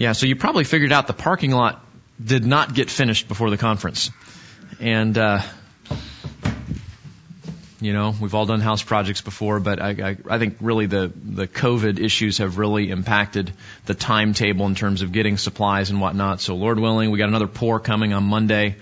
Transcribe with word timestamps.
Yeah, 0.00 0.12
so 0.12 0.24
you 0.24 0.34
probably 0.34 0.64
figured 0.64 0.92
out 0.92 1.08
the 1.08 1.12
parking 1.12 1.50
lot 1.50 1.84
did 2.24 2.46
not 2.46 2.72
get 2.72 2.88
finished 2.88 3.28
before 3.28 3.50
the 3.50 3.58
conference. 3.58 4.10
And, 4.80 5.18
uh, 5.18 5.42
you 7.82 7.92
know, 7.92 8.14
we've 8.18 8.34
all 8.34 8.46
done 8.46 8.60
house 8.60 8.82
projects 8.82 9.20
before, 9.20 9.60
but 9.60 9.78
I, 9.78 9.90
I, 9.90 10.16
I 10.26 10.38
think 10.38 10.56
really 10.62 10.86
the, 10.86 11.12
the 11.14 11.46
COVID 11.46 11.98
issues 11.98 12.38
have 12.38 12.56
really 12.56 12.88
impacted 12.88 13.52
the 13.84 13.92
timetable 13.92 14.64
in 14.64 14.74
terms 14.74 15.02
of 15.02 15.12
getting 15.12 15.36
supplies 15.36 15.90
and 15.90 16.00
whatnot. 16.00 16.40
So 16.40 16.54
Lord 16.56 16.80
willing, 16.80 17.10
we 17.10 17.18
got 17.18 17.28
another 17.28 17.46
pour 17.46 17.78
coming 17.78 18.14
on 18.14 18.24
Monday, 18.24 18.76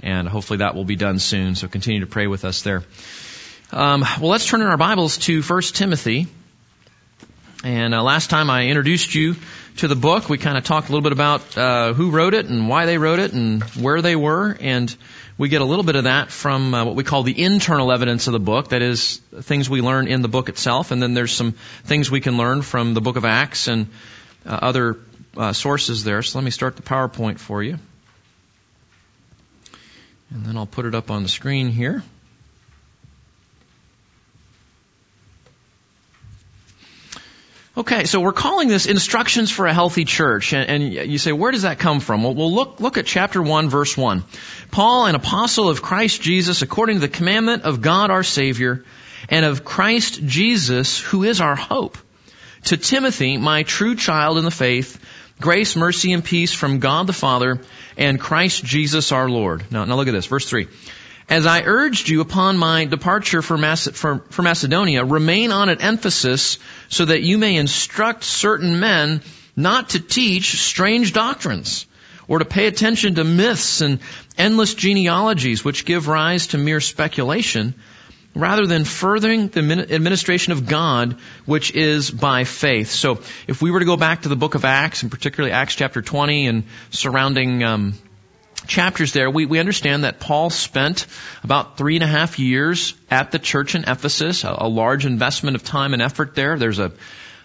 and 0.00 0.28
hopefully 0.28 0.58
that 0.58 0.74
will 0.74 0.84
be 0.84 0.96
done 0.96 1.18
soon. 1.18 1.54
So 1.54 1.66
continue 1.68 2.00
to 2.00 2.06
pray 2.06 2.26
with 2.26 2.44
us 2.44 2.60
there. 2.60 2.82
Um, 3.72 4.02
well, 4.20 4.28
let's 4.28 4.44
turn 4.44 4.60
in 4.60 4.66
our 4.66 4.76
Bibles 4.76 5.16
to 5.16 5.40
1 5.40 5.62
Timothy. 5.62 6.26
And 7.64 7.92
uh, 7.92 8.04
last 8.04 8.30
time 8.30 8.50
I 8.50 8.66
introduced 8.66 9.14
you 9.16 9.34
to 9.78 9.88
the 9.88 9.96
book, 9.96 10.28
we 10.28 10.38
kind 10.38 10.56
of 10.56 10.62
talked 10.62 10.88
a 10.88 10.92
little 10.92 11.02
bit 11.02 11.10
about 11.10 11.58
uh, 11.58 11.92
who 11.92 12.10
wrote 12.10 12.34
it 12.34 12.46
and 12.46 12.68
why 12.68 12.86
they 12.86 12.98
wrote 12.98 13.18
it 13.18 13.32
and 13.32 13.64
where 13.64 14.00
they 14.00 14.14
were. 14.14 14.56
And 14.60 14.94
we 15.38 15.48
get 15.48 15.60
a 15.60 15.64
little 15.64 15.84
bit 15.84 15.96
of 15.96 16.04
that 16.04 16.30
from 16.30 16.72
uh, 16.72 16.84
what 16.84 16.94
we 16.94 17.02
call 17.02 17.24
the 17.24 17.42
internal 17.42 17.90
evidence 17.90 18.28
of 18.28 18.32
the 18.32 18.38
book, 18.38 18.68
that 18.68 18.82
is, 18.82 19.18
things 19.40 19.68
we 19.68 19.80
learn 19.80 20.06
in 20.06 20.22
the 20.22 20.28
book 20.28 20.48
itself, 20.48 20.92
and 20.92 21.02
then 21.02 21.14
there's 21.14 21.32
some 21.32 21.52
things 21.84 22.10
we 22.10 22.20
can 22.20 22.36
learn 22.36 22.62
from 22.62 22.94
the 22.94 23.00
book 23.00 23.16
of 23.16 23.24
Acts 23.24 23.66
and 23.66 23.88
uh, 24.46 24.58
other 24.62 24.98
uh, 25.36 25.52
sources 25.52 26.04
there. 26.04 26.22
So 26.22 26.38
let 26.38 26.44
me 26.44 26.52
start 26.52 26.76
the 26.76 26.82
PowerPoint 26.82 27.40
for 27.40 27.60
you. 27.62 27.78
And 30.30 30.44
then 30.44 30.56
I'll 30.56 30.66
put 30.66 30.86
it 30.86 30.94
up 30.94 31.10
on 31.10 31.24
the 31.24 31.28
screen 31.28 31.68
here. 31.68 32.04
Okay, 37.78 38.06
so 38.06 38.18
we're 38.18 38.32
calling 38.32 38.66
this 38.66 38.86
instructions 38.86 39.52
for 39.52 39.66
a 39.66 39.72
healthy 39.72 40.04
church. 40.04 40.52
And, 40.52 40.68
and, 40.68 40.92
you 40.92 41.16
say, 41.16 41.30
where 41.30 41.52
does 41.52 41.62
that 41.62 41.78
come 41.78 42.00
from? 42.00 42.24
Well, 42.24 42.34
we'll 42.34 42.52
look, 42.52 42.80
look 42.80 42.98
at 42.98 43.06
chapter 43.06 43.40
1, 43.40 43.68
verse 43.68 43.96
1. 43.96 44.24
Paul, 44.72 45.06
an 45.06 45.14
apostle 45.14 45.68
of 45.68 45.80
Christ 45.80 46.20
Jesus, 46.20 46.62
according 46.62 46.96
to 46.96 47.00
the 47.02 47.08
commandment 47.08 47.62
of 47.62 47.80
God 47.80 48.10
our 48.10 48.24
Savior, 48.24 48.84
and 49.28 49.44
of 49.44 49.64
Christ 49.64 50.26
Jesus, 50.26 50.98
who 50.98 51.22
is 51.22 51.40
our 51.40 51.54
hope. 51.54 51.96
To 52.64 52.76
Timothy, 52.76 53.36
my 53.36 53.62
true 53.62 53.94
child 53.94 54.38
in 54.38 54.44
the 54.44 54.50
faith, 54.50 55.00
grace, 55.40 55.76
mercy, 55.76 56.12
and 56.12 56.24
peace 56.24 56.52
from 56.52 56.80
God 56.80 57.06
the 57.06 57.12
Father 57.12 57.60
and 57.96 58.18
Christ 58.18 58.64
Jesus 58.64 59.12
our 59.12 59.28
Lord. 59.28 59.64
Now, 59.70 59.84
now 59.84 59.94
look 59.94 60.08
at 60.08 60.14
this, 60.14 60.26
verse 60.26 60.50
3. 60.50 60.66
As 61.28 61.44
I 61.44 61.62
urged 61.62 62.08
you 62.08 62.22
upon 62.22 62.56
my 62.56 62.86
departure 62.86 63.42
for, 63.42 63.58
for, 63.58 64.24
for 64.30 64.42
Macedonia, 64.42 65.04
remain 65.04 65.52
on 65.52 65.68
at 65.68 65.82
Ephesus 65.82 66.58
so 66.88 67.04
that 67.04 67.22
you 67.22 67.36
may 67.36 67.56
instruct 67.56 68.24
certain 68.24 68.80
men 68.80 69.20
not 69.54 69.90
to 69.90 70.00
teach 70.00 70.58
strange 70.58 71.12
doctrines 71.12 71.86
or 72.28 72.38
to 72.38 72.44
pay 72.46 72.66
attention 72.66 73.16
to 73.16 73.24
myths 73.24 73.82
and 73.82 74.00
endless 74.38 74.74
genealogies 74.74 75.64
which 75.64 75.84
give 75.84 76.08
rise 76.08 76.48
to 76.48 76.58
mere 76.58 76.80
speculation 76.80 77.74
rather 78.34 78.66
than 78.66 78.84
furthering 78.84 79.48
the 79.48 79.60
administration 79.90 80.52
of 80.52 80.66
God, 80.66 81.16
which 81.44 81.74
is 81.74 82.10
by 82.10 82.44
faith. 82.44 82.88
So, 82.88 83.20
if 83.46 83.60
we 83.60 83.70
were 83.70 83.80
to 83.80 83.84
go 83.84 83.96
back 83.96 84.22
to 84.22 84.28
the 84.28 84.36
book 84.36 84.54
of 84.54 84.64
Acts, 84.64 85.02
and 85.02 85.10
particularly 85.10 85.52
Acts 85.52 85.74
chapter 85.74 86.02
20 86.02 86.46
and 86.46 86.64
surrounding 86.90 87.64
um, 87.64 87.94
chapters 88.68 89.12
there, 89.12 89.30
we, 89.30 89.46
we 89.46 89.58
understand 89.58 90.04
that 90.04 90.20
Paul 90.20 90.50
spent 90.50 91.06
about 91.42 91.76
three 91.76 91.96
and 91.96 92.04
a 92.04 92.06
half 92.06 92.38
years 92.38 92.94
at 93.10 93.32
the 93.32 93.38
church 93.40 93.74
in 93.74 93.84
Ephesus, 93.84 94.44
a, 94.44 94.54
a 94.58 94.68
large 94.68 95.06
investment 95.06 95.56
of 95.56 95.64
time 95.64 95.94
and 95.94 96.02
effort 96.02 96.36
there. 96.36 96.56
There's 96.58 96.78
a, 96.78 96.92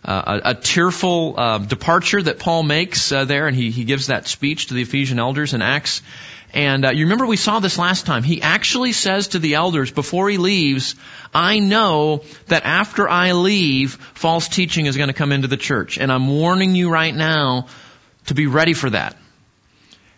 a, 0.03 0.41
a 0.45 0.55
tearful 0.55 1.35
uh, 1.38 1.57
departure 1.59 2.21
that 2.21 2.38
Paul 2.38 2.61
makes 2.63 3.11
uh, 3.11 3.25
there, 3.25 3.47
and 3.47 3.55
he, 3.55 3.71
he 3.71 3.85
gives 3.85 4.07
that 4.07 4.27
speech 4.27 4.67
to 4.67 4.75
the 4.75 4.83
Ephesian 4.83 5.17
elders 5.17 5.53
in 5.53 5.61
Acts. 5.61 6.02
And 6.53 6.85
uh, 6.85 6.91
you 6.91 7.05
remember 7.05 7.25
we 7.25 7.37
saw 7.37 7.59
this 7.59 7.80
last 7.80 8.05
time. 8.05 8.21
He 8.21 8.41
actually 8.41 8.91
says 8.91 9.30
to 9.30 9.39
the 9.39 9.55
elders 9.55 9.91
before 9.91 10.30
he 10.30 10.37
leaves, 10.37 10.95
I 11.33 11.58
know 11.58 12.23
that 12.48 12.64
after 12.65 13.09
I 13.09 13.31
leave, 13.31 13.95
false 14.14 14.49
teaching 14.49 14.86
is 14.86 14.95
going 14.95 15.08
to 15.08 15.14
come 15.14 15.31
into 15.31 15.48
the 15.48 15.58
church. 15.58 15.98
And 15.98 16.11
I'm 16.11 16.27
warning 16.27 16.75
you 16.75 16.92
right 16.92 17.15
now 17.15 17.67
to 18.27 18.36
be 18.36 18.45
ready 18.45 18.73
for 18.73 18.92
that. 18.92 19.17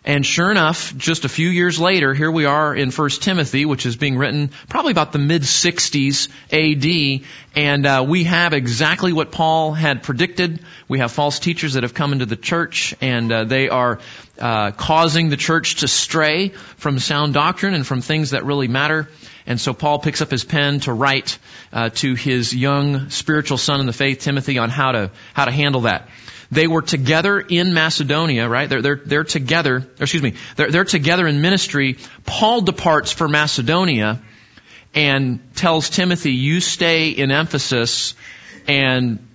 And 0.06 0.24
sure 0.24 0.52
enough, 0.52 0.96
just 0.96 1.24
a 1.24 1.28
few 1.28 1.48
years 1.48 1.80
later, 1.80 2.14
here 2.14 2.30
we 2.30 2.44
are 2.44 2.72
in 2.72 2.92
1 2.92 3.10
Timothy, 3.10 3.64
which 3.64 3.86
is 3.86 3.96
being 3.96 4.16
written 4.16 4.52
probably 4.68 4.92
about 4.92 5.10
the 5.10 5.18
mid 5.18 5.42
60s 5.42 6.28
AD, 6.52 7.26
and 7.56 7.86
uh, 7.86 8.04
we 8.06 8.22
have 8.22 8.52
exactly 8.52 9.12
what 9.12 9.32
Paul 9.32 9.72
had 9.72 10.04
predicted. 10.04 10.60
We 10.86 11.00
have 11.00 11.10
false 11.10 11.40
teachers 11.40 11.72
that 11.72 11.82
have 11.82 11.92
come 11.92 12.12
into 12.12 12.24
the 12.24 12.36
church, 12.36 12.94
and 13.00 13.32
uh, 13.32 13.44
they 13.44 13.68
are 13.68 13.98
uh, 14.38 14.70
causing 14.70 15.28
the 15.28 15.36
church 15.36 15.76
to 15.76 15.88
stray 15.88 16.50
from 16.76 17.00
sound 17.00 17.34
doctrine 17.34 17.74
and 17.74 17.84
from 17.84 18.00
things 18.00 18.30
that 18.30 18.44
really 18.44 18.68
matter. 18.68 19.08
And 19.44 19.60
so 19.60 19.74
Paul 19.74 19.98
picks 19.98 20.22
up 20.22 20.30
his 20.30 20.44
pen 20.44 20.78
to 20.80 20.92
write 20.92 21.36
uh, 21.72 21.90
to 21.90 22.14
his 22.14 22.54
young 22.54 23.10
spiritual 23.10 23.58
son 23.58 23.80
in 23.80 23.86
the 23.86 23.92
faith, 23.92 24.20
Timothy, 24.20 24.58
on 24.58 24.70
how 24.70 24.92
to 24.92 25.10
how 25.34 25.46
to 25.46 25.52
handle 25.52 25.80
that. 25.82 26.08
They 26.50 26.66
were 26.66 26.82
together 26.82 27.40
in 27.40 27.74
Macedonia, 27.74 28.48
right? 28.48 28.68
They're, 28.68 28.82
they're, 28.82 29.00
they're 29.04 29.24
together, 29.24 29.86
excuse 29.98 30.22
me, 30.22 30.34
they're, 30.56 30.70
they're 30.70 30.84
together 30.84 31.26
in 31.26 31.40
ministry. 31.40 31.98
Paul 32.24 32.60
departs 32.62 33.12
for 33.12 33.28
Macedonia 33.28 34.22
and 34.94 35.54
tells 35.54 35.90
Timothy, 35.90 36.32
you 36.32 36.60
stay 36.60 37.10
in 37.10 37.30
Ephesus 37.30 38.14
and 38.66 39.26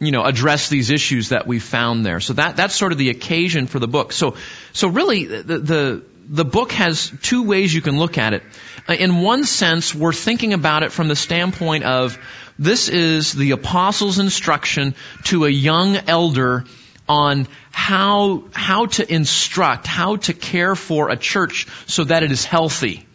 you 0.00 0.12
know, 0.12 0.24
address 0.24 0.70
these 0.70 0.90
issues 0.90 1.28
that 1.28 1.46
we 1.46 1.58
found 1.58 2.06
there. 2.06 2.20
So 2.20 2.32
that, 2.32 2.56
that's 2.56 2.74
sort 2.74 2.92
of 2.92 2.98
the 2.98 3.10
occasion 3.10 3.66
for 3.66 3.78
the 3.78 3.86
book. 3.86 4.12
So, 4.12 4.36
so 4.72 4.88
really, 4.88 5.26
the, 5.26 5.58
the, 5.58 6.04
the 6.26 6.44
book 6.44 6.72
has 6.72 7.12
two 7.22 7.42
ways 7.42 7.74
you 7.74 7.82
can 7.82 7.98
look 7.98 8.16
at 8.16 8.32
it. 8.32 8.42
In 8.88 9.20
one 9.20 9.44
sense, 9.44 9.94
we're 9.94 10.14
thinking 10.14 10.54
about 10.54 10.84
it 10.84 10.90
from 10.90 11.08
the 11.08 11.16
standpoint 11.16 11.84
of 11.84 12.18
this 12.60 12.90
is 12.90 13.32
the 13.32 13.52
apostle's 13.52 14.18
instruction 14.18 14.94
to 15.24 15.46
a 15.46 15.48
young 15.48 15.96
elder 15.96 16.66
on 17.08 17.48
how, 17.72 18.44
how 18.52 18.86
to 18.86 19.12
instruct, 19.12 19.86
how 19.86 20.16
to 20.16 20.34
care 20.34 20.76
for 20.76 21.08
a 21.08 21.16
church 21.16 21.66
so 21.86 22.04
that 22.04 22.22
it 22.22 22.30
is 22.30 22.44
healthy. 22.44 23.06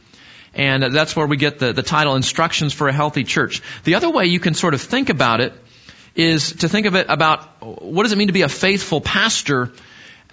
And 0.55 0.83
that's 0.83 1.15
where 1.15 1.27
we 1.27 1.37
get 1.37 1.59
the, 1.59 1.73
the 1.73 1.83
title, 1.83 2.15
Instructions 2.15 2.73
for 2.73 2.87
a 2.87 2.93
Healthy 2.93 3.23
Church. 3.23 3.61
The 3.83 3.95
other 3.95 4.09
way 4.09 4.25
you 4.25 4.39
can 4.39 4.55
sort 4.55 4.73
of 4.73 4.81
think 4.81 5.09
about 5.09 5.41
it 5.41 5.53
is 6.15 6.53
to 6.53 6.69
think 6.69 6.87
of 6.87 6.95
it 6.95 7.05
about 7.09 7.61
what 7.61 8.03
does 8.03 8.13
it 8.13 8.17
mean 8.17 8.27
to 8.27 8.33
be 8.33 8.41
a 8.41 8.49
faithful 8.49 8.99
pastor 8.99 9.71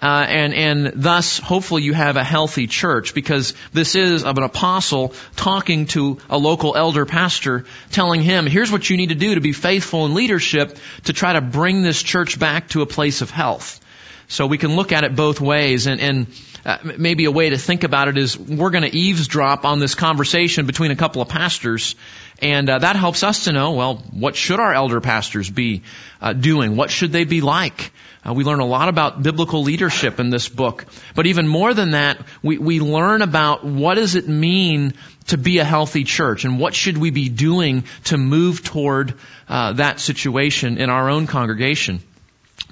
uh, 0.03 0.25
and 0.27 0.53
and 0.53 0.91
thus 0.95 1.39
hopefully 1.39 1.81
you 1.81 1.93
have 1.93 2.17
a 2.17 2.23
healthy 2.25 2.67
church 2.67 3.13
because 3.13 3.53
this 3.71 3.95
is 3.95 4.25
of 4.25 4.37
an 4.37 4.43
apostle 4.43 5.13
talking 5.37 5.85
to 5.85 6.19
a 6.29 6.37
local 6.37 6.75
elder 6.75 7.05
pastor, 7.05 7.63
telling 7.89 8.21
him, 8.21 8.45
"Here's 8.45 8.69
what 8.69 8.89
you 8.89 8.97
need 8.97 9.09
to 9.09 9.15
do 9.15 9.35
to 9.35 9.41
be 9.41 9.53
faithful 9.53 10.05
in 10.05 10.13
leadership 10.13 10.77
to 11.05 11.13
try 11.13 11.31
to 11.31 11.41
bring 11.41 11.83
this 11.83 12.03
church 12.03 12.37
back 12.37 12.67
to 12.69 12.81
a 12.81 12.85
place 12.85 13.21
of 13.21 13.31
health." 13.31 13.79
So 14.27 14.45
we 14.45 14.57
can 14.57 14.75
look 14.75 14.91
at 14.91 15.05
it 15.05 15.15
both 15.15 15.39
ways, 15.39 15.87
and, 15.87 16.01
and 16.01 16.27
uh, 16.65 16.79
maybe 16.97 17.23
a 17.25 17.31
way 17.31 17.49
to 17.49 17.57
think 17.57 17.83
about 17.83 18.09
it 18.09 18.17
is 18.17 18.37
we're 18.37 18.71
going 18.71 18.83
to 18.83 18.93
eavesdrop 18.93 19.63
on 19.63 19.79
this 19.79 19.95
conversation 19.95 20.65
between 20.65 20.91
a 20.91 20.95
couple 20.97 21.21
of 21.21 21.29
pastors, 21.29 21.95
and 22.43 22.69
uh, 22.69 22.79
that 22.79 22.97
helps 22.97 23.23
us 23.23 23.45
to 23.45 23.53
know, 23.53 23.71
well, 23.71 23.95
what 24.11 24.35
should 24.35 24.59
our 24.59 24.73
elder 24.73 24.99
pastors 24.99 25.49
be 25.49 25.83
uh, 26.21 26.33
doing? 26.33 26.75
What 26.75 26.91
should 26.91 27.13
they 27.13 27.23
be 27.23 27.39
like? 27.39 27.93
Uh, 28.27 28.33
we 28.33 28.43
learn 28.43 28.59
a 28.59 28.65
lot 28.65 28.89
about 28.89 29.23
biblical 29.23 29.63
leadership 29.63 30.19
in 30.19 30.29
this 30.29 30.49
book. 30.49 30.85
But 31.15 31.25
even 31.25 31.47
more 31.47 31.73
than 31.73 31.91
that, 31.91 32.19
we, 32.41 32.57
we 32.57 32.81
learn 32.81 33.21
about 33.21 33.63
what 33.63 33.95
does 33.95 34.15
it 34.15 34.27
mean 34.27 34.93
to 35.27 35.37
be 35.37 35.59
a 35.59 35.63
healthy 35.63 36.03
church 36.03 36.43
and 36.43 36.59
what 36.59 36.75
should 36.75 36.97
we 36.97 37.11
be 37.11 37.29
doing 37.29 37.85
to 38.05 38.17
move 38.17 38.61
toward 38.61 39.13
uh, 39.47 39.73
that 39.73 40.01
situation 40.01 40.77
in 40.77 40.89
our 40.89 41.09
own 41.09 41.27
congregation. 41.27 42.01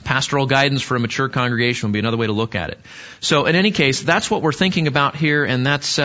Pastoral 0.04 0.48
guidance 0.48 0.82
for 0.82 0.98
a 0.98 1.00
mature 1.00 1.30
congregation 1.30 1.88
would 1.88 1.94
be 1.94 2.00
another 2.00 2.18
way 2.18 2.28
to 2.28 2.34
look 2.34 2.56
at 2.56 2.72
it. 2.72 2.80
So 3.22 3.46
in 3.46 3.56
any 3.56 3.72
case, 3.72 4.02
that's 4.02 4.30
what 4.30 4.42
we're 4.42 4.52
thinking 4.52 4.88
about 4.88 5.16
here 5.16 5.46
and 5.46 5.66
that's 5.66 5.98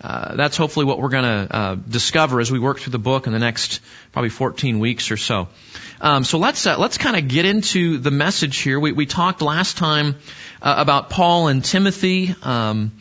uh, 0.00 0.36
that's 0.36 0.56
hopefully 0.56 0.84
what 0.84 1.00
we're 1.00 1.08
going 1.08 1.24
to 1.24 1.56
uh, 1.56 1.74
discover 1.74 2.40
as 2.40 2.52
we 2.52 2.58
work 2.58 2.78
through 2.78 2.90
the 2.90 2.98
book 2.98 3.26
in 3.26 3.32
the 3.32 3.38
next 3.38 3.80
probably 4.12 4.28
14 4.28 4.78
weeks 4.78 5.10
or 5.10 5.16
so. 5.16 5.48
Um, 6.00 6.24
so 6.24 6.38
let's 6.38 6.66
uh, 6.66 6.78
let's 6.78 6.98
kind 6.98 7.16
of 7.16 7.28
get 7.28 7.46
into 7.46 7.98
the 7.98 8.10
message 8.10 8.58
here. 8.58 8.78
We, 8.78 8.92
we 8.92 9.06
talked 9.06 9.40
last 9.40 9.78
time 9.78 10.16
uh, 10.60 10.74
about 10.76 11.08
Paul 11.08 11.48
and 11.48 11.64
Timothy 11.64 12.34
um, 12.42 12.92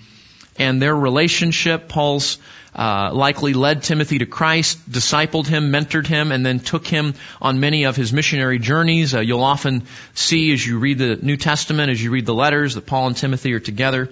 and 0.57 0.81
their 0.81 0.95
relationship. 0.95 1.89
Paul's 1.89 2.38
uh, 2.74 3.12
likely 3.13 3.53
led 3.53 3.83
Timothy 3.83 4.19
to 4.19 4.25
Christ, 4.25 4.89
discipled 4.89 5.48
him, 5.48 5.71
mentored 5.71 6.07
him, 6.07 6.31
and 6.31 6.45
then 6.45 6.59
took 6.59 6.88
him 6.88 7.13
on 7.41 7.59
many 7.59 7.86
of 7.86 7.98
his 7.98 8.13
missionary 8.13 8.59
journeys. 8.59 9.13
You'll 9.13 9.44
often 9.44 9.83
see 10.13 10.53
as 10.53 10.65
you 10.65 10.80
read 10.80 10.98
the 10.98 11.18
New 11.18 11.38
Testament, 11.38 11.89
as 11.89 12.01
you 12.01 12.12
read 12.12 12.25
the 12.25 12.33
letters, 12.33 12.75
that 12.75 12.86
Paul 12.86 13.07
and 13.07 13.18
Timothy 13.18 13.53
are 13.53 13.59
together. 13.59 14.09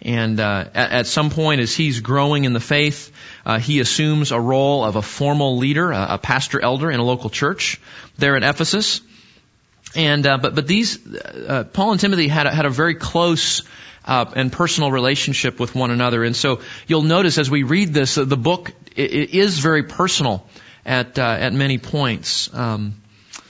And 0.00 0.38
uh, 0.38 0.66
at, 0.74 0.90
at, 0.92 1.06
some 1.06 1.30
point, 1.30 1.60
as 1.60 1.74
he's 1.74 2.00
growing 2.00 2.44
in 2.44 2.52
the 2.52 2.60
faith, 2.60 3.12
uh, 3.44 3.58
he 3.58 3.80
assumes 3.80 4.30
a 4.30 4.40
role 4.40 4.84
of 4.84 4.94
a 4.94 5.02
formal 5.02 5.56
leader, 5.56 5.90
a, 5.90 6.06
a 6.10 6.18
pastor 6.18 6.60
elder 6.60 6.90
in 6.90 7.00
a 7.00 7.02
local 7.02 7.30
church 7.30 7.80
there 8.16 8.36
in 8.36 8.44
Ephesus. 8.44 9.00
And 9.96 10.26
uh, 10.26 10.38
but 10.38 10.54
but 10.54 10.66
these 10.66 11.04
uh, 11.16 11.64
Paul 11.72 11.92
and 11.92 12.00
Timothy 12.00 12.28
had 12.28 12.46
a, 12.46 12.54
had 12.54 12.66
a 12.66 12.70
very 12.70 12.94
close 12.94 13.62
uh, 14.04 14.26
and 14.36 14.52
personal 14.52 14.92
relationship 14.92 15.58
with 15.58 15.74
one 15.74 15.90
another. 15.90 16.24
And 16.24 16.36
so 16.36 16.60
you'll 16.86 17.02
notice 17.02 17.38
as 17.38 17.50
we 17.50 17.62
read 17.62 17.94
this, 17.94 18.16
the 18.16 18.36
book 18.36 18.72
it, 18.94 19.12
it 19.12 19.34
is 19.34 19.58
very 19.58 19.82
personal 19.82 20.46
at 20.84 21.18
uh, 21.18 21.22
at 21.22 21.52
many 21.52 21.78
points. 21.78 22.52
Um, 22.54 23.00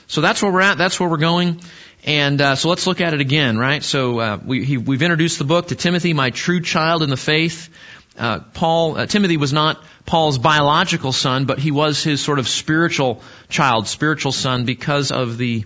so 0.07 0.21
that's 0.21 0.41
where 0.41 0.51
we're 0.51 0.61
at. 0.61 0.77
That's 0.77 0.99
where 0.99 1.09
we're 1.09 1.17
going. 1.17 1.61
And 2.03 2.39
uh, 2.41 2.55
so 2.55 2.69
let's 2.69 2.87
look 2.87 3.01
at 3.01 3.13
it 3.13 3.21
again, 3.21 3.57
right? 3.57 3.83
So 3.83 4.19
uh, 4.19 4.39
we, 4.43 4.63
he, 4.63 4.77
we've 4.77 5.01
introduced 5.01 5.37
the 5.37 5.45
book 5.45 5.67
to 5.67 5.75
Timothy, 5.75 6.13
my 6.13 6.29
true 6.29 6.61
child 6.61 7.03
in 7.03 7.09
the 7.09 7.17
faith. 7.17 7.69
Uh, 8.17 8.39
Paul, 8.53 8.97
uh, 8.97 9.05
Timothy 9.05 9.37
was 9.37 9.53
not 9.53 9.81
Paul's 10.05 10.37
biological 10.37 11.11
son, 11.11 11.45
but 11.45 11.59
he 11.59 11.71
was 11.71 12.03
his 12.03 12.21
sort 12.21 12.39
of 12.39 12.47
spiritual 12.47 13.21
child, 13.47 13.87
spiritual 13.87 14.31
son, 14.31 14.65
because 14.65 15.11
of 15.11 15.37
the 15.37 15.65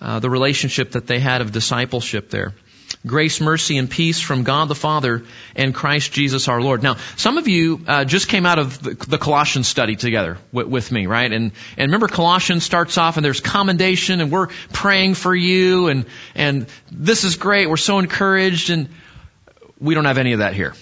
uh, 0.00 0.18
the 0.18 0.28
relationship 0.28 0.92
that 0.92 1.06
they 1.06 1.18
had 1.18 1.40
of 1.40 1.52
discipleship 1.52 2.30
there. 2.30 2.52
Grace, 3.06 3.38
mercy, 3.38 3.76
and 3.76 3.90
peace 3.90 4.18
from 4.18 4.44
God 4.44 4.68
the 4.68 4.74
Father 4.74 5.24
and 5.54 5.74
Christ 5.74 6.12
Jesus 6.12 6.48
our 6.48 6.62
Lord. 6.62 6.82
Now, 6.82 6.96
some 7.16 7.36
of 7.36 7.46
you 7.48 7.84
uh, 7.86 8.06
just 8.06 8.28
came 8.28 8.46
out 8.46 8.58
of 8.58 8.82
the, 8.82 8.94
the 8.94 9.18
Colossians 9.18 9.68
study 9.68 9.94
together 9.94 10.38
with, 10.52 10.68
with, 10.68 10.90
me, 10.90 11.06
right? 11.06 11.30
And 11.30 11.52
and 11.76 11.88
remember, 11.88 12.08
Colossians 12.08 12.64
starts 12.64 12.96
off 12.96 13.16
and 13.18 13.24
there's 13.24 13.40
commendation, 13.40 14.22
and 14.22 14.30
we're 14.30 14.46
praying 14.72 15.14
for 15.14 15.34
you, 15.34 15.88
and 15.88 16.06
and 16.34 16.66
this 16.90 17.24
is 17.24 17.36
great. 17.36 17.68
We're 17.68 17.76
so 17.76 17.98
encouraged, 17.98 18.70
and 18.70 18.88
we 19.78 19.94
don't 19.94 20.06
have 20.06 20.16
any 20.16 20.32
of 20.32 20.38
that 20.38 20.54
here. 20.54 20.72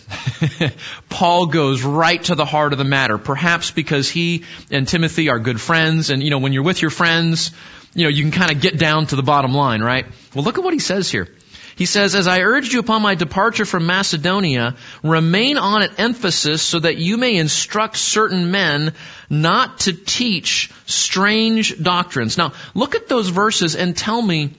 Paul 1.09 1.47
goes 1.47 1.83
right 1.83 2.23
to 2.25 2.37
the 2.37 2.45
heart 2.45 2.73
of 2.73 2.79
the 2.79 2.85
matter, 2.85 3.19
perhaps 3.19 3.73
because 3.73 4.09
he 4.09 4.45
and 4.71 4.87
Timothy 4.87 5.29
are 5.29 5.41
good 5.41 5.61
friends, 5.61 6.11
and 6.11 6.23
you 6.23 6.31
know, 6.31 6.39
when 6.39 6.53
you're 6.53 6.63
with 6.63 6.83
your 6.83 6.93
friends, 6.93 7.51
you 7.95 8.05
know, 8.05 8.11
you 8.11 8.23
can 8.23 8.31
kind 8.31 8.53
of 8.53 8.61
get 8.61 8.79
down 8.79 9.07
to 9.07 9.17
the 9.17 9.25
bottom 9.25 9.53
line, 9.53 9.83
right? 9.83 10.07
Well, 10.37 10.45
look 10.45 10.57
at 10.57 10.63
what 10.63 10.73
he 10.73 10.79
says 10.79 11.11
here. 11.11 11.29
He 11.77 11.87
says, 11.87 12.15
As 12.15 12.27
I 12.27 12.41
urged 12.41 12.73
you 12.73 12.81
upon 12.81 13.03
my 13.03 13.15
departure 13.15 13.65
from 13.65 13.87
Macedonia, 13.87 14.77
remain 15.03 15.57
on 15.57 15.83
at 15.83 15.99
Ephesus 15.99 16.63
so 16.63 16.79
that 16.79 16.97
you 16.97 17.17
may 17.17 17.37
instruct 17.37 17.97
certain 17.97 18.51
men 18.51 18.95
not 19.31 19.81
to 19.81 19.93
teach 19.93 20.71
strange 20.87 21.83
doctrines. 21.83 22.37
Now, 22.37 22.53
look 22.75 22.95
at 22.95 23.09
those 23.09 23.29
verses 23.29 23.77
and 23.77 23.97
tell 23.97 24.21
me 24.21 24.53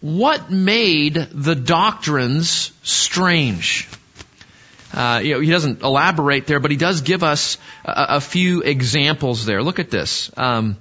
what 0.00 0.50
made 0.50 1.14
the 1.14 1.54
doctrines 1.54 2.72
strange. 2.82 3.88
Uh, 4.92 5.20
you 5.22 5.34
know, 5.34 5.40
he 5.40 5.50
doesn't 5.50 5.80
elaborate 5.82 6.46
there, 6.46 6.60
but 6.60 6.70
he 6.70 6.76
does 6.76 7.00
give 7.00 7.22
us 7.22 7.56
a, 7.84 8.16
a 8.16 8.20
few 8.20 8.62
examples 8.62 9.46
there. 9.46 9.62
Look 9.62 9.78
at 9.78 9.90
this. 9.90 10.30
Um, 10.36 10.76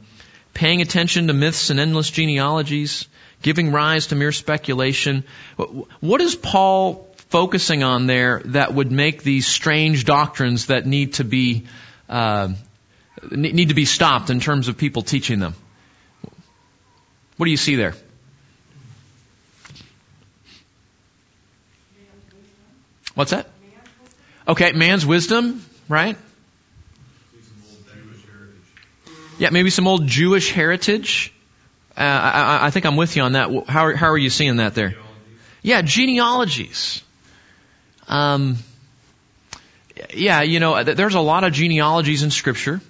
paying 0.53 0.81
attention 0.81 1.27
to 1.27 1.33
myths 1.33 1.69
and 1.69 1.79
endless 1.79 2.09
genealogies, 2.09 3.07
giving 3.41 3.71
rise 3.71 4.07
to 4.07 4.15
mere 4.15 4.31
speculation. 4.31 5.23
What 5.99 6.21
is 6.21 6.35
Paul 6.35 7.07
focusing 7.29 7.83
on 7.83 8.07
there 8.07 8.41
that 8.45 8.73
would 8.73 8.91
make 8.91 9.23
these 9.23 9.47
strange 9.47 10.05
doctrines 10.05 10.67
that 10.67 10.85
need 10.85 11.13
to 11.15 11.23
be 11.23 11.65
uh, 12.09 12.49
need 13.31 13.69
to 13.69 13.75
be 13.75 13.85
stopped 13.85 14.29
in 14.29 14.39
terms 14.39 14.67
of 14.67 14.77
people 14.77 15.01
teaching 15.01 15.39
them? 15.39 15.55
What 17.37 17.45
do 17.45 17.51
you 17.51 17.57
see 17.57 17.75
there? 17.75 17.95
What's 23.15 23.31
that? 23.31 23.47
Okay, 24.47 24.71
man's 24.71 25.05
wisdom, 25.05 25.63
right? 25.87 26.17
Yeah, 29.37 29.49
maybe 29.49 29.69
some 29.69 29.87
old 29.87 30.07
Jewish 30.07 30.51
heritage. 30.51 31.33
Uh, 31.97 32.01
I, 32.01 32.67
I, 32.67 32.69
think 32.71 32.85
I'm 32.85 32.95
with 32.95 33.15
you 33.15 33.23
on 33.23 33.33
that. 33.33 33.49
How, 33.67 33.95
how 33.95 34.09
are 34.11 34.17
you 34.17 34.29
seeing 34.29 34.57
that 34.57 34.75
there? 34.75 34.95
Yeah, 35.61 35.81
genealogies. 35.81 37.03
Um, 38.07 38.57
yeah, 40.13 40.41
you 40.41 40.59
know, 40.59 40.83
there's 40.83 41.15
a 41.15 41.21
lot 41.21 41.43
of 41.43 41.53
genealogies 41.53 42.23
in 42.23 42.31
Scripture. 42.31 42.81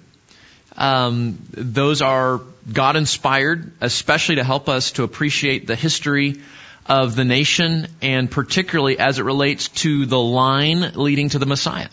Um, 0.76 1.38
those 1.50 2.00
are 2.00 2.40
God 2.70 2.96
inspired, 2.96 3.72
especially 3.80 4.36
to 4.36 4.44
help 4.44 4.68
us 4.68 4.92
to 4.92 5.02
appreciate 5.02 5.66
the 5.66 5.76
history 5.76 6.40
of 6.86 7.14
the 7.14 7.24
nation 7.24 7.86
and 8.00 8.30
particularly 8.30 8.98
as 8.98 9.18
it 9.18 9.22
relates 9.22 9.68
to 9.68 10.06
the 10.06 10.18
line 10.18 10.92
leading 10.94 11.28
to 11.30 11.38
the 11.38 11.46
Messiah. 11.46 11.88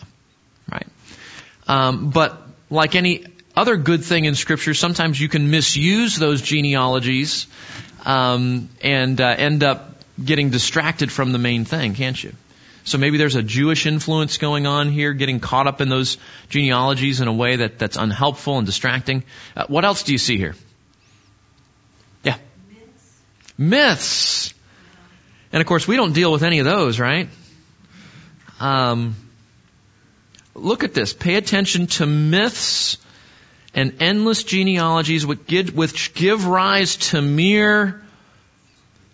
Right? 0.70 0.86
Um, 1.68 2.10
but 2.10 2.40
like 2.70 2.94
any 2.94 3.26
other 3.56 3.76
good 3.76 4.04
thing 4.04 4.24
in 4.24 4.34
Scripture, 4.34 4.74
sometimes 4.74 5.20
you 5.20 5.28
can 5.28 5.50
misuse 5.50 6.16
those 6.16 6.40
genealogies 6.40 7.46
um, 8.04 8.68
and 8.82 9.20
uh, 9.20 9.34
end 9.36 9.62
up 9.62 10.02
getting 10.22 10.50
distracted 10.50 11.10
from 11.10 11.32
the 11.32 11.38
main 11.38 11.64
thing, 11.64 11.94
can't 11.94 12.22
you? 12.22 12.32
So 12.84 12.98
maybe 12.98 13.18
there's 13.18 13.36
a 13.36 13.42
Jewish 13.42 13.86
influence 13.86 14.38
going 14.38 14.66
on 14.66 14.88
here, 14.88 15.12
getting 15.12 15.40
caught 15.40 15.66
up 15.66 15.80
in 15.80 15.88
those 15.88 16.16
genealogies 16.48 17.20
in 17.20 17.28
a 17.28 17.32
way 17.32 17.56
that, 17.56 17.78
that's 17.78 17.96
unhelpful 17.96 18.58
and 18.58 18.66
distracting. 18.66 19.24
Uh, 19.56 19.66
what 19.68 19.84
else 19.84 20.02
do 20.02 20.12
you 20.12 20.18
see 20.18 20.38
here? 20.38 20.54
Yeah. 22.22 22.36
Myths. 22.68 23.20
Myths. 23.58 24.54
And 25.52 25.60
of 25.60 25.66
course, 25.66 25.86
we 25.86 25.96
don't 25.96 26.12
deal 26.12 26.32
with 26.32 26.42
any 26.42 26.60
of 26.60 26.64
those, 26.64 26.98
right? 26.98 27.28
Um, 28.60 29.14
look 30.54 30.84
at 30.84 30.94
this. 30.94 31.12
Pay 31.12 31.34
attention 31.34 31.86
to 31.88 32.06
myths 32.06 32.98
and 33.74 34.02
endless 34.02 34.42
genealogies 34.42 35.24
which 35.26 36.14
give, 36.14 36.46
rise 36.46 36.96
to 36.96 37.22
mere 37.22 38.02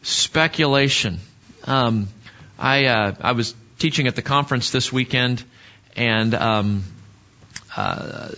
speculation. 0.03 1.19
Um, 1.64 2.08
I 2.58 2.87
uh, 2.87 3.14
I 3.20 3.32
was 3.32 3.55
teaching 3.79 4.06
at 4.06 4.17
the 4.17 4.23
conference 4.23 4.70
this 4.70 4.93
weekend, 4.93 5.44
and 5.94 6.35
um, 6.35 6.85
uh, 7.76 8.29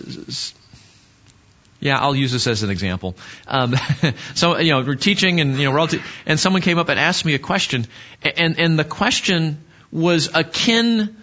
yeah, 1.79 1.99
I'll 1.99 2.15
use 2.15 2.31
this 2.31 2.47
as 2.47 2.63
an 2.63 2.69
example. 2.69 3.15
Um, 3.47 3.75
so 4.35 4.57
you 4.57 4.71
know, 4.71 4.81
we're 4.81 4.95
teaching, 4.95 5.39
and 5.39 5.57
you 5.57 5.71
know, 5.71 5.87
te- 5.87 6.01
and 6.25 6.39
someone 6.39 6.61
came 6.61 6.77
up 6.77 6.89
and 6.89 6.99
asked 6.99 7.23
me 7.23 7.35
a 7.35 7.39
question, 7.39 7.85
and 8.21 8.59
and 8.59 8.77
the 8.77 8.83
question 8.83 9.63
was 9.91 10.29
akin 10.33 11.15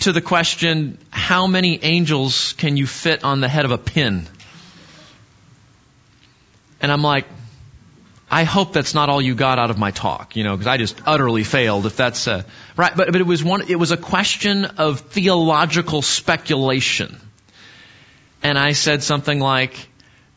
to 0.00 0.12
the 0.12 0.20
question, 0.20 0.98
how 1.10 1.46
many 1.46 1.82
angels 1.82 2.54
can 2.54 2.76
you 2.76 2.86
fit 2.86 3.22
on 3.24 3.40
the 3.40 3.48
head 3.48 3.64
of 3.64 3.70
a 3.70 3.78
pin? 3.78 4.26
And 6.80 6.90
I'm 6.90 7.02
like, 7.02 7.26
I 8.30 8.44
hope 8.44 8.72
that's 8.72 8.94
not 8.94 9.08
all 9.08 9.20
you 9.20 9.34
got 9.34 9.58
out 9.58 9.70
of 9.70 9.78
my 9.78 9.90
talk, 9.90 10.36
you 10.36 10.44
know, 10.44 10.56
because 10.56 10.68
I 10.68 10.76
just 10.76 11.00
utterly 11.04 11.44
failed 11.44 11.84
if 11.84 11.96
that's 11.96 12.28
uh, 12.28 12.44
right. 12.76 12.96
But, 12.96 13.12
but 13.12 13.20
it 13.20 13.26
was 13.26 13.42
one, 13.42 13.62
it 13.68 13.76
was 13.76 13.90
a 13.90 13.96
question 13.96 14.64
of 14.64 15.00
theological 15.00 16.00
speculation. 16.00 17.20
And 18.42 18.56
I 18.56 18.72
said 18.72 19.02
something 19.02 19.38
like, 19.38 19.88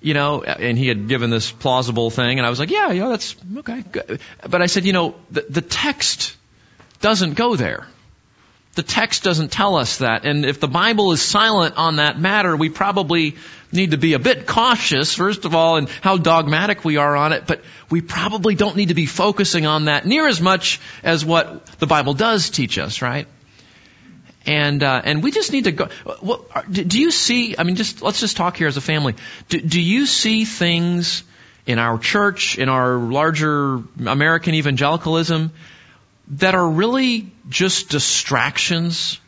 you 0.01 0.13
know, 0.13 0.43
and 0.43 0.77
he 0.77 0.87
had 0.87 1.07
given 1.07 1.29
this 1.29 1.49
plausible 1.51 2.09
thing, 2.09 2.37
and 2.39 2.45
I 2.45 2.49
was 2.49 2.59
like, 2.59 2.71
yeah, 2.71 2.91
yeah, 2.91 3.07
that's 3.07 3.35
okay. 3.57 3.83
But 4.49 4.61
I 4.61 4.65
said, 4.65 4.83
you 4.83 4.91
know, 4.91 5.15
the, 5.31 5.45
the 5.49 5.61
text 5.61 6.35
doesn't 6.99 7.35
go 7.35 7.55
there. 7.55 7.87
The 8.75 8.83
text 8.83 9.23
doesn't 9.23 9.51
tell 9.51 9.75
us 9.75 9.99
that. 9.99 10.25
And 10.25 10.45
if 10.45 10.59
the 10.59 10.67
Bible 10.67 11.11
is 11.11 11.21
silent 11.21 11.75
on 11.77 11.97
that 11.97 12.19
matter, 12.19 12.55
we 12.55 12.69
probably 12.69 13.35
need 13.71 13.91
to 13.91 13.97
be 13.97 14.13
a 14.13 14.19
bit 14.19 14.47
cautious, 14.47 15.13
first 15.13 15.45
of 15.45 15.53
all, 15.53 15.77
in 15.77 15.87
how 16.01 16.17
dogmatic 16.17 16.83
we 16.83 16.97
are 16.97 17.15
on 17.15 17.33
it, 17.33 17.45
but 17.45 17.61
we 17.89 18.01
probably 18.01 18.55
don't 18.55 18.75
need 18.75 18.89
to 18.89 18.93
be 18.93 19.05
focusing 19.05 19.65
on 19.65 19.85
that 19.85 20.05
near 20.05 20.27
as 20.27 20.41
much 20.41 20.79
as 21.03 21.23
what 21.23 21.65
the 21.77 21.87
Bible 21.87 22.13
does 22.13 22.49
teach 22.49 22.77
us, 22.77 23.01
right? 23.01 23.27
And 24.45 24.83
uh, 24.83 25.01
and 25.05 25.23
we 25.23 25.31
just 25.31 25.53
need 25.53 25.65
to 25.65 25.71
go. 25.71 25.87
Well, 26.21 26.45
do 26.69 26.99
you 26.99 27.11
see? 27.11 27.55
I 27.57 27.63
mean, 27.63 27.75
just 27.75 28.01
let's 28.01 28.19
just 28.19 28.35
talk 28.35 28.57
here 28.57 28.67
as 28.67 28.75
a 28.75 28.81
family. 28.81 29.15
Do, 29.47 29.61
do 29.61 29.79
you 29.79 30.05
see 30.05 30.43
things 30.43 31.23
in 31.65 31.79
our 31.79 31.97
church, 31.97 32.57
in 32.57 32.67
our 32.67 32.97
larger 32.97 33.81
American 34.05 34.53
evangelicalism, 34.55 35.51
that 36.27 36.55
are 36.55 36.67
really 36.67 37.31
just 37.49 37.89
distractions 37.89 39.19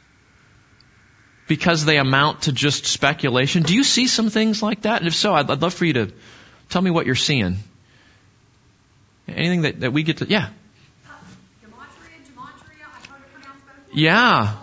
because 1.47 1.85
they 1.85 1.97
amount 1.97 2.43
to 2.43 2.51
just 2.51 2.85
speculation? 2.85 3.63
Do 3.63 3.75
you 3.75 3.83
see 3.83 4.07
some 4.07 4.29
things 4.29 4.63
like 4.63 4.83
that? 4.83 4.99
And 4.99 5.07
if 5.07 5.15
so, 5.15 5.33
I'd, 5.33 5.49
I'd 5.49 5.61
love 5.61 5.73
for 5.73 5.85
you 5.85 5.93
to 5.93 6.13
tell 6.69 6.81
me 6.81 6.91
what 6.91 7.05
you're 7.05 7.15
seeing. 7.15 7.57
Anything 9.27 9.63
that, 9.63 9.79
that 9.81 9.91
we 9.93 10.03
get 10.03 10.17
to, 10.17 10.25
yeah. 10.27 10.49
Yeah. 13.93 14.55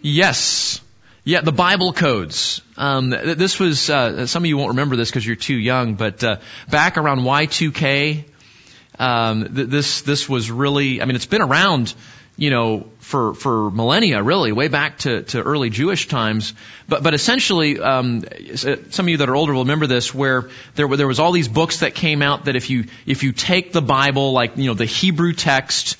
Yes. 0.00 0.80
Yeah, 1.24 1.42
the 1.42 1.52
Bible 1.52 1.92
codes. 1.92 2.62
Um, 2.76 3.10
this 3.10 3.58
was, 3.58 3.90
uh, 3.90 4.26
some 4.26 4.44
of 4.44 4.46
you 4.46 4.56
won't 4.56 4.70
remember 4.70 4.96
this 4.96 5.10
because 5.10 5.26
you're 5.26 5.36
too 5.36 5.56
young, 5.58 5.94
but 5.94 6.24
uh, 6.24 6.36
back 6.70 6.96
around 6.96 7.20
Y2K, 7.20 8.24
um, 8.98 9.54
th- 9.54 9.68
this 9.68 10.02
this 10.02 10.28
was 10.28 10.50
really, 10.50 11.00
I 11.00 11.04
mean, 11.04 11.16
it's 11.16 11.26
been 11.26 11.42
around 11.42 11.94
you 12.38 12.50
know, 12.50 12.86
for, 13.00 13.34
for 13.34 13.68
millennia, 13.68 14.22
really, 14.22 14.52
way 14.52 14.68
back 14.68 14.98
to, 14.98 15.24
to 15.24 15.42
early 15.42 15.70
Jewish 15.70 16.06
times. 16.06 16.54
But, 16.88 17.02
but 17.02 17.12
essentially, 17.12 17.80
um, 17.80 18.24
some 18.54 19.06
of 19.06 19.08
you 19.08 19.16
that 19.16 19.28
are 19.28 19.34
older 19.34 19.52
will 19.52 19.64
remember 19.64 19.88
this, 19.88 20.14
where 20.14 20.48
there 20.76 20.86
were, 20.86 20.96
there 20.96 21.08
was 21.08 21.18
all 21.18 21.32
these 21.32 21.48
books 21.48 21.80
that 21.80 21.96
came 21.96 22.22
out 22.22 22.44
that 22.44 22.54
if 22.54 22.70
you, 22.70 22.84
if 23.06 23.24
you 23.24 23.32
take 23.32 23.72
the 23.72 23.82
Bible, 23.82 24.32
like, 24.32 24.56
you 24.56 24.66
know, 24.66 24.74
the 24.74 24.84
Hebrew 24.84 25.32
text, 25.32 25.96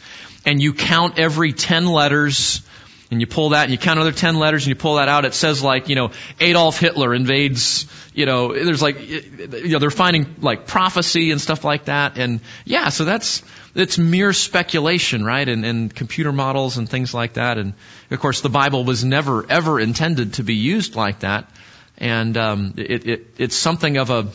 and 0.46 0.62
you 0.62 0.74
count 0.74 1.18
every 1.18 1.52
ten 1.52 1.86
letters, 1.86 2.62
and 3.10 3.20
you 3.20 3.26
pull 3.26 3.50
that 3.50 3.62
and 3.62 3.72
you 3.72 3.78
count 3.78 3.98
another 3.98 4.12
10 4.12 4.36
letters 4.36 4.64
and 4.64 4.68
you 4.68 4.74
pull 4.74 4.96
that 4.96 5.08
out, 5.08 5.24
it 5.24 5.32
says 5.32 5.62
like, 5.62 5.88
you 5.88 5.94
know, 5.94 6.10
Adolf 6.40 6.78
Hitler 6.78 7.14
invades, 7.14 7.86
you 8.12 8.26
know, 8.26 8.52
there's 8.52 8.82
like, 8.82 9.00
you 9.00 9.68
know, 9.68 9.78
they're 9.78 9.90
finding 9.90 10.36
like 10.40 10.66
prophecy 10.66 11.30
and 11.30 11.40
stuff 11.40 11.64
like 11.64 11.86
that. 11.86 12.18
And 12.18 12.40
yeah, 12.66 12.90
so 12.90 13.06
that's, 13.06 13.42
it's 13.74 13.96
mere 13.96 14.34
speculation, 14.34 15.24
right? 15.24 15.48
And, 15.48 15.64
and 15.64 15.94
computer 15.94 16.32
models 16.32 16.76
and 16.76 16.88
things 16.88 17.14
like 17.14 17.34
that. 17.34 17.56
And 17.56 17.72
of 18.10 18.20
course 18.20 18.42
the 18.42 18.50
Bible 18.50 18.84
was 18.84 19.04
never 19.04 19.50
ever 19.50 19.80
intended 19.80 20.34
to 20.34 20.42
be 20.42 20.54
used 20.54 20.94
like 20.94 21.20
that. 21.20 21.50
And, 21.96 22.36
um, 22.36 22.74
it, 22.76 23.06
it, 23.06 23.26
it's 23.38 23.56
something 23.56 23.96
of 23.96 24.10
a, 24.10 24.28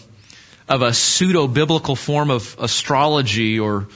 of 0.67 0.81
a 0.81 0.93
pseudo 0.93 1.47
biblical 1.47 1.95
form 1.95 2.31
of 2.31 2.55
astrology 2.59 3.59
or, 3.59 3.87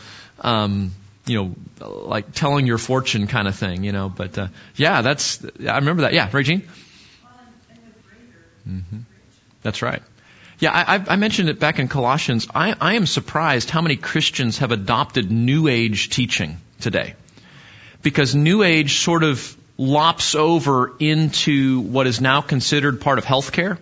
um, 0.42 0.92
you 1.28 1.56
know, 1.80 1.86
like 1.86 2.34
telling 2.34 2.68
your 2.68 2.78
fortune 2.78 3.28
kind 3.28 3.48
of 3.48 3.56
thing, 3.56 3.84
you 3.84 3.92
know. 3.92 4.10
But 4.10 4.38
uh, 4.38 4.48
yeah, 4.76 5.02
that's 5.02 5.44
I 5.44 5.78
remember 5.78 6.04
that. 6.04 6.14
Yeah, 6.14 6.30
Regine. 6.32 6.68
Mm-hmm. 8.68 9.00
That's 9.64 9.82
right. 9.82 10.02
Yeah, 10.60 10.72
I, 10.74 11.14
I 11.14 11.16
mentioned 11.18 11.50
it 11.50 11.60
back 11.60 11.78
in 11.78 11.88
Colossians. 11.88 12.48
I, 12.54 12.76
I 12.82 12.96
am 12.96 13.06
surprised 13.06 13.70
how 13.70 13.82
many 13.82 13.96
Christians 13.96 14.58
have 14.58 14.72
adopted 14.72 15.32
New 15.32 15.68
Age 15.68 16.10
teaching 16.10 16.58
today, 16.80 17.14
because 18.02 18.34
New 18.34 18.64
Age 18.64 18.98
sort 18.98 19.24
of 19.24 19.56
lops 19.78 20.34
over 20.34 20.96
into 21.00 21.82
what 21.82 22.08
is 22.08 22.20
now 22.20 22.42
considered 22.42 23.02
part 23.02 23.20
of 23.20 23.26
healthcare, 23.26 23.78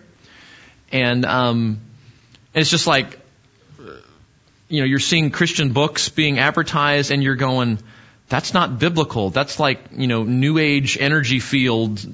and 0.92 1.24
um, 1.24 1.80
it's 2.52 2.70
just 2.70 2.86
like 2.86 3.18
you 4.68 4.80
know, 4.80 4.86
you're 4.86 4.98
seeing 4.98 5.30
Christian 5.30 5.72
books 5.72 6.08
being 6.08 6.38
advertised 6.38 7.10
and 7.10 7.22
you're 7.22 7.36
going, 7.36 7.78
that's 8.28 8.52
not 8.52 8.78
biblical. 8.78 9.30
That's 9.30 9.60
like, 9.60 9.78
you 9.92 10.06
know, 10.06 10.24
new 10.24 10.58
age 10.58 10.98
energy 10.98 11.38
field, 11.38 12.04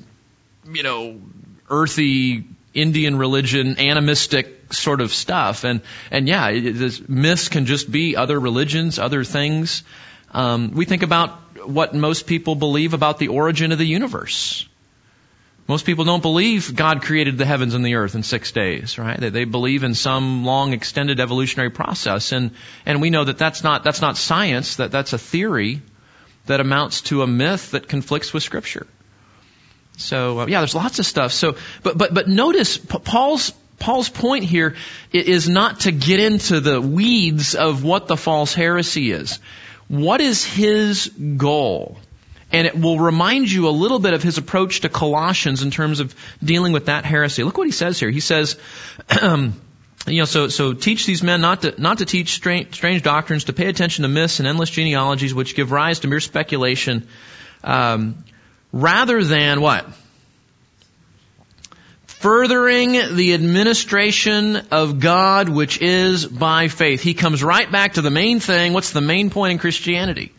you 0.70 0.82
know, 0.82 1.20
earthy 1.70 2.44
Indian 2.74 3.16
religion, 3.16 3.78
animistic 3.78 4.72
sort 4.72 5.00
of 5.00 5.12
stuff. 5.12 5.64
And, 5.64 5.80
and 6.10 6.28
yeah, 6.28 6.50
this 6.52 7.06
myths 7.08 7.48
can 7.48 7.66
just 7.66 7.90
be 7.90 8.16
other 8.16 8.38
religions, 8.38 8.98
other 8.98 9.24
things. 9.24 9.82
Um, 10.30 10.72
we 10.72 10.84
think 10.84 11.02
about 11.02 11.66
what 11.66 11.94
most 11.94 12.26
people 12.26 12.54
believe 12.54 12.94
about 12.94 13.18
the 13.18 13.28
origin 13.28 13.72
of 13.72 13.78
the 13.78 13.86
universe. 13.86 14.66
Most 15.68 15.86
people 15.86 16.04
don't 16.04 16.22
believe 16.22 16.74
God 16.74 17.02
created 17.02 17.38
the 17.38 17.44
heavens 17.46 17.74
and 17.74 17.84
the 17.86 17.94
earth 17.94 18.14
in 18.14 18.22
six 18.24 18.50
days, 18.50 18.98
right? 18.98 19.18
They, 19.18 19.30
they 19.30 19.44
believe 19.44 19.84
in 19.84 19.94
some 19.94 20.44
long 20.44 20.72
extended 20.72 21.20
evolutionary 21.20 21.70
process. 21.70 22.32
And, 22.32 22.50
and 22.84 23.00
we 23.00 23.10
know 23.10 23.24
that 23.24 23.38
that's 23.38 23.62
not, 23.62 23.84
that's 23.84 24.00
not 24.00 24.16
science, 24.16 24.76
that 24.76 24.90
that's 24.90 25.12
a 25.12 25.18
theory 25.18 25.80
that 26.46 26.60
amounts 26.60 27.02
to 27.02 27.22
a 27.22 27.26
myth 27.26 27.70
that 27.70 27.86
conflicts 27.86 28.32
with 28.32 28.42
scripture. 28.42 28.86
So, 29.96 30.40
uh, 30.40 30.46
yeah, 30.46 30.60
there's 30.60 30.74
lots 30.74 30.98
of 30.98 31.06
stuff. 31.06 31.32
So, 31.32 31.56
but, 31.84 31.96
but, 31.96 32.12
but 32.12 32.28
notice 32.28 32.76
Paul's, 32.76 33.52
Paul's 33.78 34.08
point 34.08 34.44
here 34.44 34.74
is 35.12 35.48
not 35.48 35.80
to 35.80 35.92
get 35.92 36.18
into 36.18 36.58
the 36.60 36.80
weeds 36.80 37.54
of 37.54 37.84
what 37.84 38.08
the 38.08 38.16
false 38.16 38.52
heresy 38.52 39.12
is. 39.12 39.38
What 39.86 40.20
is 40.20 40.44
his 40.44 41.08
goal? 41.08 41.98
And 42.52 42.66
it 42.66 42.78
will 42.78 42.98
remind 42.98 43.50
you 43.50 43.68
a 43.68 43.70
little 43.70 43.98
bit 43.98 44.12
of 44.12 44.22
his 44.22 44.38
approach 44.38 44.80
to 44.80 44.88
Colossians 44.88 45.62
in 45.62 45.70
terms 45.70 46.00
of 46.00 46.14
dealing 46.44 46.72
with 46.72 46.86
that 46.86 47.04
heresy. 47.04 47.42
Look 47.42 47.56
what 47.56 47.66
he 47.66 47.72
says 47.72 47.98
here. 47.98 48.10
He 48.10 48.20
says, 48.20 48.58
you 49.22 49.52
know, 50.06 50.24
so 50.24 50.48
so 50.48 50.74
teach 50.74 51.06
these 51.06 51.22
men 51.22 51.40
not 51.40 51.62
to 51.62 51.80
not 51.80 51.98
to 51.98 52.04
teach 52.04 52.34
strange, 52.34 52.74
strange 52.74 53.02
doctrines, 53.02 53.44
to 53.44 53.52
pay 53.52 53.66
attention 53.66 54.02
to 54.02 54.08
myths 54.08 54.38
and 54.38 54.46
endless 54.46 54.70
genealogies, 54.70 55.34
which 55.34 55.54
give 55.54 55.72
rise 55.72 56.00
to 56.00 56.08
mere 56.08 56.20
speculation, 56.20 57.08
um, 57.64 58.24
rather 58.72 59.24
than 59.24 59.60
what 59.60 59.86
furthering 62.22 63.16
the 63.16 63.34
administration 63.34 64.54
of 64.70 65.00
God, 65.00 65.48
which 65.48 65.82
is 65.82 66.24
by 66.24 66.68
faith. 66.68 67.00
He 67.00 67.14
comes 67.14 67.42
right 67.42 67.70
back 67.70 67.94
to 67.94 68.00
the 68.00 68.12
main 68.12 68.38
thing. 68.38 68.74
What's 68.74 68.92
the 68.92 69.00
main 69.00 69.30
point 69.30 69.52
in 69.52 69.58
Christianity? 69.58 70.32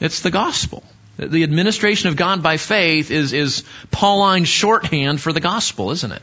It's 0.00 0.22
the 0.22 0.32
gospel. 0.32 0.82
The 1.18 1.42
administration 1.42 2.08
of 2.10 2.16
God 2.16 2.44
by 2.44 2.58
faith 2.58 3.10
is, 3.10 3.32
is 3.32 3.64
Pauline 3.90 4.44
shorthand 4.44 5.20
for 5.20 5.32
the 5.32 5.40
gospel, 5.40 5.90
isn't 5.90 6.12
it? 6.12 6.22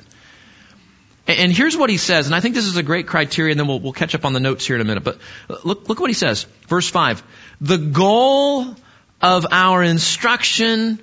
And 1.28 1.52
here's 1.52 1.76
what 1.76 1.90
he 1.90 1.98
says, 1.98 2.28
and 2.28 2.36
I 2.36 2.40
think 2.40 2.56
this 2.56 2.66
is 2.66 2.78
a 2.78 2.84
great 2.84 3.06
criteria, 3.06 3.52
and 3.52 3.60
then 3.60 3.68
we'll, 3.68 3.80
we'll 3.80 3.94
catch 3.94 4.16
up 4.16 4.26
on 4.26 4.34
the 4.34 4.40
notes 4.40 4.66
here 4.66 4.76
in 4.76 4.82
a 4.82 4.86
minute. 4.86 5.04
But 5.04 5.20
look, 5.66 5.90
look 5.90 6.00
what 6.00 6.10
he 6.10 6.14
says. 6.14 6.46
Verse 6.68 6.88
5. 6.88 7.24
The 7.62 7.78
goal 7.78 8.76
of 9.22 9.48
our 9.52 9.84
instruction 9.84 11.00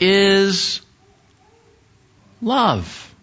is 0.00 0.80
love. 2.40 3.14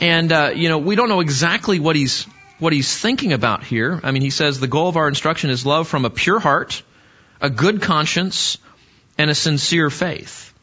And, 0.00 0.32
uh, 0.32 0.52
you 0.54 0.70
know, 0.70 0.78
we 0.78 0.96
don't 0.96 1.08
know 1.08 1.20
exactly 1.20 1.80
what 1.80 1.96
he's, 1.96 2.24
what 2.58 2.72
he's 2.72 2.96
thinking 2.96 3.32
about 3.32 3.64
here. 3.64 4.00
I 4.02 4.12
mean, 4.12 4.22
he 4.22 4.30
says 4.30 4.58
the 4.58 4.68
goal 4.68 4.88
of 4.88 4.96
our 4.96 5.08
instruction 5.08 5.50
is 5.50 5.66
love 5.66 5.86
from 5.86 6.04
a 6.04 6.10
pure 6.10 6.38
heart 6.38 6.82
a 7.44 7.50
good 7.50 7.82
conscience, 7.82 8.56
and 9.18 9.30
a 9.30 9.34
sincere 9.34 9.90
faith. 9.90 10.54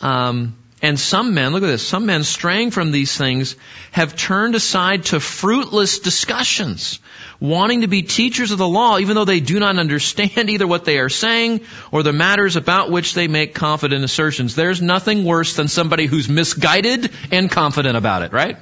Um, 0.00 0.56
and 0.80 0.98
some 0.98 1.34
men, 1.34 1.52
look 1.52 1.62
at 1.62 1.66
this, 1.66 1.86
some 1.86 2.06
men 2.06 2.24
straying 2.24 2.70
from 2.70 2.92
these 2.92 3.14
things 3.14 3.56
have 3.90 4.16
turned 4.16 4.54
aside 4.54 5.04
to 5.04 5.20
fruitless 5.20 5.98
discussions, 5.98 6.98
wanting 7.40 7.82
to 7.82 7.88
be 7.88 8.00
teachers 8.02 8.52
of 8.52 8.58
the 8.58 8.66
law, 8.66 8.98
even 8.98 9.14
though 9.14 9.26
they 9.26 9.40
do 9.40 9.60
not 9.60 9.76
understand 9.76 10.48
either 10.48 10.66
what 10.66 10.86
they 10.86 10.98
are 10.98 11.10
saying 11.10 11.60
or 11.92 12.02
the 12.02 12.12
matters 12.14 12.56
about 12.56 12.90
which 12.90 13.12
they 13.12 13.28
make 13.28 13.54
confident 13.54 14.02
assertions. 14.02 14.54
There's 14.54 14.80
nothing 14.80 15.24
worse 15.26 15.56
than 15.56 15.68
somebody 15.68 16.06
who's 16.06 16.28
misguided 16.28 17.12
and 17.30 17.50
confident 17.50 17.98
about 17.98 18.22
it, 18.22 18.32
right? 18.32 18.56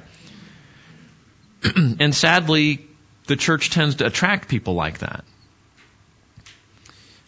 and 1.75 2.13
sadly, 2.13 2.85
the 3.27 3.37
church 3.37 3.69
tends 3.69 3.95
to 3.95 4.05
attract 4.05 4.49
people 4.49 4.73
like 4.73 4.99
that. 4.99 5.23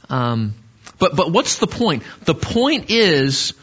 Um, 0.09 0.53
but 0.99 1.15
but 1.15 1.31
what's 1.31 1.57
the 1.57 1.67
point? 1.67 2.03
The 2.25 2.35
point 2.35 2.89
is, 2.89 3.53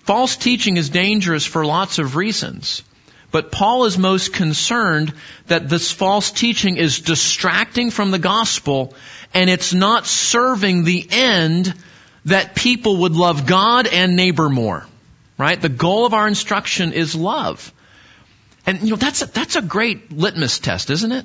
false 0.00 0.36
teaching 0.36 0.76
is 0.76 0.90
dangerous 0.90 1.44
for 1.44 1.64
lots 1.64 1.98
of 1.98 2.16
reasons. 2.16 2.82
But 3.30 3.52
Paul 3.52 3.84
is 3.84 3.96
most 3.96 4.32
concerned 4.32 5.14
that 5.46 5.68
this 5.68 5.92
false 5.92 6.32
teaching 6.32 6.76
is 6.76 7.00
distracting 7.00 7.90
from 7.90 8.10
the 8.10 8.18
gospel 8.18 8.94
and 9.32 9.48
it's 9.48 9.72
not 9.72 10.06
serving 10.06 10.82
the 10.82 11.06
end 11.10 11.72
that 12.24 12.56
people 12.56 12.98
would 12.98 13.14
love 13.14 13.46
God 13.46 13.86
and 13.86 14.16
neighbor 14.16 14.48
more. 14.48 14.84
Right? 15.38 15.60
The 15.60 15.68
goal 15.68 16.06
of 16.06 16.12
our 16.12 16.26
instruction 16.26 16.92
is 16.92 17.14
love. 17.14 17.72
And 18.66 18.82
you 18.82 18.90
know, 18.90 18.96
that's 18.96 19.22
a, 19.22 19.26
that's 19.26 19.56
a 19.56 19.62
great 19.62 20.12
litmus 20.12 20.58
test, 20.58 20.90
isn't 20.90 21.12
it? 21.12 21.24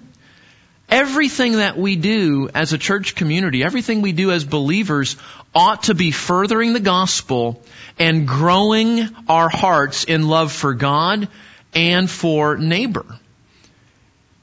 Everything 0.89 1.53
that 1.53 1.77
we 1.77 1.95
do 1.95 2.49
as 2.53 2.73
a 2.73 2.77
church 2.77 3.15
community, 3.15 3.63
everything 3.63 4.01
we 4.01 4.11
do 4.11 4.31
as 4.31 4.45
believers 4.45 5.17
ought 5.53 5.83
to 5.83 5.95
be 5.95 6.11
furthering 6.11 6.73
the 6.73 6.79
gospel 6.79 7.63
and 7.97 8.27
growing 8.27 9.09
our 9.27 9.49
hearts 9.49 10.03
in 10.03 10.27
love 10.27 10.51
for 10.51 10.73
God 10.73 11.27
and 11.73 12.09
for 12.09 12.57
neighbor. 12.57 13.05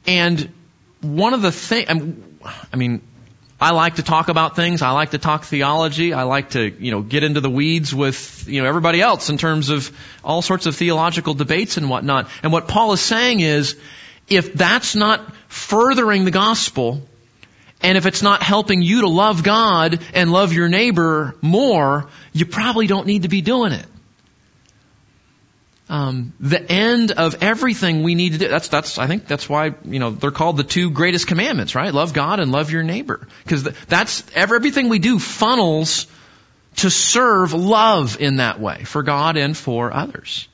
And 0.07 0.51
one 1.01 1.35
of 1.35 1.43
the 1.43 1.53
things, 1.53 2.17
I 2.73 2.77
mean, 2.77 3.03
I 3.61 3.71
like 3.71 3.97
to 3.97 4.03
talk 4.03 4.29
about 4.29 4.57
things. 4.57 4.83
I 4.83 4.91
like 4.91 5.13
to 5.13 5.19
talk 5.19 5.45
theology. 5.45 6.13
I 6.13 6.25
like 6.25 6.51
to, 6.51 6.69
you 6.69 6.91
know, 6.91 7.03
get 7.03 7.23
into 7.23 7.41
the 7.41 7.51
weeds 7.51 7.95
with, 7.95 8.49
you 8.49 8.61
know, 8.61 8.69
everybody 8.69 9.01
else 9.01 9.31
in 9.31 9.39
terms 9.39 9.69
of 9.69 9.97
all 10.25 10.43
sorts 10.43 10.67
of 10.67 10.75
theological 10.75 11.35
debates 11.35 11.77
and 11.77 11.89
whatnot. 11.89 12.29
And 12.43 12.53
what 12.53 12.67
Paul 12.67 12.93
is 12.93 13.01
saying 13.01 13.39
is, 13.39 13.77
if 14.37 14.55
that's 14.55 14.95
not 14.95 15.35
furthering 15.49 16.25
the 16.25 16.31
gospel, 16.31 17.03
and 17.83 17.99
if 17.99 18.07
it's 18.07 18.23
not 18.23 18.43
helping 18.43 18.83
you 18.83 19.03
to 19.03 19.09
love 19.09 19.43
God 19.43 20.01
and 20.15 20.31
love 20.31 20.53
your 20.53 20.69
neighbor 20.69 21.35
more, 21.41 22.09
you 22.33 22.47
probably 22.47 22.87
don't 22.87 23.07
need 23.07 23.23
to 23.23 23.29
be 23.29 23.41
doing 23.41 23.73
it. 23.73 23.87
Um, 25.89 26.33
the 26.41 26.63
end 26.73 27.13
of 27.13 27.43
everything 27.43 28.03
we 28.03 28.15
need 28.15 28.33
to 28.33 28.39
do. 28.39 28.49
That's 28.49 28.69
that's. 28.69 28.99
I 28.99 29.07
think 29.09 29.27
that's 29.27 29.47
why 29.47 29.75
you 29.85 29.99
know 29.99 30.11
they're 30.11 30.31
called 30.31 30.57
the 30.57 30.65
two 30.65 30.91
greatest 30.91 31.27
commandments, 31.27 31.75
right? 31.75 31.93
Love 31.93 32.15
God 32.15 32.41
and 32.41 32.51
love 32.51 32.71
your 32.71 32.83
neighbor, 32.83 33.27
because 33.45 33.65
that's 33.65 34.25
everything 34.35 34.89
we 34.89 35.01
do 35.01 35.19
funnels 35.19 36.07
to 36.77 36.89
serve 36.89 37.53
love 37.53 38.19
in 38.21 38.37
that 38.37 38.59
way 38.59 38.85
for 38.85 39.03
God 39.03 39.37
and 39.37 39.55
for 39.55 39.93
others. 39.93 40.49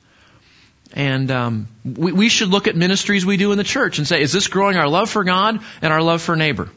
And 0.93 1.29
um, 1.29 1.67
we, 1.85 2.11
we 2.11 2.29
should 2.29 2.49
look 2.49 2.67
at 2.67 2.75
ministries 2.75 3.25
we 3.25 3.37
do 3.37 3.51
in 3.51 3.57
the 3.57 3.63
church 3.63 3.99
and 3.99 4.07
say, 4.07 4.21
is 4.21 4.31
this 4.31 4.47
growing 4.47 4.77
our 4.77 4.87
love 4.87 5.09
for 5.09 5.23
God 5.23 5.59
and 5.81 5.93
our 5.93 6.01
love 6.01 6.21
for 6.21 6.35
neighbor? 6.35 6.69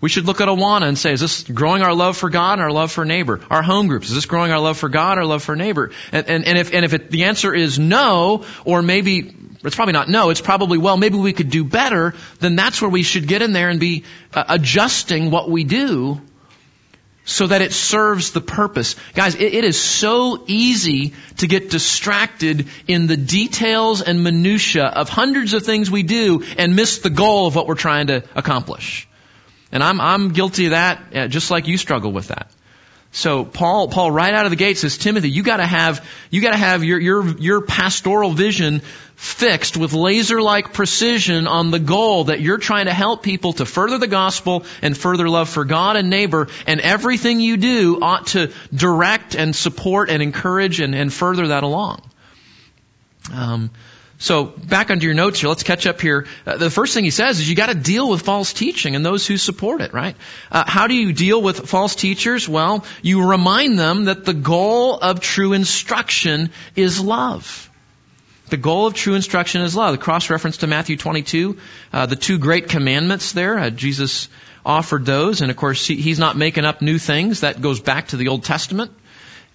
We 0.00 0.10
should 0.10 0.26
look 0.26 0.42
at 0.42 0.48
Awana 0.48 0.86
and 0.86 0.98
say, 0.98 1.12
is 1.12 1.20
this 1.20 1.42
growing 1.44 1.82
our 1.82 1.94
love 1.94 2.18
for 2.18 2.28
God 2.28 2.54
and 2.54 2.62
our 2.62 2.70
love 2.70 2.92
for 2.92 3.06
neighbor? 3.06 3.40
Our 3.48 3.62
home 3.62 3.86
groups, 3.86 4.08
is 4.08 4.14
this 4.14 4.26
growing 4.26 4.52
our 4.52 4.60
love 4.60 4.76
for 4.76 4.90
God, 4.90 5.16
our 5.16 5.24
love 5.24 5.42
for 5.42 5.56
neighbor? 5.56 5.90
And, 6.12 6.28
and, 6.28 6.44
and 6.44 6.58
if, 6.58 6.74
and 6.74 6.84
if 6.84 6.92
it, 6.92 7.10
the 7.10 7.24
answer 7.24 7.54
is 7.54 7.78
no, 7.78 8.44
or 8.66 8.82
maybe, 8.82 9.34
it's 9.64 9.74
probably 9.74 9.94
not 9.94 10.10
no, 10.10 10.28
it's 10.28 10.42
probably, 10.42 10.76
well, 10.76 10.98
maybe 10.98 11.16
we 11.16 11.32
could 11.32 11.50
do 11.50 11.64
better, 11.64 12.14
then 12.40 12.56
that's 12.56 12.82
where 12.82 12.90
we 12.90 13.02
should 13.02 13.26
get 13.26 13.40
in 13.40 13.52
there 13.52 13.70
and 13.70 13.80
be 13.80 14.04
uh, 14.34 14.44
adjusting 14.48 15.30
what 15.30 15.50
we 15.50 15.64
do 15.64 16.20
so 17.26 17.48
that 17.48 17.60
it 17.60 17.72
serves 17.72 18.30
the 18.30 18.40
purpose. 18.40 18.94
Guys, 19.12 19.34
it, 19.34 19.52
it 19.52 19.64
is 19.64 19.78
so 19.78 20.44
easy 20.46 21.12
to 21.38 21.48
get 21.48 21.70
distracted 21.70 22.68
in 22.86 23.08
the 23.08 23.16
details 23.16 24.00
and 24.00 24.22
minutia 24.22 24.86
of 24.86 25.08
hundreds 25.08 25.52
of 25.52 25.64
things 25.64 25.90
we 25.90 26.04
do 26.04 26.44
and 26.56 26.76
miss 26.76 27.00
the 27.00 27.10
goal 27.10 27.48
of 27.48 27.56
what 27.56 27.66
we're 27.66 27.74
trying 27.74 28.06
to 28.06 28.22
accomplish. 28.36 29.08
And 29.72 29.82
I'm, 29.82 30.00
I'm 30.00 30.32
guilty 30.32 30.66
of 30.66 30.70
that, 30.70 31.02
uh, 31.14 31.28
just 31.28 31.50
like 31.50 31.66
you 31.66 31.76
struggle 31.76 32.12
with 32.12 32.28
that. 32.28 32.48
So 33.10 33.44
Paul, 33.44 33.88
Paul 33.88 34.10
right 34.12 34.32
out 34.32 34.44
of 34.46 34.50
the 34.50 34.56
gate 34.56 34.78
says, 34.78 34.96
Timothy, 34.96 35.30
you 35.30 35.42
gotta 35.42 35.66
have, 35.66 36.06
you 36.30 36.40
gotta 36.40 36.56
have 36.56 36.84
your, 36.84 37.00
your, 37.00 37.26
your 37.38 37.60
pastoral 37.62 38.30
vision 38.30 38.82
fixed 39.16 39.78
with 39.78 39.94
laser-like 39.94 40.74
precision 40.74 41.46
on 41.46 41.70
the 41.70 41.78
goal 41.78 42.24
that 42.24 42.40
you're 42.40 42.58
trying 42.58 42.84
to 42.84 42.92
help 42.92 43.22
people 43.22 43.54
to 43.54 43.64
further 43.64 43.98
the 43.98 44.06
gospel 44.06 44.64
and 44.82 44.96
further 44.96 45.28
love 45.28 45.48
for 45.48 45.64
God 45.64 45.96
and 45.96 46.10
neighbor, 46.10 46.48
and 46.66 46.80
everything 46.80 47.40
you 47.40 47.56
do 47.56 47.98
ought 48.00 48.28
to 48.28 48.52
direct 48.74 49.34
and 49.34 49.56
support 49.56 50.10
and 50.10 50.22
encourage 50.22 50.80
and, 50.80 50.94
and 50.94 51.12
further 51.12 51.48
that 51.48 51.64
along. 51.64 52.02
Um, 53.32 53.70
so 54.18 54.44
back 54.44 54.90
onto 54.90 55.04
your 55.04 55.14
notes 55.14 55.40
here. 55.40 55.48
Let's 55.48 55.62
catch 55.62 55.86
up 55.86 56.00
here. 56.00 56.26
Uh, 56.46 56.56
the 56.56 56.70
first 56.70 56.94
thing 56.94 57.04
he 57.04 57.10
says 57.10 57.38
is 57.38 57.48
you 57.48 57.56
got 57.56 57.66
to 57.66 57.74
deal 57.74 58.08
with 58.08 58.22
false 58.22 58.52
teaching 58.52 58.96
and 58.96 59.04
those 59.04 59.26
who 59.26 59.36
support 59.36 59.80
it, 59.80 59.92
right? 59.92 60.16
Uh, 60.50 60.64
how 60.66 60.86
do 60.86 60.94
you 60.94 61.12
deal 61.12 61.40
with 61.40 61.68
false 61.68 61.94
teachers? 61.94 62.48
Well, 62.48 62.84
you 63.02 63.28
remind 63.28 63.78
them 63.78 64.04
that 64.04 64.24
the 64.24 64.34
goal 64.34 64.94
of 64.98 65.20
true 65.20 65.52
instruction 65.52 66.50
is 66.74 67.00
love. 67.00 67.70
The 68.48 68.56
goal 68.56 68.86
of 68.86 68.94
true 68.94 69.14
instruction 69.14 69.62
is 69.62 69.74
love. 69.74 69.92
The 69.92 69.98
cross 69.98 70.30
reference 70.30 70.58
to 70.58 70.66
Matthew 70.66 70.96
22, 70.96 71.58
uh, 71.92 72.06
the 72.06 72.16
two 72.16 72.38
great 72.38 72.68
commandments 72.68 73.32
there. 73.32 73.58
Uh, 73.58 73.70
Jesus 73.70 74.28
offered 74.64 75.04
those, 75.04 75.42
and 75.42 75.50
of 75.50 75.56
course 75.56 75.86
he, 75.86 75.96
he's 75.96 76.18
not 76.18 76.36
making 76.36 76.64
up 76.64 76.80
new 76.80 76.98
things. 76.98 77.40
That 77.40 77.60
goes 77.60 77.80
back 77.80 78.08
to 78.08 78.16
the 78.16 78.28
Old 78.28 78.44
Testament. 78.44 78.92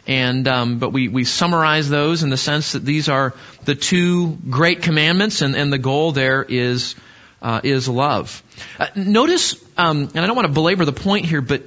And 0.08 0.48
um, 0.48 0.80
but 0.80 0.92
we 0.92 1.10
we 1.10 1.26
summarize 1.26 1.88
those 1.88 2.24
in 2.24 2.30
the 2.30 2.38
sense 2.38 2.72
that 2.72 2.84
these 2.84 3.08
are 3.08 3.36
the 3.66 3.76
two 3.76 4.36
great 4.50 4.82
commandments, 4.82 5.42
and, 5.42 5.56
and 5.56 5.72
the 5.72 5.78
goal 5.78 6.12
there 6.12 6.44
is 6.44 6.96
uh, 7.42 7.62
is 7.64 7.88
love. 7.88 8.42
Uh, 8.80 8.88
notice, 8.96 9.56
um, 9.78 10.10
and 10.14 10.20
I 10.20 10.26
don't 10.26 10.36
want 10.36 10.48
to 10.48 10.54
belabor 10.54 10.86
the 10.86 10.92
point 10.92 11.26
here, 11.26 11.42
but 11.42 11.64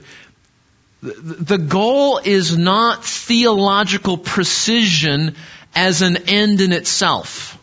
the, 1.01 1.13
the 1.13 1.59
goal 1.59 2.19
is 2.19 2.57
not 2.57 3.05
theological 3.05 4.19
precision 4.19 5.37
as 5.75 6.03
an 6.03 6.29
end 6.29 6.61
in 6.61 6.73
itself. 6.73 7.59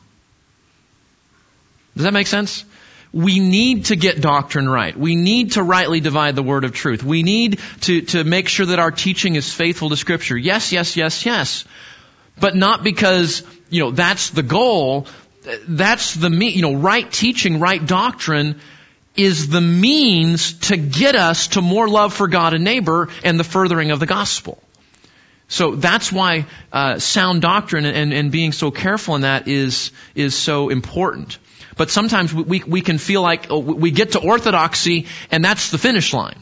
Does 1.96 2.04
that 2.04 2.14
make 2.14 2.28
sense? 2.28 2.66
We 3.14 3.40
need 3.40 3.86
to 3.86 3.98
get 3.98 4.22
doctrine 4.22 4.70
right. 4.70 4.96
We 4.96 5.16
need 5.16 5.54
to 5.54 5.64
rightly 5.64 6.00
divide 6.00 6.36
the 6.36 6.44
word 6.44 6.64
of 6.64 6.72
truth. 6.72 7.04
We 7.04 7.24
need 7.24 7.60
to, 7.82 8.02
to 8.02 8.24
make 8.24 8.48
sure 8.48 8.68
that 8.68 8.80
our 8.80 8.92
teaching 8.92 9.36
is 9.36 9.54
faithful 9.54 9.90
to 9.90 9.98
scripture. 9.98 10.38
Yes, 10.38 10.72
yes, 10.72 10.96
yes, 10.96 11.26
yes. 11.26 11.66
But 12.40 12.56
not 12.56 12.84
because, 12.84 13.44
you 13.70 13.84
know, 13.84 13.92
that's 13.92 14.30
the 14.30 14.44
goal. 14.44 15.08
That's 15.68 16.14
the, 16.14 16.30
me, 16.30 16.50
you 16.50 16.62
know, 16.62 16.76
right 16.76 17.12
teaching, 17.12 17.60
right 17.60 17.86
doctrine 17.86 18.62
is 19.16 19.50
the 19.50 19.60
means 19.60 20.54
to 20.70 20.78
get 20.78 21.16
us 21.16 21.50
to 21.50 21.62
more 21.62 21.90
love 21.90 22.14
for 22.14 22.30
God 22.30 22.54
and 22.54 22.64
neighbor 22.64 23.10
and 23.26 23.38
the 23.38 23.44
furthering 23.44 23.92
of 23.92 24.00
the 24.00 24.06
gospel. 24.06 24.62
So 25.52 25.76
that's 25.76 26.14
why 26.14 26.46
uh, 26.72 26.98
sound 27.00 27.42
doctrine 27.42 27.84
and, 27.84 28.14
and 28.14 28.32
being 28.32 28.54
so 28.54 28.72
careful 28.72 29.16
in 29.16 29.22
that 29.22 29.50
is 29.50 29.92
is 30.16 30.34
so 30.34 30.70
important. 30.70 31.40
But 31.76 31.90
sometimes 31.90 32.34
we, 32.34 32.64
we 32.66 32.80
can 32.80 32.98
feel 32.98 33.22
like 33.22 33.48
oh, 33.50 33.60
we 33.60 33.92
get 33.92 34.14
to 34.14 34.20
orthodoxy 34.20 35.08
and 35.30 35.44
that's 35.44 35.70
the 35.70 35.78
finish 35.78 36.14
line. 36.14 36.40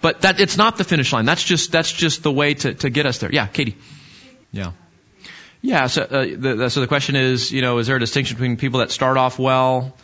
But 0.00 0.22
that, 0.22 0.40
it's 0.40 0.56
not 0.56 0.78
the 0.78 0.84
finish 0.84 1.12
line. 1.12 1.26
That's 1.26 1.44
just, 1.44 1.70
that's 1.70 1.92
just 1.92 2.22
the 2.22 2.32
way 2.32 2.54
to, 2.54 2.72
to 2.74 2.88
get 2.88 3.04
us 3.04 3.18
there. 3.18 3.30
Yeah, 3.30 3.46
Katie. 3.46 3.76
Yeah. 4.52 4.72
Yeah, 5.60 5.88
so, 5.88 6.02
uh, 6.02 6.26
the, 6.34 6.70
so 6.70 6.80
the 6.80 6.86
question 6.86 7.14
is, 7.14 7.52
you 7.52 7.60
know, 7.60 7.76
is 7.78 7.88
there 7.88 7.96
a 7.96 8.00
distinction 8.00 8.36
between 8.36 8.56
people 8.56 8.80
that 8.80 8.90
start 8.90 9.18
off 9.18 9.38
well? 9.38 9.94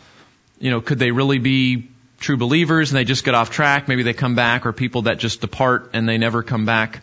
You 0.59 0.69
know, 0.69 0.81
could 0.81 0.99
they 0.99 1.09
really 1.09 1.39
be 1.39 1.89
true 2.19 2.37
believers 2.37 2.91
and 2.91 2.97
they 2.99 3.05
just 3.05 3.23
get 3.23 3.33
off 3.33 3.49
track? 3.49 3.87
Maybe 3.87 4.03
they 4.03 4.13
come 4.13 4.35
back 4.35 4.67
or 4.67 4.73
people 4.73 5.03
that 5.03 5.17
just 5.17 5.41
depart 5.41 5.91
and 5.93 6.07
they 6.07 6.19
never 6.19 6.43
come 6.43 6.65
back? 6.65 7.01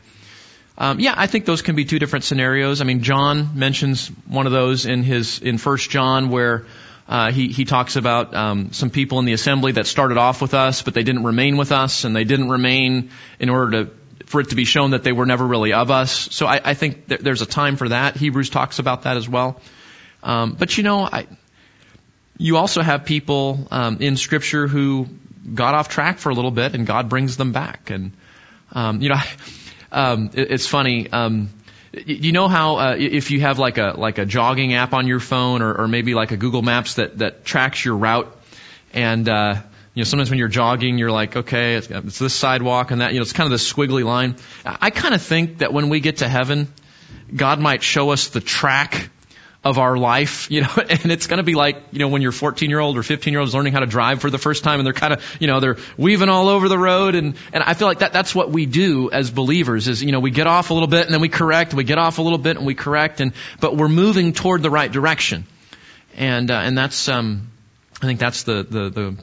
Um, 0.82 0.98
yeah, 0.98 1.14
I 1.16 1.28
think 1.28 1.44
those 1.44 1.62
can 1.62 1.76
be 1.76 1.84
two 1.84 2.00
different 2.00 2.24
scenarios. 2.24 2.80
I 2.80 2.84
mean, 2.84 3.04
John 3.04 3.50
mentions 3.54 4.08
one 4.26 4.46
of 4.46 4.52
those 4.52 4.84
in 4.84 5.04
his 5.04 5.38
in 5.38 5.56
First 5.56 5.90
John, 5.90 6.28
where 6.28 6.66
uh, 7.06 7.30
he 7.30 7.46
he 7.52 7.64
talks 7.64 7.94
about 7.94 8.34
um, 8.34 8.72
some 8.72 8.90
people 8.90 9.20
in 9.20 9.24
the 9.24 9.32
assembly 9.32 9.70
that 9.72 9.86
started 9.86 10.18
off 10.18 10.42
with 10.42 10.54
us, 10.54 10.82
but 10.82 10.92
they 10.92 11.04
didn't 11.04 11.22
remain 11.22 11.56
with 11.56 11.70
us, 11.70 12.02
and 12.02 12.16
they 12.16 12.24
didn't 12.24 12.48
remain 12.48 13.10
in 13.38 13.48
order 13.48 13.84
to 13.84 13.90
for 14.26 14.40
it 14.40 14.48
to 14.48 14.56
be 14.56 14.64
shown 14.64 14.90
that 14.90 15.04
they 15.04 15.12
were 15.12 15.24
never 15.24 15.46
really 15.46 15.72
of 15.72 15.92
us. 15.92 16.10
So 16.34 16.46
I, 16.46 16.60
I 16.64 16.74
think 16.74 17.06
th- 17.06 17.20
there's 17.20 17.42
a 17.42 17.46
time 17.46 17.76
for 17.76 17.88
that. 17.90 18.16
Hebrews 18.16 18.50
talks 18.50 18.80
about 18.80 19.02
that 19.02 19.16
as 19.16 19.28
well. 19.28 19.60
Um, 20.24 20.56
but 20.58 20.76
you 20.76 20.82
know, 20.82 21.04
I, 21.04 21.28
you 22.38 22.56
also 22.56 22.82
have 22.82 23.04
people 23.04 23.68
um, 23.70 23.98
in 24.00 24.16
Scripture 24.16 24.66
who 24.66 25.06
got 25.54 25.76
off 25.76 25.90
track 25.90 26.18
for 26.18 26.30
a 26.30 26.34
little 26.34 26.50
bit, 26.50 26.74
and 26.74 26.88
God 26.88 27.08
brings 27.08 27.36
them 27.36 27.52
back. 27.52 27.90
And 27.90 28.14
um, 28.72 29.00
you 29.00 29.10
know, 29.10 29.20
um, 29.92 30.30
it, 30.34 30.50
it's 30.50 30.66
funny. 30.66 31.10
Um, 31.12 31.50
you 31.92 32.32
know 32.32 32.48
how 32.48 32.76
uh, 32.76 32.96
if 32.98 33.30
you 33.30 33.40
have 33.42 33.58
like 33.58 33.76
a 33.76 33.94
like 33.98 34.18
a 34.18 34.24
jogging 34.24 34.72
app 34.74 34.94
on 34.94 35.06
your 35.06 35.20
phone 35.20 35.60
or, 35.60 35.82
or 35.82 35.88
maybe 35.88 36.14
like 36.14 36.32
a 36.32 36.38
Google 36.38 36.62
Maps 36.62 36.94
that 36.94 37.18
that 37.18 37.44
tracks 37.44 37.84
your 37.84 37.96
route 37.96 38.34
and 38.94 39.28
uh, 39.28 39.60
you 39.92 40.00
know 40.00 40.04
sometimes 40.04 40.30
when 40.30 40.38
you're 40.38 40.48
jogging 40.48 40.96
you're 40.96 41.10
like 41.10 41.36
okay 41.36 41.74
it's, 41.74 41.90
it's 41.90 42.18
this 42.18 42.32
sidewalk 42.32 42.92
and 42.92 43.02
that 43.02 43.12
you 43.12 43.18
know 43.18 43.22
it's 43.22 43.34
kind 43.34 43.46
of 43.46 43.50
this 43.50 43.70
squiggly 43.70 44.04
line. 44.04 44.36
I 44.64 44.88
kind 44.88 45.14
of 45.14 45.20
think 45.20 45.58
that 45.58 45.74
when 45.74 45.90
we 45.90 46.00
get 46.00 46.18
to 46.18 46.28
heaven, 46.28 46.72
God 47.34 47.60
might 47.60 47.82
show 47.82 48.10
us 48.10 48.28
the 48.28 48.40
track 48.40 49.10
of 49.64 49.78
our 49.78 49.96
life, 49.96 50.50
you 50.50 50.62
know, 50.62 50.70
and 50.76 51.12
it's 51.12 51.26
going 51.26 51.38
to 51.38 51.44
be 51.44 51.54
like, 51.54 51.76
you 51.92 52.00
know, 52.00 52.08
when 52.08 52.22
your 52.22 52.32
14 52.32 52.68
year 52.68 52.80
old 52.80 52.96
or 52.96 53.02
15 53.02 53.32
year 53.32 53.40
old 53.40 53.48
is 53.48 53.54
learning 53.54 53.72
how 53.72 53.80
to 53.80 53.86
drive 53.86 54.20
for 54.20 54.30
the 54.30 54.38
first 54.38 54.64
time 54.64 54.80
and 54.80 54.86
they're 54.86 54.92
kind 54.92 55.12
of, 55.12 55.36
you 55.40 55.46
know, 55.46 55.60
they're 55.60 55.76
weaving 55.96 56.28
all 56.28 56.48
over 56.48 56.68
the 56.68 56.78
road. 56.78 57.14
And, 57.14 57.36
and 57.52 57.62
I 57.62 57.74
feel 57.74 57.86
like 57.86 58.00
that, 58.00 58.12
that's 58.12 58.34
what 58.34 58.50
we 58.50 58.66
do 58.66 59.10
as 59.10 59.30
believers 59.30 59.86
is, 59.86 60.02
you 60.02 60.12
know, 60.12 60.20
we 60.20 60.30
get 60.30 60.46
off 60.46 60.70
a 60.70 60.74
little 60.74 60.88
bit 60.88 61.04
and 61.04 61.14
then 61.14 61.20
we 61.20 61.28
correct, 61.28 61.74
we 61.74 61.84
get 61.84 61.98
off 61.98 62.18
a 62.18 62.22
little 62.22 62.38
bit 62.38 62.56
and 62.56 62.66
we 62.66 62.74
correct 62.74 63.20
and, 63.20 63.32
but 63.60 63.76
we're 63.76 63.88
moving 63.88 64.32
toward 64.32 64.62
the 64.62 64.70
right 64.70 64.90
direction. 64.90 65.46
And, 66.16 66.50
uh, 66.50 66.54
and 66.54 66.76
that's, 66.76 67.08
um, 67.08 67.50
I 68.02 68.06
think 68.06 68.18
that's 68.18 68.42
the, 68.42 68.64
the, 68.64 68.90
the, 68.90 69.16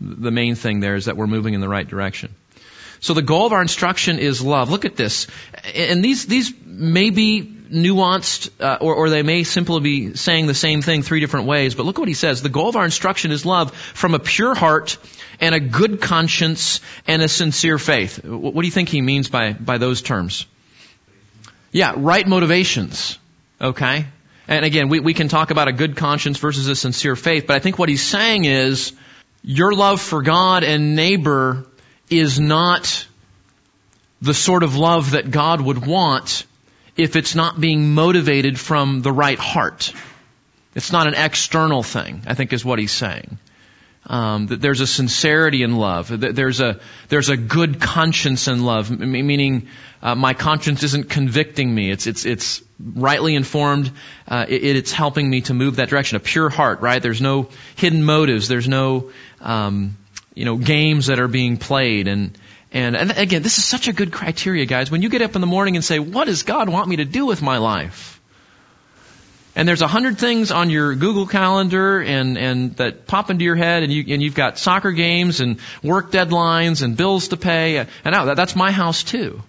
the 0.00 0.30
main 0.30 0.54
thing 0.54 0.80
there 0.80 0.96
is 0.96 1.04
that 1.04 1.16
we're 1.16 1.26
moving 1.26 1.54
in 1.54 1.60
the 1.60 1.68
right 1.68 1.86
direction. 1.86 2.34
So 3.02 3.14
the 3.14 3.22
goal 3.22 3.46
of 3.46 3.52
our 3.52 3.60
instruction 3.60 4.20
is 4.20 4.40
love. 4.40 4.70
Look 4.70 4.84
at 4.84 4.94
this. 4.94 5.26
And 5.74 6.04
these, 6.04 6.24
these 6.24 6.54
may 6.64 7.10
be 7.10 7.42
nuanced, 7.42 8.50
uh, 8.60 8.78
or, 8.80 8.94
or 8.94 9.10
they 9.10 9.24
may 9.24 9.42
simply 9.42 9.80
be 9.80 10.14
saying 10.14 10.46
the 10.46 10.54
same 10.54 10.82
thing 10.82 11.02
three 11.02 11.18
different 11.18 11.46
ways, 11.46 11.74
but 11.74 11.84
look 11.84 11.98
what 11.98 12.06
he 12.06 12.14
says. 12.14 12.42
The 12.42 12.48
goal 12.48 12.68
of 12.68 12.76
our 12.76 12.84
instruction 12.84 13.32
is 13.32 13.44
love 13.44 13.74
from 13.74 14.14
a 14.14 14.20
pure 14.20 14.54
heart 14.54 14.98
and 15.40 15.52
a 15.52 15.58
good 15.58 16.00
conscience 16.00 16.80
and 17.08 17.22
a 17.22 17.28
sincere 17.28 17.76
faith. 17.76 18.24
What 18.24 18.60
do 18.60 18.66
you 18.66 18.72
think 18.72 18.88
he 18.88 19.02
means 19.02 19.28
by, 19.28 19.52
by 19.52 19.78
those 19.78 20.00
terms? 20.00 20.46
Yeah, 21.72 21.94
right 21.96 22.26
motivations. 22.26 23.18
Okay? 23.60 24.06
And 24.46 24.64
again, 24.64 24.88
we, 24.88 25.00
we 25.00 25.12
can 25.12 25.26
talk 25.26 25.50
about 25.50 25.66
a 25.66 25.72
good 25.72 25.96
conscience 25.96 26.38
versus 26.38 26.68
a 26.68 26.76
sincere 26.76 27.16
faith, 27.16 27.48
but 27.48 27.56
I 27.56 27.58
think 27.58 27.80
what 27.80 27.88
he's 27.88 28.04
saying 28.04 28.44
is 28.44 28.92
your 29.42 29.72
love 29.72 30.00
for 30.00 30.22
God 30.22 30.62
and 30.62 30.94
neighbor 30.94 31.66
is 32.10 32.38
not 32.38 33.06
the 34.20 34.34
sort 34.34 34.62
of 34.62 34.76
love 34.76 35.12
that 35.12 35.30
God 35.30 35.60
would 35.60 35.84
want 35.84 36.46
if 36.96 37.16
it's 37.16 37.34
not 37.34 37.60
being 37.60 37.94
motivated 37.94 38.58
from 38.58 39.02
the 39.02 39.12
right 39.12 39.38
heart. 39.38 39.92
It's 40.74 40.92
not 40.92 41.06
an 41.06 41.14
external 41.14 41.82
thing, 41.82 42.22
I 42.26 42.34
think 42.34 42.52
is 42.52 42.64
what 42.64 42.78
he's 42.78 42.92
saying. 42.92 43.38
Um, 44.04 44.48
that 44.48 44.60
there's 44.60 44.80
a 44.80 44.86
sincerity 44.86 45.62
in 45.62 45.76
love. 45.76 46.08
There's 46.08 46.60
a 46.60 46.80
there's 47.08 47.28
a 47.28 47.36
good 47.36 47.80
conscience 47.80 48.48
in 48.48 48.64
love, 48.64 48.90
meaning 48.90 49.68
uh, 50.02 50.16
my 50.16 50.34
conscience 50.34 50.82
isn't 50.82 51.08
convicting 51.08 51.72
me. 51.72 51.88
It's 51.88 52.08
it's 52.08 52.24
it's 52.26 52.62
rightly 52.80 53.36
informed. 53.36 53.92
Uh, 54.26 54.44
it, 54.48 54.76
it's 54.76 54.92
helping 54.92 55.30
me 55.30 55.42
to 55.42 55.54
move 55.54 55.76
that 55.76 55.88
direction. 55.88 56.16
A 56.16 56.20
pure 56.20 56.48
heart, 56.48 56.80
right? 56.80 57.00
There's 57.00 57.20
no 57.20 57.48
hidden 57.76 58.02
motives. 58.02 58.48
There's 58.48 58.66
no 58.66 59.12
um, 59.40 59.96
you 60.34 60.44
know, 60.44 60.56
games 60.56 61.06
that 61.06 61.20
are 61.20 61.28
being 61.28 61.56
played 61.56 62.08
and, 62.08 62.36
and, 62.74 62.96
and 62.96 63.10
again, 63.18 63.42
this 63.42 63.58
is 63.58 63.64
such 63.66 63.88
a 63.88 63.92
good 63.92 64.12
criteria, 64.12 64.64
guys. 64.64 64.90
When 64.90 65.02
you 65.02 65.10
get 65.10 65.20
up 65.20 65.34
in 65.34 65.42
the 65.42 65.46
morning 65.46 65.76
and 65.76 65.84
say, 65.84 65.98
what 65.98 66.24
does 66.24 66.42
God 66.42 66.70
want 66.70 66.88
me 66.88 66.96
to 66.96 67.04
do 67.04 67.26
with 67.26 67.42
my 67.42 67.58
life? 67.58 68.22
and 69.54 69.68
there's 69.68 69.82
a 69.82 69.86
hundred 69.86 70.18
things 70.18 70.50
on 70.50 70.70
your 70.70 70.94
Google 70.94 71.26
calendar 71.26 72.00
and, 72.00 72.38
and 72.38 72.76
that 72.76 73.06
pop 73.06 73.30
into 73.30 73.44
your 73.44 73.56
head 73.56 73.82
and 73.82 73.92
you, 73.92 74.04
and 74.14 74.22
you've 74.22 74.34
got 74.34 74.58
soccer 74.58 74.92
games 74.92 75.40
and 75.40 75.58
work 75.82 76.10
deadlines 76.10 76.82
and 76.82 76.96
bills 76.96 77.28
to 77.28 77.36
pay. 77.36 77.76
And 77.76 77.88
now 78.04 78.26
that, 78.26 78.36
that's 78.36 78.56
my 78.56 78.70
house 78.70 79.02
too. 79.02 79.42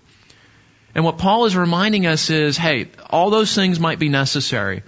And 0.93 1.05
what 1.05 1.17
Paul 1.17 1.45
is 1.45 1.55
reminding 1.55 2.05
us 2.05 2.29
is, 2.29 2.57
hey, 2.57 2.89
all 3.09 3.29
those 3.29 3.55
things 3.55 3.79
might 3.79 3.97
be 3.97 4.09
necessary, 4.09 4.83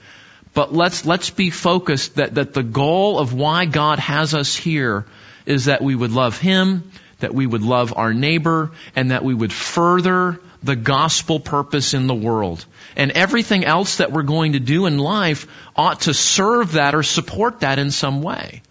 but 0.53 0.73
let's, 0.73 1.05
let's 1.05 1.29
be 1.29 1.49
focused 1.49 2.15
that, 2.15 2.35
that 2.35 2.53
the 2.53 2.63
goal 2.63 3.17
of 3.17 3.33
why 3.33 3.65
God 3.65 3.99
has 3.99 4.33
us 4.33 4.55
here 4.55 5.05
is 5.45 5.65
that 5.65 5.81
we 5.81 5.95
would 5.95 6.11
love 6.11 6.39
Him, 6.39 6.91
that 7.19 7.33
we 7.33 7.45
would 7.45 7.61
love 7.61 7.93
our 7.95 8.13
neighbor, 8.13 8.71
and 8.95 9.11
that 9.11 9.23
we 9.23 9.33
would 9.33 9.53
further 9.53 10.39
the 10.63 10.75
gospel 10.75 11.39
purpose 11.39 11.93
in 11.93 12.07
the 12.07 12.15
world. 12.15 12.65
And 12.95 13.11
everything 13.11 13.63
else 13.63 13.97
that 13.97 14.11
we're 14.11 14.23
going 14.23 14.53
to 14.53 14.59
do 14.59 14.85
in 14.85 14.97
life 14.97 15.47
ought 15.75 16.01
to 16.01 16.13
serve 16.13 16.73
that 16.73 16.95
or 16.95 17.03
support 17.03 17.59
that 17.59 17.79
in 17.79 17.91
some 17.91 18.21
way. 18.21 18.61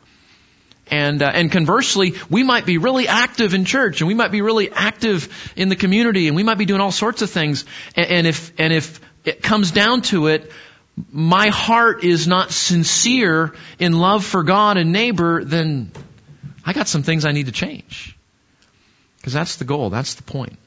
And 0.90 1.22
uh, 1.22 1.30
and 1.32 1.50
conversely, 1.50 2.14
we 2.28 2.42
might 2.42 2.66
be 2.66 2.76
really 2.76 3.08
active 3.08 3.54
in 3.54 3.64
church, 3.64 4.02
and 4.02 4.08
we 4.08 4.14
might 4.14 4.30
be 4.30 4.42
really 4.42 4.70
active 4.70 5.52
in 5.56 5.70
the 5.70 5.76
community, 5.76 6.26
and 6.26 6.37
we 6.37 6.42
might 6.42 6.58
be 6.58 6.66
doing 6.66 6.82
all 6.82 6.92
sorts 6.92 7.22
of 7.22 7.30
things. 7.30 7.64
And, 7.96 8.06
and 8.06 8.26
if 8.26 8.52
and 8.58 8.72
if 8.72 9.00
it 9.24 9.42
comes 9.42 9.70
down 9.70 10.02
to 10.02 10.26
it, 10.26 10.52
my 11.10 11.48
heart 11.48 12.04
is 12.04 12.28
not 12.28 12.50
sincere 12.50 13.54
in 13.78 13.98
love 13.98 14.26
for 14.26 14.42
God 14.42 14.76
and 14.76 14.92
neighbor, 14.92 15.42
then 15.42 15.90
I 16.64 16.72
got 16.72 16.88
some 16.88 17.03
things 17.03 17.24
I 17.24 17.33
need 17.33 17.46
to 17.46 17.53
change. 17.53 18.16
Because 19.18 19.33
that's 19.33 19.57
the 19.57 19.64
goal. 19.64 19.90
That's 19.90 20.14
the 20.14 20.22
point. 20.22 20.59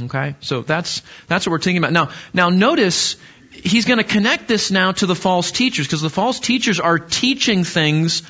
Okay? 0.00 0.34
So 0.40 0.62
that's, 0.62 1.02
that's 1.26 1.46
what 1.46 1.52
we're 1.52 1.60
thinking 1.60 1.82
about. 1.82 1.92
Now, 1.92 2.10
now 2.32 2.50
notice, 2.50 3.16
he's 3.50 3.84
going 3.84 3.98
to 3.98 4.04
connect 4.04 4.48
this 4.48 4.70
now 4.70 4.92
to 4.92 5.06
the 5.06 5.14
false 5.14 5.50
teachers, 5.50 5.86
because 5.86 6.02
the 6.02 6.10
false 6.10 6.40
teachers 6.40 6.80
are 6.80 6.98
teaching 6.98 7.64
things 7.64 8.22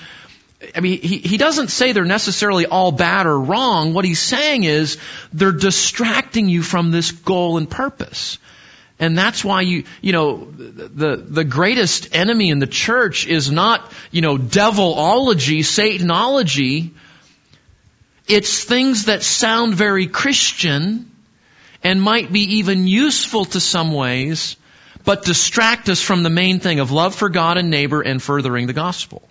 I 0.75 0.81
mean, 0.81 1.01
he, 1.01 1.18
he 1.18 1.37
doesn't 1.37 1.68
say 1.68 1.92
they're 1.92 2.05
necessarily 2.05 2.66
all 2.66 2.90
bad 2.90 3.27
or 3.27 3.38
wrong. 3.38 3.92
What 3.92 4.05
he's 4.05 4.20
saying 4.20 4.64
is 4.64 4.99
they're 5.33 5.53
distracting 5.53 6.49
you 6.49 6.62
from 6.62 6.90
this 6.90 7.12
goal 7.12 7.59
and 7.59 7.68
purpose. 7.68 8.38
And 8.98 9.16
that's 9.16 9.44
why 9.44 9.61
you, 9.61 9.85
you 10.00 10.12
know, 10.12 10.50
the, 10.50 11.16
the 11.16 11.44
greatest 11.44 12.14
enemy 12.14 12.48
in 12.48 12.59
the 12.59 12.66
church 12.66 13.26
is 13.26 13.50
not, 13.50 13.92
you 14.11 14.22
know, 14.22 14.38
devilology, 14.38 15.59
Satanology. 15.59 16.92
It's 18.26 18.64
things 18.64 19.04
that 19.04 19.22
sound 19.22 19.74
very 19.74 20.06
Christian 20.06 21.11
and 21.85 22.00
might 22.00 22.32
be 22.32 22.56
even 22.59 22.87
useful 22.87 23.44
to 23.44 23.61
some 23.61 23.92
ways, 23.92 24.56
but 25.04 25.24
distract 25.24 25.90
us 25.90 26.00
from 26.00 26.22
the 26.22 26.30
main 26.30 26.59
thing 26.59 26.80
of 26.80 26.90
love 26.90 27.14
for 27.14 27.28
God 27.28 27.59
and 27.59 27.70
neighbor 27.70 28.00
and 28.00 28.20
furthering 28.20 28.66
the 28.66 28.72
gospel. 28.72 29.22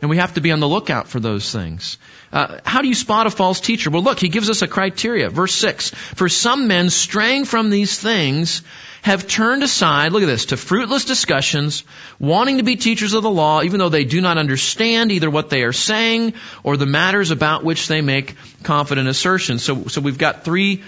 And 0.00 0.10
we 0.10 0.18
have 0.18 0.34
to 0.34 0.40
be 0.40 0.52
on 0.52 0.60
the 0.60 0.68
lookout 0.68 1.08
for 1.08 1.18
those 1.18 1.50
things. 1.50 1.98
Uh, 2.32 2.58
how 2.64 2.82
do 2.82 2.88
you 2.88 2.94
spot 2.94 3.26
a 3.26 3.30
false 3.30 3.60
teacher? 3.60 3.90
Well, 3.90 4.02
look, 4.02 4.18
he 4.18 4.28
gives 4.28 4.50
us 4.50 4.60
a 4.60 4.68
criteria. 4.68 5.30
Verse 5.30 5.54
6. 5.54 5.90
For 5.90 6.28
some 6.28 6.68
men 6.68 6.90
straying 6.90 7.44
from 7.44 7.70
these 7.70 7.98
things 7.98 8.62
have 9.02 9.28
turned 9.28 9.62
aside, 9.62 10.12
look 10.12 10.22
at 10.22 10.26
this, 10.26 10.46
to 10.46 10.56
fruitless 10.56 11.04
discussions, 11.04 11.84
wanting 12.18 12.56
to 12.56 12.62
be 12.62 12.76
teachers 12.76 13.14
of 13.14 13.22
the 13.22 13.30
law, 13.30 13.62
even 13.62 13.78
though 13.78 13.88
they 13.88 14.04
do 14.04 14.20
not 14.20 14.36
understand 14.36 15.12
either 15.12 15.30
what 15.30 15.48
they 15.48 15.62
are 15.62 15.72
saying 15.72 16.34
or 16.62 16.76
the 16.76 16.86
matters 16.86 17.30
about 17.30 17.64
which 17.64 17.86
they 17.86 18.00
make 18.00 18.34
confident 18.62 19.08
assertions. 19.08 19.62
So, 19.62 19.84
so 19.84 20.00
we've 20.00 20.18
got 20.18 20.44
three 20.44 20.82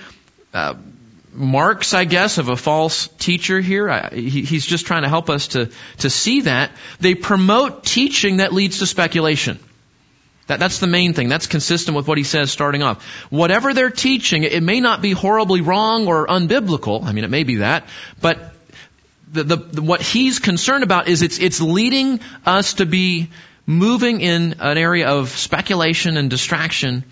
uh, 0.52 0.74
marks, 1.36 1.94
I 1.94 2.04
guess, 2.04 2.38
of 2.38 2.48
a 2.48 2.56
false 2.56 3.08
teacher 3.18 3.60
here. 3.60 3.90
I, 3.90 4.10
he, 4.10 4.42
he's 4.42 4.66
just 4.66 4.86
trying 4.86 5.02
to 5.02 5.08
help 5.08 5.30
us 5.30 5.48
to, 5.48 5.70
to 5.98 6.10
see 6.10 6.42
that. 6.42 6.70
They 7.00 7.14
promote 7.14 7.84
teaching 7.84 8.38
that 8.38 8.52
leads 8.52 8.78
to 8.78 8.86
speculation. 8.86 9.58
That, 10.46 10.60
that's 10.60 10.78
the 10.78 10.86
main 10.86 11.12
thing. 11.12 11.28
That's 11.28 11.46
consistent 11.46 11.96
with 11.96 12.06
what 12.06 12.18
he 12.18 12.24
says 12.24 12.50
starting 12.52 12.82
off. 12.82 13.04
Whatever 13.30 13.74
they're 13.74 13.90
teaching, 13.90 14.44
it 14.44 14.62
may 14.62 14.80
not 14.80 15.02
be 15.02 15.12
horribly 15.12 15.60
wrong 15.60 16.06
or 16.06 16.26
unbiblical. 16.26 17.02
I 17.04 17.12
mean, 17.12 17.24
it 17.24 17.30
may 17.30 17.42
be 17.42 17.56
that, 17.56 17.88
but 18.20 18.52
the, 19.32 19.42
the, 19.42 19.56
the, 19.56 19.82
what 19.82 20.00
he's 20.00 20.38
concerned 20.38 20.84
about 20.84 21.08
is 21.08 21.22
it's, 21.22 21.38
it's 21.38 21.60
leading 21.60 22.20
us 22.44 22.74
to 22.74 22.86
be 22.86 23.30
moving 23.66 24.20
in 24.20 24.56
an 24.60 24.78
area 24.78 25.08
of 25.08 25.30
speculation 25.30 26.16
and 26.16 26.30
distraction 26.30 27.04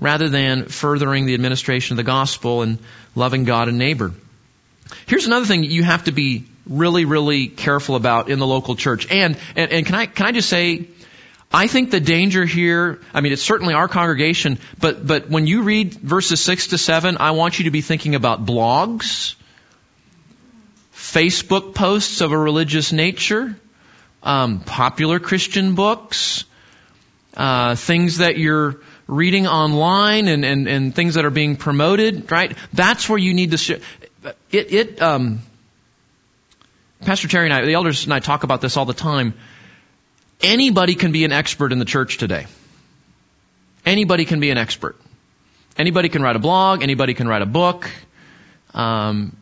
rather 0.00 0.28
than 0.28 0.66
furthering 0.66 1.26
the 1.26 1.34
administration 1.34 1.94
of 1.94 1.96
the 1.98 2.04
gospel 2.04 2.62
and 2.62 2.78
loving 3.14 3.44
God 3.44 3.68
and 3.68 3.78
neighbor. 3.78 4.12
Here's 5.06 5.26
another 5.26 5.46
thing 5.46 5.64
you 5.64 5.82
have 5.82 6.04
to 6.04 6.12
be 6.12 6.44
really, 6.66 7.04
really 7.04 7.48
careful 7.48 7.94
about 7.96 8.30
in 8.30 8.38
the 8.38 8.46
local 8.46 8.74
church. 8.74 9.10
And, 9.10 9.36
and, 9.56 9.70
and 9.70 9.86
can 9.86 9.94
I, 9.94 10.06
can 10.06 10.26
I 10.26 10.32
just 10.32 10.48
say, 10.48 10.88
I 11.52 11.66
think 11.68 11.90
the 11.90 12.00
danger 12.00 12.44
here, 12.44 13.00
I 13.12 13.20
mean, 13.20 13.32
it's 13.32 13.42
certainly 13.42 13.74
our 13.74 13.86
congregation, 13.86 14.58
but, 14.80 15.06
but 15.06 15.30
when 15.30 15.46
you 15.46 15.62
read 15.62 15.94
verses 15.94 16.40
6 16.40 16.68
to 16.68 16.78
7, 16.78 17.16
I 17.18 17.32
want 17.32 17.58
you 17.58 17.66
to 17.66 17.70
be 17.70 17.80
thinking 17.80 18.14
about 18.14 18.44
blogs, 18.44 19.36
Facebook 20.92 21.74
posts 21.74 22.20
of 22.22 22.32
a 22.32 22.38
religious 22.38 22.92
nature, 22.92 23.56
um, 24.22 24.60
popular 24.60 25.20
Christian 25.20 25.74
books, 25.74 26.44
uh, 27.36 27.74
things 27.76 28.18
that 28.18 28.38
you're 28.38 28.80
reading 29.06 29.46
online 29.46 30.28
and, 30.28 30.44
and, 30.44 30.68
and 30.68 30.94
things 30.94 31.14
that 31.14 31.24
are 31.24 31.30
being 31.30 31.56
promoted, 31.56 32.30
right? 32.30 32.56
That's 32.72 33.08
where 33.08 33.18
you 33.18 33.34
need 33.34 33.52
to, 33.52 33.80
it, 34.50 34.72
it, 34.72 35.02
um, 35.02 35.40
Pastor 37.02 37.28
Terry 37.28 37.46
and 37.46 37.54
I, 37.54 37.64
the 37.64 37.74
elders 37.74 38.04
and 38.04 38.14
I 38.14 38.20
talk 38.20 38.44
about 38.44 38.60
this 38.60 38.76
all 38.76 38.86
the 38.86 38.94
time. 38.94 39.34
Anybody 40.40 40.94
can 40.94 41.12
be 41.12 41.24
an 41.24 41.32
expert 41.32 41.72
in 41.72 41.78
the 41.78 41.84
church 41.84 42.18
today. 42.18 42.46
Anybody 43.84 44.24
can 44.24 44.40
be 44.40 44.50
an 44.50 44.58
expert. 44.58 44.96
Anybody 45.76 46.08
can 46.08 46.22
write 46.22 46.36
a 46.36 46.38
blog. 46.38 46.82
Anybody 46.82 47.14
can 47.14 47.28
write 47.28 47.42
a 47.42 47.46
book. 47.46 47.90
Um, 48.72 49.36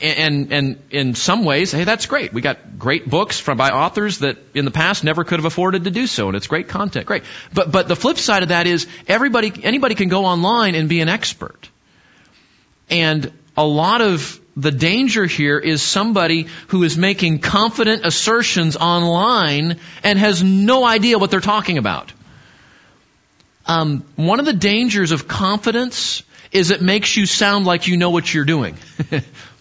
and 0.00 0.52
and 0.52 0.82
in 0.90 1.14
some 1.14 1.44
ways, 1.44 1.72
hey, 1.72 1.84
that's 1.84 2.06
great. 2.06 2.32
We 2.32 2.40
got 2.40 2.78
great 2.78 3.08
books 3.08 3.40
from 3.40 3.58
by 3.58 3.70
authors 3.70 4.18
that 4.18 4.38
in 4.54 4.64
the 4.64 4.70
past 4.70 5.04
never 5.04 5.24
could 5.24 5.38
have 5.38 5.44
afforded 5.44 5.84
to 5.84 5.90
do 5.90 6.06
so, 6.06 6.28
and 6.28 6.36
it's 6.36 6.46
great 6.46 6.68
content, 6.68 7.06
great. 7.06 7.24
But 7.52 7.70
but 7.72 7.88
the 7.88 7.96
flip 7.96 8.18
side 8.18 8.42
of 8.42 8.50
that 8.50 8.66
is 8.66 8.86
everybody 9.06 9.52
anybody 9.62 9.94
can 9.94 10.08
go 10.08 10.24
online 10.24 10.74
and 10.74 10.88
be 10.88 11.00
an 11.00 11.08
expert, 11.08 11.68
and 12.90 13.32
a 13.56 13.64
lot 13.64 14.00
of 14.00 14.40
the 14.56 14.70
danger 14.70 15.24
here 15.24 15.58
is 15.58 15.82
somebody 15.82 16.46
who 16.68 16.82
is 16.82 16.98
making 16.98 17.38
confident 17.38 18.04
assertions 18.04 18.76
online 18.76 19.78
and 20.02 20.18
has 20.18 20.42
no 20.42 20.84
idea 20.84 21.18
what 21.18 21.30
they're 21.30 21.40
talking 21.40 21.78
about. 21.78 22.12
Um, 23.64 24.04
one 24.16 24.40
of 24.40 24.46
the 24.46 24.52
dangers 24.52 25.12
of 25.12 25.28
confidence 25.28 26.22
is 26.50 26.70
it 26.70 26.82
makes 26.82 27.16
you 27.16 27.26
sound 27.26 27.64
like 27.64 27.86
you 27.86 27.96
know 27.96 28.10
what 28.10 28.32
you're 28.32 28.44
doing. 28.44 28.76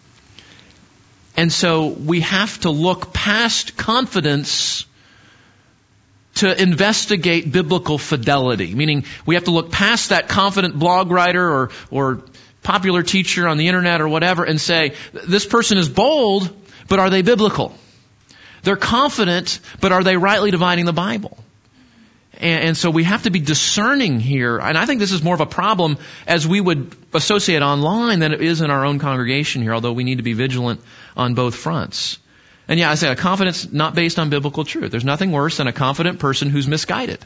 And 1.41 1.51
so 1.51 1.87
we 1.87 2.19
have 2.19 2.59
to 2.59 2.69
look 2.69 3.13
past 3.13 3.75
confidence 3.75 4.85
to 6.35 6.61
investigate 6.61 7.51
biblical 7.51 7.97
fidelity. 7.97 8.75
Meaning 8.75 9.05
we 9.25 9.33
have 9.33 9.45
to 9.45 9.51
look 9.51 9.71
past 9.71 10.09
that 10.09 10.29
confident 10.29 10.77
blog 10.77 11.09
writer 11.09 11.43
or, 11.43 11.71
or 11.89 12.21
popular 12.61 13.01
teacher 13.01 13.47
on 13.47 13.57
the 13.57 13.69
internet 13.69 14.01
or 14.01 14.07
whatever 14.07 14.43
and 14.43 14.61
say, 14.61 14.93
this 15.13 15.47
person 15.47 15.79
is 15.79 15.89
bold, 15.89 16.47
but 16.87 16.99
are 16.99 17.09
they 17.09 17.23
biblical? 17.23 17.73
They're 18.61 18.75
confident, 18.75 19.61
but 19.79 19.91
are 19.91 20.03
they 20.03 20.17
rightly 20.17 20.51
dividing 20.51 20.85
the 20.85 20.93
Bible? 20.93 21.39
And, 22.41 22.63
and, 22.63 22.77
so 22.77 22.89
we 22.89 23.03
have 23.03 23.23
to 23.23 23.29
be 23.29 23.39
discerning 23.39 24.19
here. 24.19 24.57
And 24.57 24.75
I 24.77 24.85
think 24.87 24.99
this 24.99 25.11
is 25.11 25.23
more 25.23 25.35
of 25.35 25.41
a 25.41 25.45
problem 25.45 25.97
as 26.25 26.47
we 26.47 26.59
would 26.59 26.95
associate 27.13 27.61
online 27.61 28.19
than 28.19 28.33
it 28.33 28.41
is 28.41 28.61
in 28.61 28.71
our 28.71 28.83
own 28.83 28.97
congregation 28.97 29.61
here, 29.61 29.73
although 29.73 29.93
we 29.93 30.03
need 30.03 30.17
to 30.17 30.23
be 30.23 30.33
vigilant 30.33 30.81
on 31.15 31.35
both 31.35 31.55
fronts. 31.55 32.17
And 32.67 32.79
yeah, 32.79 32.89
I 32.89 32.95
say 32.95 33.11
a 33.11 33.15
confidence 33.15 33.71
not 33.71 33.93
based 33.93 34.17
on 34.17 34.29
biblical 34.29 34.63
truth. 34.63 34.91
There's 34.91 35.05
nothing 35.05 35.31
worse 35.31 35.57
than 35.57 35.67
a 35.67 35.73
confident 35.73 36.19
person 36.19 36.49
who's 36.49 36.67
misguided. 36.67 37.23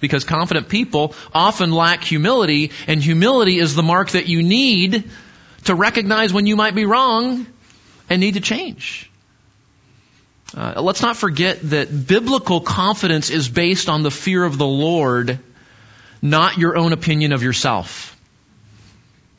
Because 0.00 0.22
confident 0.24 0.68
people 0.68 1.14
often 1.32 1.72
lack 1.72 2.04
humility, 2.04 2.70
and 2.86 3.02
humility 3.02 3.58
is 3.58 3.74
the 3.74 3.82
mark 3.82 4.10
that 4.10 4.28
you 4.28 4.42
need 4.42 5.10
to 5.64 5.74
recognize 5.74 6.32
when 6.32 6.46
you 6.46 6.56
might 6.56 6.74
be 6.74 6.84
wrong 6.84 7.46
and 8.10 8.20
need 8.20 8.34
to 8.34 8.40
change. 8.40 9.10
Uh, 10.56 10.80
let's 10.82 11.02
not 11.02 11.16
forget 11.16 11.58
that 11.70 12.06
biblical 12.06 12.60
confidence 12.60 13.30
is 13.30 13.48
based 13.48 13.88
on 13.88 14.02
the 14.02 14.10
fear 14.10 14.44
of 14.44 14.56
the 14.56 14.66
Lord, 14.66 15.40
not 16.22 16.58
your 16.58 16.76
own 16.76 16.92
opinion 16.92 17.32
of 17.32 17.42
yourself. 17.42 18.16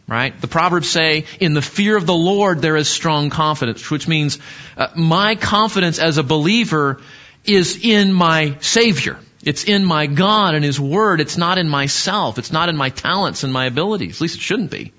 Right? 0.08 0.40
The 0.40 0.48
Proverbs 0.48 0.90
say, 0.90 1.26
in 1.40 1.54
the 1.54 1.62
fear 1.62 1.98
of 1.98 2.06
the 2.06 2.14
Lord 2.14 2.62
there 2.62 2.76
is 2.76 2.90
strong 2.90 3.30
confidence, 3.30 3.90
which 3.90 4.08
means 4.08 4.40
uh, 4.78 4.88
my 4.96 5.36
confidence 5.36 6.00
as 6.00 6.18
a 6.18 6.24
believer 6.24 7.02
is 7.46 7.80
in 7.84 8.12
my 8.12 8.58
Savior. 8.60 9.18
It's 9.42 9.64
in 9.64 9.86
my 9.86 10.08
God 10.08 10.54
and 10.54 10.66
His 10.66 10.80
Word. 10.80 11.22
It's 11.22 11.38
not 11.38 11.58
in 11.58 11.70
myself. 11.70 12.38
It's 12.38 12.52
not 12.52 12.68
in 12.68 12.76
my 12.76 12.90
talents 12.90 13.44
and 13.44 13.54
my 13.54 13.66
abilities. 13.66 14.18
At 14.18 14.22
least 14.22 14.36
it 14.36 14.42
shouldn't 14.42 14.72
be. 14.72 14.92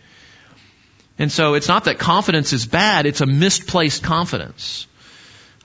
And 1.18 1.30
so 1.30 1.54
it's 1.54 1.68
not 1.68 1.84
that 1.84 1.98
confidence 1.98 2.52
is 2.52 2.66
bad, 2.66 3.06
it's 3.06 3.20
a 3.20 3.26
misplaced 3.26 4.02
confidence. 4.02 4.86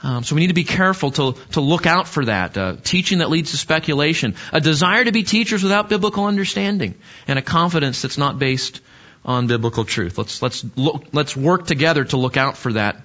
Um, 0.03 0.23
so 0.23 0.35
we 0.35 0.41
need 0.41 0.47
to 0.47 0.53
be 0.53 0.63
careful 0.63 1.11
to, 1.11 1.33
to 1.51 1.61
look 1.61 1.85
out 1.85 2.07
for 2.07 2.25
that. 2.25 2.57
Uh, 2.57 2.75
teaching 2.83 3.19
that 3.19 3.29
leads 3.29 3.51
to 3.51 3.57
speculation. 3.57 4.35
A 4.51 4.59
desire 4.59 5.03
to 5.03 5.11
be 5.11 5.23
teachers 5.23 5.61
without 5.61 5.89
biblical 5.89 6.25
understanding. 6.25 6.95
And 7.27 7.37
a 7.37 7.41
confidence 7.41 8.01
that's 8.01 8.17
not 8.17 8.39
based 8.39 8.81
on 9.23 9.45
biblical 9.45 9.85
truth. 9.85 10.17
Let's, 10.17 10.41
let's 10.41 10.65
look, 10.75 11.05
let's 11.11 11.37
work 11.37 11.67
together 11.67 12.03
to 12.05 12.17
look 12.17 12.35
out 12.35 12.57
for 12.57 12.73
that. 12.73 13.01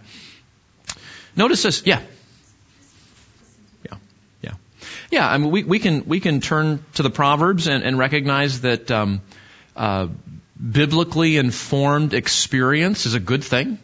Notice 1.37 1.63
this. 1.63 1.83
Yeah. 1.85 2.01
Yeah. 3.85 3.99
Yeah. 4.41 4.53
Yeah. 5.11 5.29
I 5.29 5.37
mean, 5.37 5.51
we, 5.51 5.65
we 5.65 5.79
can, 5.79 6.07
we 6.07 6.21
can 6.21 6.41
turn 6.41 6.83
to 6.95 7.03
the 7.03 7.11
Proverbs 7.11 7.67
and, 7.67 7.85
and 7.85 7.99
recognize 7.99 8.63
that, 8.63 8.91
um, 8.91 9.21
uh, 9.77 10.09
biblically 10.59 11.37
informed 11.37 12.15
experience 12.15 13.05
is 13.05 13.13
a 13.13 13.21
good 13.21 13.45
thing 13.45 13.79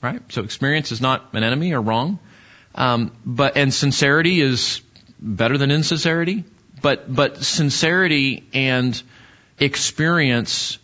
right? 0.00 0.20
So 0.30 0.42
experience 0.42 0.92
is 0.92 1.00
not 1.00 1.28
an 1.32 1.42
enemy 1.42 1.72
or 1.72 1.80
wrong. 1.80 2.18
Um, 2.74 3.12
but 3.24 3.56
and 3.56 3.72
sincerity 3.72 4.40
is 4.40 4.80
better 5.18 5.58
than 5.58 5.70
insincerity. 5.70 6.44
But 6.80 7.12
but 7.12 7.42
sincerity 7.42 8.46
and 8.52 9.00
experience 9.58 10.78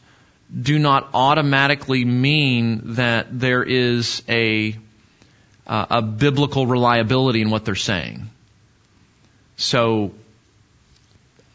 do 0.52 0.78
not 0.78 1.10
automatically 1.14 2.04
mean 2.04 2.94
that 2.94 3.38
there 3.38 3.62
is 3.62 4.22
a 4.28 4.76
uh, 5.66 5.86
a 5.90 6.02
biblical 6.02 6.66
reliability 6.66 7.40
in 7.40 7.50
what 7.50 7.64
they're 7.64 7.74
saying. 7.74 8.28
So 9.56 10.12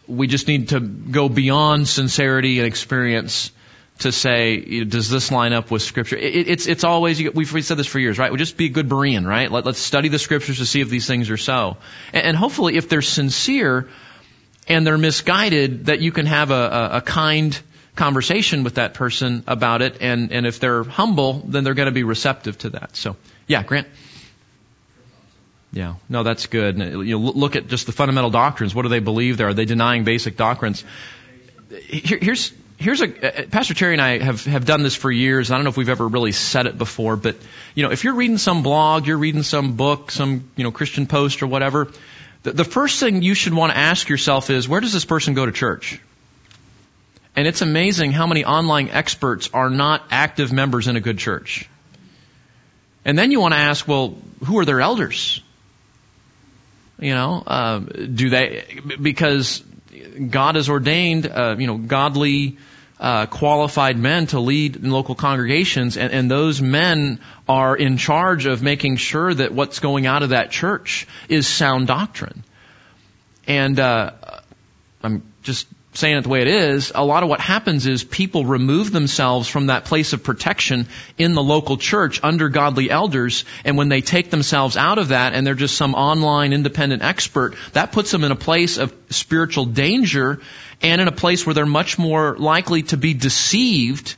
we 0.08 0.28
just 0.28 0.48
need 0.48 0.70
to 0.70 0.80
go 0.80 1.30
beyond 1.30 1.88
sincerity 1.88 2.60
and 2.60 2.68
experience 2.68 3.52
to 4.00 4.12
say, 4.12 4.84
does 4.86 5.10
this 5.10 5.32
line 5.32 5.54
up 5.54 5.72
with 5.72 5.82
Scripture? 5.82 6.18
It, 6.18 6.48
it's 6.48 6.68
it's 6.68 6.84
always 6.84 7.22
we've, 7.32 7.66
said 7.66 7.78
this 7.78 7.88
for 7.88 8.00
years, 8.00 8.18
right? 8.18 8.32
We 8.32 8.38
just 8.38 8.58
be 8.58 8.66
a 8.66 8.70
good 8.70 8.88
Berean, 8.88 9.26
right? 9.26 9.52
Let, 9.52 9.68
us 9.68 9.78
study 9.78 10.10
the 10.10 10.20
Scriptures 10.20 10.60
to 10.60 10.66
see 10.66 10.82
if 10.82 10.90
these 10.90 11.06
things 11.06 11.30
are 11.30 11.38
so, 11.38 11.78
and, 12.14 12.26
and, 12.26 12.38
hopefully, 12.38 12.78
if 12.78 12.90
they're 12.90 13.02
sincere 13.02 13.90
and 14.68 14.88
they're 14.88 14.98
misguided, 14.98 15.88
that 15.88 16.00
you 16.00 16.12
can 16.12 16.26
have 16.26 16.52
a, 16.52 16.54
a, 16.54 16.90
a 16.98 17.02
kind 17.02 17.60
conversation 17.96 18.64
with 18.64 18.76
that 18.76 18.94
person 18.94 19.44
about 19.48 19.82
it, 19.82 19.98
and 20.02 20.32
and 20.32 20.48
if 20.48 20.60
they're 20.60 20.84
humble, 20.84 21.42
then 21.46 21.64
they're 21.64 21.74
going 21.74 21.88
to 21.88 21.92
be 21.92 22.04
receptive 22.04 22.58
to 22.60 22.70
that. 22.72 22.96
So, 22.96 23.18
yeah, 23.48 23.64
Grant. 23.64 23.88
Yeah, 25.72 25.96
no, 26.08 26.24
that's 26.24 26.48
good. 26.48 26.80
You 26.80 27.20
know, 27.20 27.20
look 27.20 27.56
at 27.56 27.68
just 27.68 27.86
the 27.86 27.92
fundamental 27.92 28.32
doctrines. 28.32 28.74
What 28.74 28.84
do 28.84 28.90
they 28.90 29.00
believe 29.00 29.38
there? 29.38 29.50
Are 29.50 29.54
they 29.54 29.66
denying 29.66 30.04
basic 30.04 30.36
doctrines? 30.36 30.84
Here, 31.88 32.18
here's 32.20 32.52
here's 32.80 33.02
a 33.02 33.44
uh, 33.44 33.48
Pastor 33.48 33.74
Terry 33.74 33.94
and 33.94 34.02
I 34.02 34.24
have 34.24 34.46
have 34.46 34.66
done 34.66 34.82
this 34.82 34.96
for 34.96 35.12
years. 35.12 35.52
I 35.52 35.56
don't 35.56 35.66
know 35.66 35.70
if 35.70 35.78
we've 35.78 35.90
ever 35.90 36.08
really 36.08 36.32
said 36.32 36.66
it 36.66 36.78
before, 36.78 37.16
but 37.16 37.36
you 37.76 37.84
know, 37.84 37.92
if 37.92 38.04
you're 38.04 38.16
reading 38.16 38.38
some 38.38 38.64
blog, 38.64 39.06
you're 39.06 39.18
reading 39.18 39.44
some 39.44 39.76
book, 39.76 40.12
some 40.12 40.50
you 40.56 40.64
know 40.64 40.72
Christian 40.72 41.06
post 41.06 41.44
or 41.44 41.48
whatever, 41.48 41.92
the, 42.44 42.54
the 42.54 42.64
first 42.64 43.00
thing 43.00 43.22
you 43.22 43.36
should 43.36 43.54
want 43.54 43.72
to 43.72 43.78
ask 43.78 44.10
yourself 44.10 44.50
is, 44.50 44.68
where 44.68 44.82
does 44.82 44.94
this 44.94 45.06
person 45.06 45.34
go 45.34 45.46
to 45.46 45.52
church? 45.52 46.02
And 47.36 47.48
it's 47.48 47.62
amazing 47.62 48.12
how 48.12 48.28
many 48.28 48.44
online 48.44 48.90
experts 48.90 49.50
are 49.54 49.70
not 49.70 50.04
active 50.10 50.52
members 50.52 50.88
in 50.88 50.96
a 50.96 51.00
good 51.00 51.20
church. 51.20 51.70
And 53.06 53.18
then 53.18 53.32
you 53.32 53.40
want 53.40 53.54
to 53.54 53.60
ask, 53.60 53.88
well, 53.88 54.18
who 54.46 54.60
are 54.60 54.66
their 54.66 54.82
elders? 54.82 55.42
You 57.00 57.14
know, 57.14 57.42
uh, 57.46 57.80
do 57.80 58.30
they 58.30 58.82
because 59.02 59.64
God 60.30 60.56
has 60.56 60.70
ordained, 60.70 61.28
uh, 61.28 61.56
you 61.58 61.68
know, 61.68 61.78
godly 61.78 62.58
uh, 63.00 63.26
qualified 63.28 63.98
men 63.98 64.28
to 64.28 64.40
lead 64.40 64.76
in 64.76 64.92
local 64.92 65.16
congregations, 65.16 65.98
and, 65.98 66.12
and 66.12 66.30
those 66.30 66.62
men 66.62 67.20
are 67.48 67.76
in 67.76 67.98
charge 67.98 68.46
of 68.46 68.62
making 68.62 68.98
sure 68.98 69.34
that 69.34 69.54
what's 69.54 69.80
going 69.80 70.06
out 70.06 70.24
of 70.24 70.30
that 70.30 70.52
church 70.52 71.08
is 71.30 71.48
sound 71.48 71.88
doctrine. 71.88 72.44
And 73.48 73.80
uh, 73.80 74.12
I'm 75.02 75.24
just 75.44 75.68
saying 75.94 76.18
it 76.18 76.22
the 76.22 76.30
way 76.30 76.42
it 76.42 76.48
is, 76.48 76.92
a 76.94 77.04
lot 77.04 77.24
of 77.24 77.30
what 77.30 77.40
happens 77.40 77.88
is 77.88 78.04
people 78.04 78.46
remove 78.46 78.92
themselves 78.92 79.48
from 79.48 79.68
that 79.68 79.86
place 79.86 80.14
of 80.14 80.24
protection 80.24 80.88
in 81.18 81.34
the 81.34 81.42
local 81.42 81.78
church 81.78 82.20
under 82.24 82.48
godly 82.48 82.92
elders, 82.92 83.44
and 83.66 83.76
when 83.76 83.90
they 83.90 84.02
take 84.02 84.30
themselves 84.30 84.78
out 84.78 85.00
of 85.00 85.08
that 85.08 85.34
and 85.34 85.48
they're 85.48 85.56
just 85.56 85.76
some 85.76 85.96
online 85.96 86.54
independent 86.54 87.02
expert, 87.02 87.56
that 87.74 87.92
puts 87.92 88.12
them 88.12 88.24
in 88.24 88.32
a 88.32 88.36
place 88.36 88.78
of 88.78 88.94
spiritual 89.10 89.66
danger 89.66 90.42
and 90.82 91.02
in 91.02 91.08
a 91.08 91.12
place 91.12 91.46
where 91.46 91.54
they're 91.54 91.66
much 91.66 91.98
more 91.98 92.38
likely 92.38 92.84
to 92.84 92.98
be 92.98 93.14
deceived 93.14 94.16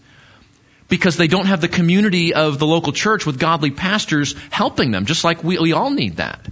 because 0.87 1.15
they 1.15 1.27
don't 1.27 1.45
have 1.45 1.61
the 1.61 1.69
community 1.69 2.33
of 2.33 2.59
the 2.59 2.67
local 2.67 2.91
church 2.91 3.25
with 3.25 3.39
godly 3.39 3.71
pastors 3.71 4.35
helping 4.51 4.91
them, 4.91 5.05
just 5.05 5.23
like 5.23 5.43
we, 5.43 5.57
we 5.57 5.71
all 5.71 5.89
need 5.89 6.17
that. 6.17 6.45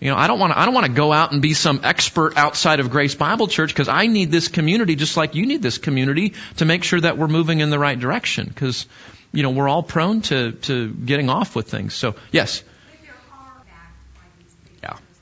You 0.00 0.10
know, 0.10 0.16
I 0.16 0.26
don't 0.26 0.38
want 0.38 0.52
to, 0.52 0.58
I 0.58 0.64
don't 0.64 0.74
want 0.74 0.86
to 0.86 0.92
go 0.92 1.12
out 1.12 1.32
and 1.32 1.40
be 1.40 1.54
some 1.54 1.80
expert 1.82 2.36
outside 2.36 2.80
of 2.80 2.90
Grace 2.90 3.14
Bible 3.14 3.48
Church 3.48 3.72
because 3.72 3.88
I 3.88 4.06
need 4.06 4.30
this 4.30 4.48
community 4.48 4.94
just 4.94 5.16
like 5.16 5.34
you 5.34 5.46
need 5.46 5.62
this 5.62 5.78
community 5.78 6.34
to 6.56 6.64
make 6.64 6.84
sure 6.84 7.00
that 7.00 7.16
we're 7.16 7.28
moving 7.28 7.60
in 7.60 7.70
the 7.70 7.78
right 7.78 7.98
direction 7.98 8.46
because, 8.46 8.86
you 9.32 9.42
know, 9.42 9.50
we're 9.50 9.68
all 9.68 9.82
prone 9.82 10.20
to, 10.22 10.52
to 10.52 10.92
getting 10.92 11.30
off 11.30 11.56
with 11.56 11.70
things. 11.70 11.94
So, 11.94 12.14
yes. 12.30 12.62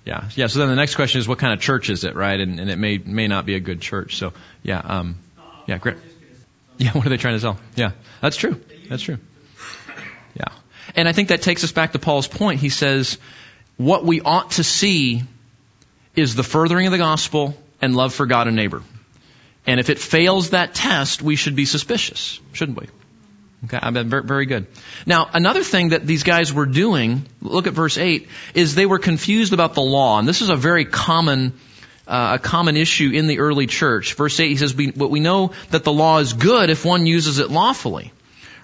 Yeah, 0.05 0.29
yeah. 0.35 0.49
So 0.49 0.59
then 0.59 0.69
the 0.69 0.75
next 0.75 0.97
question 0.97 1.21
is, 1.21 1.29
what 1.29 1.39
kind 1.39 1.53
of 1.53 1.61
church 1.61 1.89
is 1.89 2.05
it, 2.05 2.15
right? 2.15 2.39
And, 2.39 2.61
and 2.61 2.71
it 2.71 2.77
may 2.77 2.99
may 2.99 3.27
not 3.27 3.47
be 3.47 3.55
a 3.55 3.61
good 3.61 3.81
church. 3.81 4.17
So, 4.17 4.33
yeah, 4.63 4.79
um, 4.79 5.17
yeah, 5.67 5.79
great. 5.79 5.97
Yeah, 6.77 6.91
what 6.93 7.07
are 7.07 7.09
they 7.09 7.17
trying 7.17 7.35
to 7.35 7.41
sell? 7.41 7.59
Yeah, 7.75 7.93
that's 8.21 8.37
true. 8.37 8.61
That's 8.89 9.03
true. 9.03 9.19
Yeah, 10.35 10.53
and 10.95 11.09
I 11.09 11.13
think 11.13 11.29
that 11.29 11.43
takes 11.43 11.65
us 11.65 11.73
back 11.73 11.93
to 11.93 11.99
Paul's 11.99 12.29
point. 12.29 12.61
He 12.61 12.69
says 12.69 13.19
what 13.77 14.05
we 14.05 14.21
ought 14.21 14.53
to 14.53 14.65
see 14.65 15.23
is 16.15 16.35
the 16.35 16.43
furthering 16.43 16.87
of 16.87 16.93
the 16.93 16.99
gospel 16.99 17.57
and 17.81 17.97
love 17.97 18.15
for 18.15 18.27
God 18.27 18.47
and 18.47 18.57
neighbor. 18.57 18.83
And 19.67 19.81
if 19.81 19.91
it 19.91 19.99
fails 19.99 20.51
that 20.51 20.75
test, 20.75 21.23
we 21.23 21.37
should 21.37 21.57
be 21.57 21.65
suspicious, 21.65 22.39
shouldn't 22.53 22.79
we? 22.79 22.89
Okay, 23.65 23.79
I've 23.81 23.95
been 23.95 24.11
very 24.11 24.47
good. 24.47 24.67
Now, 25.07 25.29
another 25.33 25.63
thing 25.63 25.91
that 25.91 26.07
these 26.07 26.23
guys 26.23 26.53
were 26.53 26.67
doing, 26.67 27.27
look 27.41 27.67
at 27.67 27.73
verse 27.73 27.97
8, 27.97 28.29
is 28.55 28.75
they 28.75 28.87
were 28.87 28.99
confused 28.99 29.53
about 29.53 29.75
the 29.75 29.83
law. 29.83 30.19
And 30.19 30.29
this 30.29 30.43
is 30.43 30.51
a 30.51 30.57
very 30.57 30.85
common, 30.85 31.55
uh, 32.07 32.33
a 32.35 32.39
common 32.39 32.77
issue 32.77 33.11
in 33.13 33.27
the 33.27 33.39
early 33.39 33.67
church. 33.67 34.15
Verse 34.15 34.39
8, 34.39 34.49
he 34.49 34.57
says, 34.57 34.75
we, 34.75 34.91
but 34.91 35.11
we 35.11 35.21
know 35.21 35.53
that 35.71 35.85
the 35.85 35.93
law 35.93 36.19
is 36.19 36.33
good 36.33 36.69
if 36.69 36.85
one 36.85 37.07
uses 37.07 37.39
it 37.39 37.51
lawfully 37.51 38.13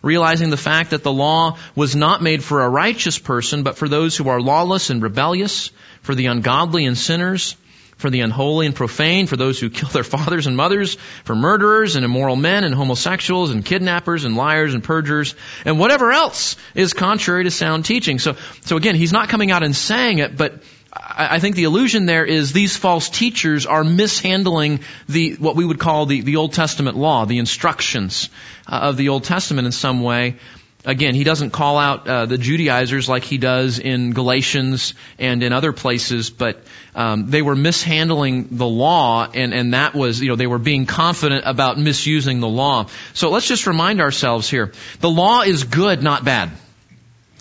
realizing 0.02 0.48
the 0.48 0.56
fact 0.56 0.90
that 0.90 1.02
the 1.02 1.12
law 1.12 1.58
was 1.74 1.94
not 1.94 2.22
made 2.22 2.42
for 2.42 2.62
a 2.62 2.68
righteous 2.68 3.18
person, 3.18 3.62
but 3.62 3.76
for 3.76 3.86
those 3.86 4.16
who 4.16 4.30
are 4.30 4.40
lawless 4.40 4.88
and 4.88 5.02
rebellious, 5.02 5.70
for 6.00 6.14
the 6.14 6.24
ungodly 6.26 6.86
and 6.86 6.96
sinners, 6.96 7.54
for 8.00 8.10
the 8.10 8.20
unholy 8.20 8.66
and 8.66 8.74
profane, 8.74 9.26
for 9.26 9.36
those 9.36 9.60
who 9.60 9.70
kill 9.70 9.90
their 9.90 10.04
fathers 10.16 10.46
and 10.46 10.56
mothers, 10.56 10.96
for 11.24 11.36
murderers 11.36 11.96
and 11.96 12.04
immoral 12.04 12.36
men 12.36 12.64
and 12.64 12.74
homosexuals 12.74 13.50
and 13.50 13.64
kidnappers 13.64 14.24
and 14.24 14.36
liars 14.36 14.74
and 14.74 14.82
perjurers, 14.82 15.34
and 15.64 15.78
whatever 15.78 16.10
else 16.10 16.56
is 16.74 16.94
contrary 16.94 17.44
to 17.44 17.50
sound 17.50 17.84
teaching. 17.84 18.18
So, 18.18 18.36
so 18.62 18.76
again, 18.76 18.94
he's 18.94 19.12
not 19.12 19.28
coming 19.28 19.50
out 19.50 19.62
and 19.62 19.76
saying 19.76 20.18
it, 20.18 20.36
but 20.36 20.62
I 20.92 21.38
think 21.38 21.54
the 21.54 21.64
illusion 21.64 22.06
there 22.06 22.24
is 22.24 22.52
these 22.52 22.76
false 22.76 23.08
teachers 23.10 23.64
are 23.64 23.84
mishandling 23.84 24.80
the 25.08 25.34
what 25.34 25.54
we 25.54 25.64
would 25.64 25.78
call 25.78 26.06
the, 26.06 26.22
the 26.22 26.36
Old 26.36 26.52
Testament 26.52 26.96
law, 26.96 27.26
the 27.26 27.38
instructions 27.38 28.28
uh, 28.66 28.80
of 28.82 28.96
the 28.96 29.10
Old 29.10 29.22
Testament 29.22 29.66
in 29.66 29.72
some 29.72 30.02
way. 30.02 30.36
Again, 30.84 31.14
he 31.14 31.24
doesn't 31.24 31.50
call 31.50 31.76
out 31.76 32.08
uh, 32.08 32.24
the 32.24 32.38
Judaizers 32.38 33.06
like 33.06 33.22
he 33.22 33.36
does 33.36 33.78
in 33.78 34.12
Galatians 34.12 34.94
and 35.18 35.42
in 35.42 35.52
other 35.52 35.72
places, 35.72 36.30
but 36.30 36.62
um, 36.94 37.30
they 37.30 37.42
were 37.42 37.54
mishandling 37.54 38.48
the 38.52 38.66
law, 38.66 39.28
and 39.30 39.52
and 39.52 39.74
that 39.74 39.94
was 39.94 40.22
you 40.22 40.28
know 40.28 40.36
they 40.36 40.46
were 40.46 40.58
being 40.58 40.86
confident 40.86 41.44
about 41.44 41.78
misusing 41.78 42.40
the 42.40 42.48
law. 42.48 42.86
So 43.12 43.28
let's 43.28 43.46
just 43.46 43.66
remind 43.66 44.00
ourselves 44.00 44.48
here: 44.48 44.72
the 45.00 45.10
law 45.10 45.42
is 45.42 45.64
good, 45.64 46.02
not 46.02 46.24
bad. 46.24 46.50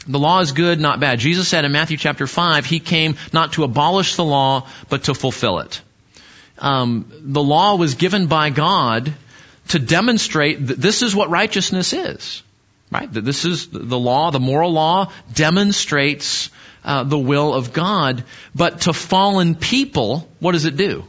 The 0.05 0.19
law 0.19 0.41
is 0.41 0.51
good, 0.51 0.79
not 0.81 0.99
bad. 0.99 1.19
Jesus 1.19 1.47
said 1.47 1.65
in 1.65 1.71
Matthew 1.71 1.95
chapter 1.95 2.25
5, 2.25 2.65
He 2.65 2.79
came 2.79 3.15
not 3.31 3.53
to 3.53 3.63
abolish 3.63 4.15
the 4.15 4.23
law, 4.25 4.67
but 4.89 5.03
to 5.03 5.13
fulfill 5.13 5.59
it. 5.59 5.81
Um, 6.57 7.11
the 7.21 7.43
law 7.43 7.75
was 7.75 7.93
given 7.93 8.25
by 8.25 8.49
God 8.49 9.13
to 9.69 9.79
demonstrate 9.79 10.67
that 10.67 10.77
this 10.77 11.03
is 11.03 11.15
what 11.15 11.29
righteousness 11.29 11.93
is. 11.93 12.41
Right? 12.91 13.07
This 13.11 13.45
is 13.45 13.67
the 13.67 13.99
law, 13.99 14.31
the 14.31 14.39
moral 14.39 14.71
law 14.71 15.11
demonstrates 15.33 16.49
uh, 16.83 17.03
the 17.03 17.19
will 17.19 17.53
of 17.53 17.71
God. 17.71 18.23
But 18.55 18.81
to 18.81 18.93
fallen 18.93 19.55
people, 19.55 20.27
what 20.39 20.53
does 20.53 20.65
it 20.65 20.75
do? 20.75 21.05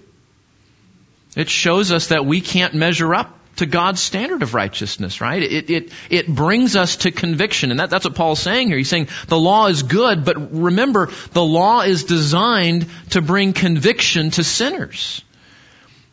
It 1.36 1.48
shows 1.48 1.90
us 1.90 2.08
that 2.08 2.26
we 2.26 2.40
can't 2.42 2.74
measure 2.74 3.14
up 3.14 3.38
to 3.56 3.66
God's 3.66 4.02
standard 4.02 4.42
of 4.42 4.52
righteousness, 4.52 5.20
right? 5.20 5.42
It, 5.42 5.70
it, 5.70 5.92
it 6.10 6.28
brings 6.28 6.76
us 6.76 6.96
to 6.96 7.10
conviction. 7.10 7.70
And 7.70 7.80
that, 7.80 7.88
that's 7.88 8.04
what 8.04 8.14
Paul's 8.14 8.40
saying 8.40 8.68
here. 8.68 8.76
He's 8.76 8.88
saying 8.88 9.08
the 9.28 9.38
law 9.38 9.68
is 9.68 9.82
good, 9.82 10.24
but 10.24 10.52
remember, 10.52 11.08
the 11.32 11.44
law 11.44 11.80
is 11.80 12.04
designed 12.04 12.86
to 13.10 13.22
bring 13.22 13.52
conviction 13.52 14.30
to 14.32 14.44
sinners. 14.44 15.22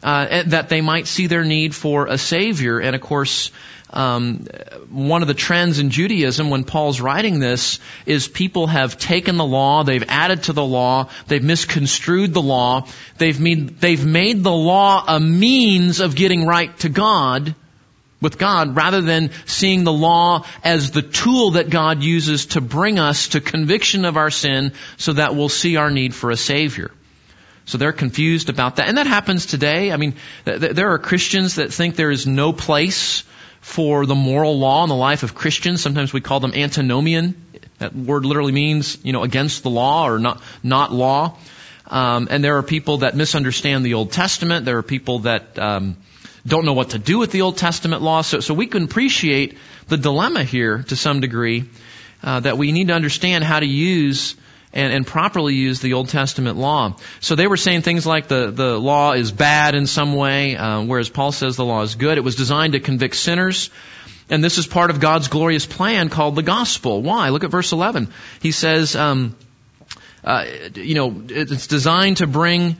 uh, 0.03 0.43
that 0.43 0.69
they 0.69 0.81
might 0.81 1.07
see 1.07 1.27
their 1.27 1.43
need 1.43 1.73
for 1.73 2.07
a 2.07 2.17
Savior. 2.17 2.79
And 2.79 2.95
of 2.95 3.01
course, 3.01 3.51
um, 3.89 4.45
one 4.89 5.21
of 5.21 5.29
the 5.29 5.33
trends 5.33 5.79
in 5.79 5.91
Judaism 5.91 6.49
when 6.49 6.65
Paul's 6.65 6.99
writing 6.99 7.39
this 7.39 7.79
is 8.05 8.27
people 8.27 8.67
have 8.67 8.97
taken 8.97 9.37
the 9.37 9.45
law, 9.45 9.83
they've 9.83 10.03
added 10.09 10.43
to 10.43 10.53
the 10.53 10.65
law, 10.65 11.09
they've 11.27 11.43
misconstrued 11.43 12.33
the 12.33 12.41
law, 12.41 12.87
they've 13.17 13.39
made, 13.39 13.79
they've 13.79 14.05
made 14.05 14.43
the 14.43 14.51
law 14.51 15.03
a 15.07 15.19
means 15.19 16.01
of 16.01 16.15
getting 16.15 16.45
right 16.45 16.77
to 16.79 16.89
God 16.89 17.55
with 18.19 18.37
God 18.37 18.75
rather 18.75 19.01
than 19.01 19.31
seeing 19.45 19.83
the 19.83 19.93
law 19.93 20.43
as 20.63 20.91
the 20.91 21.01
tool 21.01 21.51
that 21.51 21.69
God 21.69 22.01
uses 22.01 22.47
to 22.47 22.61
bring 22.61 22.99
us 22.99 23.29
to 23.29 23.41
conviction 23.41 24.05
of 24.05 24.17
our 24.17 24.31
sin 24.31 24.73
so 24.97 25.13
that 25.13 25.35
we'll 25.35 25.49
see 25.49 25.77
our 25.77 25.91
need 25.91 26.13
for 26.13 26.31
a 26.31 26.37
Savior. 26.37 26.91
So 27.65 27.77
they're 27.77 27.93
confused 27.93 28.49
about 28.49 28.77
that. 28.77 28.87
And 28.87 28.97
that 28.97 29.07
happens 29.07 29.45
today. 29.45 29.91
I 29.91 29.97
mean, 29.97 30.15
there 30.45 30.91
are 30.93 30.99
Christians 30.99 31.55
that 31.55 31.71
think 31.71 31.95
there 31.95 32.11
is 32.11 32.25
no 32.25 32.53
place 32.53 33.23
for 33.67 34.05
the 34.05 34.15
moral 34.15 34.57
law 34.57 34.83
in 34.83 34.89
the 34.89 34.95
life 34.95 35.23
of 35.23 35.35
Christians. 35.35 35.81
Sometimes 35.81 36.13
we 36.13 36.21
call 36.21 36.39
them 36.39 36.53
antinomian. 36.53 37.35
That 37.79 37.93
word 37.93 38.23
literally 38.23 38.53
means, 38.53 38.97
you 39.03 39.11
know, 39.11 39.23
against 39.23 39.61
the 39.61 39.69
law 39.69 40.07
or 40.07 40.19
not, 40.19 40.41
not 40.63 40.93
law. 40.93 41.37
Um, 41.85 42.29
and 42.31 42.41
there 42.41 42.57
are 42.59 42.63
people 42.63 42.99
that 42.99 43.13
misunderstand 43.13 43.85
the 43.85 43.95
Old 43.95 44.13
Testament. 44.13 44.63
There 44.63 44.77
are 44.77 44.83
people 44.83 45.19
that 45.19 45.59
um, 45.59 45.97
don't 46.45 46.63
know 46.63 46.71
what 46.71 46.91
to 46.91 46.97
do 46.97 47.19
with 47.19 47.33
the 47.33 47.41
Old 47.41 47.57
Testament 47.57 48.01
law. 48.01 48.21
So, 48.21 48.39
so 48.39 48.53
we 48.53 48.67
can 48.67 48.85
appreciate 48.85 49.57
the 49.89 49.97
dilemma 49.97 50.45
here 50.45 50.83
to 50.83 50.95
some 50.95 51.19
degree 51.19 51.65
uh, 52.23 52.39
that 52.39 52.57
we 52.57 52.71
need 52.71 52.87
to 52.87 52.93
understand 52.93 53.43
how 53.43 53.59
to 53.59 53.67
use 53.67 54.37
and, 54.73 54.93
and 54.93 55.07
properly 55.07 55.55
use 55.55 55.79
the 55.79 55.93
Old 55.93 56.09
Testament 56.09 56.57
law. 56.57 56.95
So 57.19 57.35
they 57.35 57.47
were 57.47 57.57
saying 57.57 57.81
things 57.81 58.05
like 58.05 58.27
the, 58.27 58.51
the 58.51 58.77
law 58.77 59.13
is 59.13 59.31
bad 59.31 59.75
in 59.75 59.87
some 59.87 60.13
way, 60.13 60.55
uh, 60.55 60.83
whereas 60.83 61.09
Paul 61.09 61.31
says 61.31 61.55
the 61.55 61.65
law 61.65 61.81
is 61.81 61.95
good. 61.95 62.17
It 62.17 62.23
was 62.23 62.35
designed 62.35 62.73
to 62.73 62.79
convict 62.79 63.15
sinners. 63.15 63.69
And 64.29 64.43
this 64.43 64.57
is 64.57 64.67
part 64.67 64.89
of 64.89 64.99
God's 64.99 65.29
glorious 65.29 65.65
plan 65.65 66.09
called 66.09 66.35
the 66.35 66.43
gospel. 66.43 67.01
Why? 67.01 67.29
Look 67.29 67.43
at 67.43 67.51
verse 67.51 67.71
11. 67.71 68.09
He 68.41 68.51
says, 68.51 68.95
um, 68.95 69.37
uh, 70.23 70.45
you 70.75 70.95
know, 70.95 71.23
it's 71.29 71.67
designed 71.67 72.17
to 72.17 72.27
bring 72.27 72.75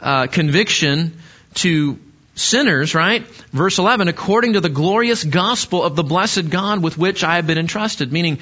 uh, 0.00 0.26
conviction 0.26 1.18
to 1.54 1.98
sinners, 2.34 2.94
right? 2.94 3.26
Verse 3.52 3.78
11, 3.78 4.08
according 4.08 4.54
to 4.54 4.60
the 4.60 4.68
glorious 4.68 5.24
gospel 5.24 5.82
of 5.82 5.96
the 5.96 6.02
blessed 6.02 6.50
God 6.50 6.82
with 6.82 6.96
which 6.96 7.24
I 7.24 7.36
have 7.36 7.46
been 7.46 7.58
entrusted. 7.58 8.12
Meaning, 8.12 8.38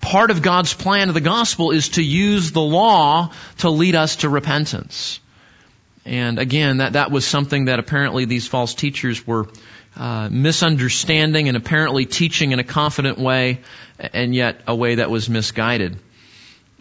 part 0.00 0.30
of 0.30 0.42
God's 0.42 0.74
plan 0.74 1.08
of 1.08 1.14
the 1.14 1.20
gospel 1.20 1.70
is 1.70 1.90
to 1.90 2.02
use 2.02 2.52
the 2.52 2.60
law 2.60 3.32
to 3.58 3.70
lead 3.70 3.94
us 3.94 4.16
to 4.16 4.28
repentance. 4.28 5.20
And 6.04 6.38
again, 6.38 6.78
that, 6.78 6.94
that 6.94 7.10
was 7.10 7.26
something 7.26 7.66
that 7.66 7.78
apparently 7.78 8.24
these 8.24 8.48
false 8.48 8.74
teachers 8.74 9.26
were 9.26 9.48
uh, 9.96 10.28
misunderstanding 10.30 11.48
and 11.48 11.56
apparently 11.56 12.06
teaching 12.06 12.52
in 12.52 12.58
a 12.58 12.64
confident 12.64 13.18
way, 13.18 13.60
and 13.98 14.34
yet 14.34 14.60
a 14.66 14.74
way 14.74 14.96
that 14.96 15.10
was 15.10 15.28
misguided. 15.28 15.98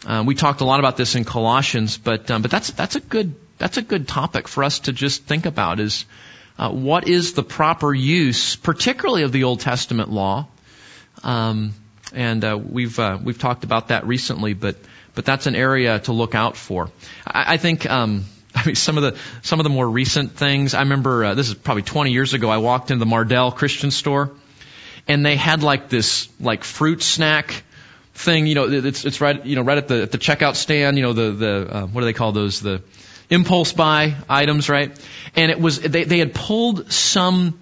Uh, 0.05 0.23
we 0.25 0.35
talked 0.35 0.61
a 0.61 0.65
lot 0.65 0.79
about 0.79 0.95
this 0.95 1.15
in 1.15 1.25
Colossians, 1.25 1.97
but 1.97 2.31
um, 2.31 2.41
but 2.41 2.51
that's 2.51 2.71
that's 2.71 2.95
a 2.95 3.01
good 3.01 3.35
that's 3.57 3.77
a 3.77 3.81
good 3.81 4.07
topic 4.07 4.47
for 4.47 4.63
us 4.63 4.79
to 4.81 4.93
just 4.93 5.23
think 5.23 5.45
about 5.45 5.79
is 5.79 6.05
uh, 6.57 6.69
what 6.69 7.07
is 7.07 7.33
the 7.33 7.43
proper 7.43 7.93
use, 7.93 8.55
particularly 8.55 9.23
of 9.23 9.31
the 9.31 9.43
Old 9.43 9.59
Testament 9.59 10.09
law. 10.09 10.47
Um, 11.23 11.73
and 12.13 12.43
uh, 12.43 12.59
we've 12.61 12.97
uh, 12.99 13.17
we've 13.21 13.39
talked 13.39 13.63
about 13.63 13.89
that 13.89 14.05
recently, 14.05 14.53
but 14.53 14.75
but 15.15 15.25
that's 15.25 15.47
an 15.47 15.55
area 15.55 15.99
to 15.99 16.13
look 16.13 16.35
out 16.35 16.57
for. 16.57 16.89
I, 17.25 17.53
I 17.53 17.57
think. 17.57 17.89
Um, 17.89 18.25
I 18.55 18.65
mean, 18.65 18.75
some 18.75 18.97
of 18.97 19.03
the 19.03 19.19
some 19.43 19.59
of 19.59 19.63
the 19.63 19.69
more 19.69 19.87
recent 19.87 20.31
things. 20.31 20.73
I 20.73 20.79
remember 20.79 21.23
uh, 21.23 21.33
this 21.35 21.49
is 21.49 21.53
probably 21.53 21.83
20 21.83 22.11
years 22.11 22.33
ago. 22.33 22.49
I 22.49 22.57
walked 22.57 22.89
into 22.89 23.05
the 23.05 23.09
Mardel 23.09 23.55
Christian 23.55 23.91
store, 23.91 24.31
and 25.07 25.23
they 25.23 25.35
had 25.35 25.61
like 25.61 25.87
this 25.87 26.27
like 26.39 26.63
fruit 26.63 27.03
snack 27.03 27.63
thing. 28.15 28.47
You 28.47 28.55
know, 28.55 28.67
it's 28.67 29.05
it's 29.05 29.21
right 29.21 29.45
you 29.45 29.55
know 29.55 29.61
right 29.61 29.77
at 29.77 29.87
the 29.87 30.01
at 30.01 30.11
the 30.11 30.17
checkout 30.17 30.55
stand. 30.55 30.97
You 30.97 31.03
know 31.03 31.13
the 31.13 31.31
the 31.31 31.75
uh, 31.75 31.87
what 31.87 32.01
do 32.01 32.05
they 32.05 32.13
call 32.13 32.31
those 32.31 32.59
the 32.59 32.81
impulse 33.29 33.71
buy 33.71 34.15
items, 34.27 34.67
right? 34.67 34.97
And 35.35 35.51
it 35.51 35.59
was 35.59 35.79
they 35.79 36.03
they 36.03 36.17
had 36.17 36.33
pulled 36.33 36.91
some 36.91 37.59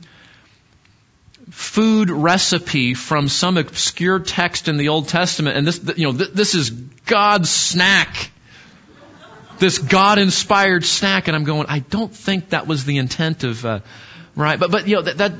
food 1.49 2.09
recipe 2.09 2.93
from 2.93 3.27
some 3.27 3.57
obscure 3.57 4.19
text 4.19 4.67
in 4.67 4.77
the 4.77 4.89
Old 4.89 5.07
Testament, 5.07 5.57
and 5.57 5.65
this, 5.65 5.81
you 5.97 6.07
know, 6.07 6.11
this 6.11 6.55
is 6.55 6.69
God's 6.69 7.49
snack. 7.49 8.31
This 9.59 9.79
God-inspired 9.79 10.85
snack, 10.85 11.27
and 11.27 11.35
I'm 11.35 11.43
going, 11.43 11.65
I 11.67 11.79
don't 11.79 12.13
think 12.13 12.49
that 12.49 12.67
was 12.67 12.85
the 12.85 12.97
intent 12.97 13.43
of, 13.43 13.65
uh, 13.65 13.79
right? 14.35 14.59
But, 14.59 14.69
but, 14.69 14.87
you 14.87 14.97
know, 14.97 15.01
that, 15.01 15.17
that, 15.17 15.39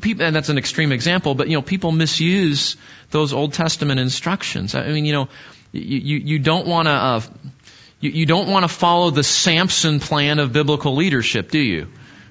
people, 0.00 0.24
and 0.24 0.34
that's 0.34 0.48
an 0.48 0.56
extreme 0.56 0.90
example, 0.90 1.34
but, 1.34 1.48
you 1.48 1.54
know, 1.54 1.60
people 1.60 1.92
misuse 1.92 2.78
those 3.10 3.34
Old 3.34 3.52
Testament 3.52 4.00
instructions. 4.00 4.74
I 4.74 4.88
mean, 4.88 5.04
you 5.04 5.12
know, 5.12 5.28
you, 5.72 5.98
you, 5.98 6.16
you 6.16 6.38
don't 6.38 6.66
want 6.66 6.86
to, 6.86 6.92
uh, 6.92 7.20
you, 8.00 8.10
you 8.10 8.24
don't 8.24 8.48
want 8.48 8.62
to 8.62 8.68
follow 8.68 9.10
the 9.10 9.22
Samson 9.22 10.00
plan 10.00 10.38
of 10.38 10.50
biblical 10.50 10.94
leadership, 10.94 11.50
do 11.50 11.58
you? 11.58 11.88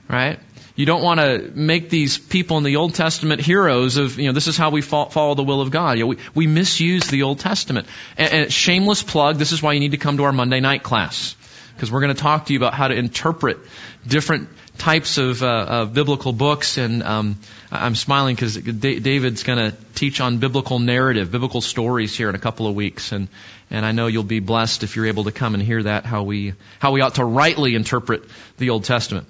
Right? 0.09 0.39
You 0.77 0.85
don't 0.85 1.01
want 1.01 1.19
to 1.19 1.51
make 1.55 1.89
these 1.89 2.19
people 2.19 2.59
in 2.59 2.63
the 2.63 2.75
Old 2.75 2.93
Testament 2.93 3.41
heroes 3.41 3.97
of, 3.97 4.19
you 4.19 4.27
know, 4.27 4.31
this 4.31 4.45
is 4.45 4.57
how 4.57 4.69
we 4.69 4.83
follow 4.83 5.33
the 5.33 5.43
will 5.43 5.59
of 5.59 5.71
God. 5.71 5.97
You 5.97 6.03
know, 6.03 6.07
we, 6.09 6.17
we 6.35 6.45
misuse 6.45 7.07
the 7.07 7.23
Old 7.23 7.39
Testament. 7.39 7.87
And, 8.15 8.31
and 8.31 8.53
shameless 8.53 9.01
plug, 9.01 9.37
this 9.37 9.51
is 9.51 9.61
why 9.61 9.73
you 9.73 9.79
need 9.79 9.91
to 9.91 9.97
come 9.97 10.17
to 10.17 10.23
our 10.25 10.31
Monday 10.31 10.59
night 10.59 10.83
class. 10.83 11.35
Because 11.73 11.91
we're 11.91 12.01
going 12.01 12.15
to 12.15 12.21
talk 12.21 12.45
to 12.45 12.53
you 12.53 12.59
about 12.59 12.75
how 12.75 12.89
to 12.89 12.95
interpret 12.95 13.57
different 14.05 14.49
types 14.77 15.17
of, 15.17 15.41
uh, 15.41 15.47
of 15.47 15.93
biblical 15.95 16.31
books. 16.31 16.77
And 16.77 17.01
um, 17.01 17.39
I'm 17.71 17.95
smiling 17.95 18.35
because 18.35 18.55
D- 18.55 18.99
David's 18.99 19.41
going 19.41 19.71
to 19.71 19.77
teach 19.95 20.21
on 20.21 20.37
biblical 20.37 20.77
narrative, 20.77 21.31
biblical 21.31 21.61
stories 21.61 22.15
here 22.15 22.29
in 22.29 22.35
a 22.35 22.39
couple 22.39 22.67
of 22.67 22.75
weeks. 22.75 23.13
And, 23.13 23.29
and 23.71 23.83
I 23.83 23.93
know 23.93 24.05
you'll 24.05 24.21
be 24.21 24.41
blessed 24.41 24.83
if 24.83 24.95
you're 24.95 25.07
able 25.07 25.23
to 25.23 25.31
come 25.31 25.55
and 25.55 25.63
hear 25.63 25.81
that, 25.81 26.05
how 26.05 26.21
we, 26.21 26.53
how 26.77 26.91
we 26.91 27.01
ought 27.01 27.15
to 27.15 27.25
rightly 27.25 27.73
interpret 27.73 28.21
the 28.59 28.69
Old 28.69 28.83
Testament. 28.83 29.25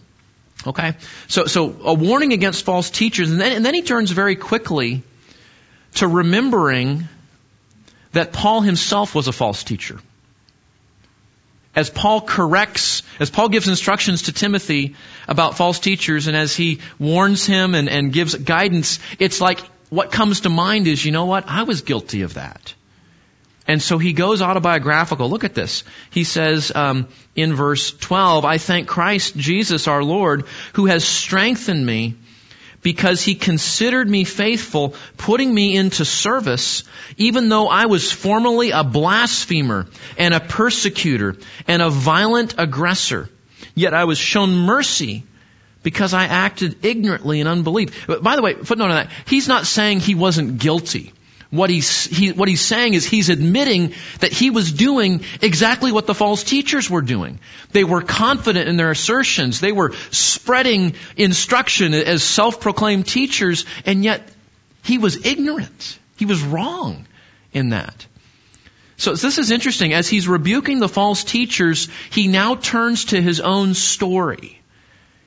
Okay? 0.66 0.96
So, 1.28 1.46
so 1.46 1.76
a 1.84 1.94
warning 1.94 2.34
against 2.34 2.66
false 2.66 2.90
teachers, 2.90 3.32
and 3.32 3.40
then, 3.40 3.52
and 3.54 3.66
then 3.66 3.74
he 3.74 3.82
turns 3.82 4.12
very 4.12 4.36
quickly 4.36 5.04
to 5.96 6.08
remembering 6.08 7.08
that 8.14 8.34
Paul 8.34 8.62
himself 8.62 9.14
was 9.14 9.28
a 9.28 9.32
false 9.32 9.64
teacher. 9.64 10.00
As 11.76 11.92
Paul 11.92 12.22
corrects, 12.22 13.04
as 13.20 13.30
Paul 13.30 13.50
gives 13.50 13.68
instructions 13.68 14.24
to 14.24 14.34
Timothy 14.34 14.96
about 15.28 15.58
false 15.58 15.80
teachers, 15.80 16.26
and 16.26 16.36
as 16.36 16.56
he 16.56 16.80
warns 16.98 17.46
him 17.46 17.76
and, 17.76 17.88
and 17.88 18.12
gives 18.12 18.34
guidance, 18.34 19.00
it's 19.20 19.40
like 19.40 19.60
what 19.90 20.12
comes 20.12 20.42
to 20.42 20.50
mind 20.50 20.88
is, 20.88 21.06
you 21.06 21.12
know 21.12 21.26
what? 21.26 21.48
I 21.48 21.64
was 21.64 21.82
guilty 21.82 22.24
of 22.24 22.34
that. 22.34 22.74
And 23.68 23.82
so 23.82 23.98
he 23.98 24.14
goes 24.14 24.42
autobiographical. 24.42 25.30
Look 25.30 25.44
at 25.44 25.54
this. 25.54 25.84
He 26.10 26.24
says 26.24 26.72
um, 26.74 27.10
in 27.36 27.54
verse 27.54 27.92
12, 27.92 28.46
I 28.46 28.58
thank 28.58 28.88
Christ 28.88 29.36
Jesus 29.36 29.88
our 29.88 30.04
Lord 30.04 30.46
who 30.74 30.86
has 30.86 31.04
strengthened 31.04 31.86
me 31.86 32.16
because 32.82 33.22
he 33.22 33.36
considered 33.36 34.10
me 34.10 34.24
faithful, 34.24 34.96
putting 35.18 35.54
me 35.54 35.76
into 35.76 36.06
service, 36.06 36.86
even 37.18 37.50
though 37.50 37.68
I 37.68 37.88
was 37.88 38.10
formerly 38.10 38.72
a 38.72 38.86
blasphemer 38.86 39.88
and 40.18 40.34
a 40.34 40.40
persecutor 40.40 41.36
and 41.68 41.82
a 41.82 41.90
violent 41.90 42.56
aggressor. 42.58 43.30
Yet 43.76 43.94
I 43.94 44.06
was 44.06 44.18
shown 44.18 44.56
mercy 44.56 45.24
because 45.84 46.14
I 46.14 46.26
acted 46.26 46.86
ignorantly 46.86 47.42
in 47.42 47.48
unbelief. 47.48 48.08
By 48.08 48.38
the 48.38 48.42
way, 48.42 48.54
footnote 48.54 48.86
on 48.86 48.92
that, 48.92 49.12
he's 49.26 49.48
not 49.48 49.66
saying 49.66 50.00
he 50.00 50.16
wasn't 50.16 50.58
guilty. 50.58 51.12
What 51.50 51.70
he's, 51.70 52.06
he, 52.06 52.34
what 52.34 52.50
he's 52.50 52.62
saying 52.62 52.94
is 52.94 53.06
he's 53.06 53.30
admitting 53.30 53.94
that 54.20 54.34
he 54.34 54.50
was 54.50 54.72
doing 54.72 55.24
exactly 55.42 55.94
what 55.94 56.06
the 56.06 56.14
false 56.14 56.44
teachers 56.44 56.90
were 56.90 57.02
doing. 57.02 57.40
They 57.72 57.86
were 57.86 58.02
confident 58.02 58.68
in 58.68 58.76
their 58.76 58.92
assertions. 58.92 59.62
They 59.62 59.72
were 59.72 59.94
spreading 60.12 60.96
instruction 61.16 61.94
as 61.94 62.22
self-proclaimed 62.24 63.08
teachers, 63.08 63.66
and 63.86 64.04
yet 64.04 64.30
he 64.84 64.98
was 64.98 65.26
ignorant. 65.26 66.00
He 66.18 66.26
was 66.26 66.42
wrong 66.42 67.08
in 67.54 67.70
that. 67.70 68.06
So 68.98 69.14
this 69.14 69.38
is 69.38 69.52
interesting. 69.52 69.94
As 69.94 70.10
he's 70.10 70.28
rebuking 70.28 70.80
the 70.80 70.90
false 70.90 71.24
teachers, 71.24 71.88
he 72.10 72.28
now 72.28 72.56
turns 72.56 73.06
to 73.06 73.22
his 73.22 73.40
own 73.40 73.74
story. 73.74 74.57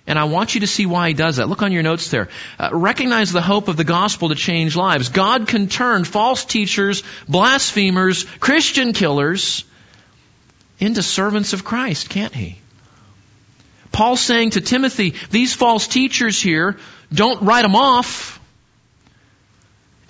And 0.07 0.19
I 0.19 0.25
want 0.25 0.55
you 0.55 0.61
to 0.61 0.67
see 0.67 0.87
why 0.87 1.09
he 1.09 1.15
does 1.15 1.37
that. 1.37 1.49
Look 1.49 1.63
on 1.63 1.73
your 1.73 1.83
notes 1.83 2.11
there. 2.11 2.29
Uh, 2.59 2.71
recognize 2.73 3.33
the 3.33 3.43
hope 3.43 3.69
of 3.69 3.77
the 3.77 3.85
gospel 3.85 4.31
to 4.31 4.35
change 4.35 4.75
lives. 4.75 5.11
God 5.11 5.47
can 5.47 5.69
turn 5.69 6.05
false 6.05 6.45
teachers, 6.45 7.03
blasphemers, 7.29 8.25
Christian 8.41 8.93
killers 8.93 9.65
into 10.79 11.03
servants 11.03 11.53
of 11.53 11.65
Christ, 11.65 12.09
can't 12.09 12.35
he? 12.35 12.59
Paul's 13.93 14.21
saying 14.21 14.51
to 14.51 14.61
Timothy, 14.61 15.15
these 15.31 15.55
false 15.55 15.87
teachers 15.87 16.41
here, 16.41 16.79
don't 17.13 17.43
write 17.43 17.63
them 17.63 17.77
off. 17.77 18.40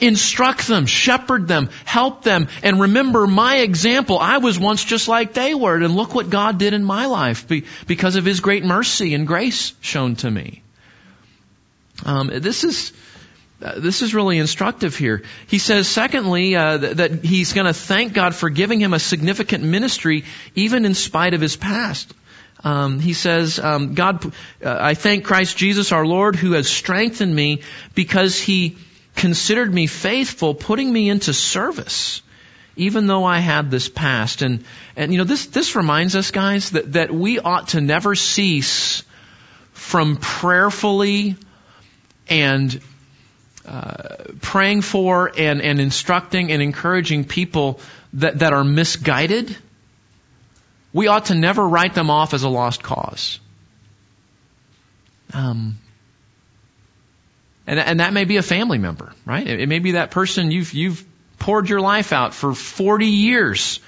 Instruct 0.01 0.67
them, 0.67 0.87
shepherd 0.87 1.47
them, 1.47 1.71
help 1.85 2.23
them, 2.23 2.49
and 2.63 2.81
remember 2.81 3.27
my 3.27 3.59
example. 3.59 4.19
I 4.19 4.39
was 4.39 4.59
once 4.59 4.85
just 4.85 5.09
like 5.09 5.35
they 5.35 5.55
were, 5.55 5.77
and 5.77 5.95
look 5.95 6.15
what 6.15 6.31
God 6.31 6.59
did 6.59 6.73
in 6.73 6.85
my 6.85 7.07
life 7.07 7.47
because 7.87 8.17
of 8.17 8.25
His 8.25 8.41
great 8.41 8.65
mercy 8.65 9.15
and 9.15 9.27
grace 9.27 9.73
shown 9.81 10.17
to 10.17 10.31
me. 10.31 10.63
Um, 12.05 12.31
this 12.33 12.65
is 12.65 12.93
uh, 13.63 13.79
this 13.79 14.01
is 14.01 14.15
really 14.15 14.39
instructive 14.39 14.97
here. 14.97 15.23
He 15.47 15.59
says, 15.59 15.87
secondly, 15.87 16.57
uh, 16.57 16.79
that, 16.79 17.23
he's 17.23 17.53
going 17.53 17.67
to 17.67 17.75
thank 17.75 18.15
God 18.15 18.35
for 18.35 18.49
giving 18.49 18.81
him 18.81 18.95
a 18.95 18.99
significant 18.99 19.63
ministry, 19.63 20.25
even 20.55 20.87
in 20.87 20.95
spite 20.95 21.35
of 21.35 21.43
his 21.43 21.57
past. 21.57 22.15
Um, 22.65 23.01
he 23.01 23.13
says, 23.13 23.59
um, 23.59 23.95
God, 23.95 24.25
uh, 24.25 24.31
I 24.81 24.95
thank 24.95 25.25
Christ 25.25 25.59
Jesus 25.59 25.93
our 25.93 26.07
Lord 26.07 26.37
who 26.37 26.53
has 26.53 26.69
strengthened 26.69 27.35
me 27.35 27.63
because 27.95 28.39
he 28.41 28.77
considered 29.17 29.73
me 29.73 29.87
faithful, 29.87 30.55
putting 30.55 30.93
me 30.93 31.09
into 31.09 31.33
service, 31.33 32.23
even 32.77 33.07
though 33.07 33.25
I 33.25 33.39
had 33.39 33.71
this 33.71 33.89
past. 33.89 34.43
And, 34.43 34.65
and 34.97 35.13
you 35.13 35.19
know, 35.19 35.25
this, 35.25 35.47
this 35.47 35.77
reminds 35.77 36.17
us, 36.17 36.31
guys, 36.31 36.71
that, 36.71 36.93
that 36.93 37.13
we 37.13 37.39
ought 37.39 37.69
to 37.69 37.81
never 37.81 38.15
cease 38.15 39.03
from 39.73 40.17
prayerfully 40.17 41.37
and 42.29 42.81
uh, 43.67 44.17
praying 44.41 44.83
for 44.83 45.31
and, 45.37 45.61
and 45.61 45.81
instructing 45.81 46.51
and 46.53 46.63
encouraging 46.63 47.25
people 47.25 47.81
that, 48.15 48.39
that 48.39 48.53
are 48.53 48.65
misguided. 48.65 49.57
We 50.93 51.09
ought 51.09 51.27
to 51.27 51.35
never 51.35 51.67
write 51.67 51.95
them 51.95 52.11
off 52.11 52.35
as 52.35 52.43
a 52.43 52.49
lost 52.49 52.83
cause. 52.83 53.39
Um, 55.33 55.79
and, 57.71 57.79
and 57.79 58.01
that 58.01 58.13
may 58.13 58.25
be 58.25 58.37
a 58.37 58.43
family 58.43 58.79
member, 58.79 59.13
right? 59.25 59.47
It, 59.47 59.61
it 59.61 59.69
may 59.69 59.79
be 59.79 59.93
that 59.93 60.11
person 60.11 60.51
you've, 60.51 60.73
you've 60.73 61.05
poured 61.39 61.69
your 61.69 61.81
life 61.81 62.13
out 62.13 62.35
for 62.35 62.53
40 62.53 63.07
years 63.07 63.79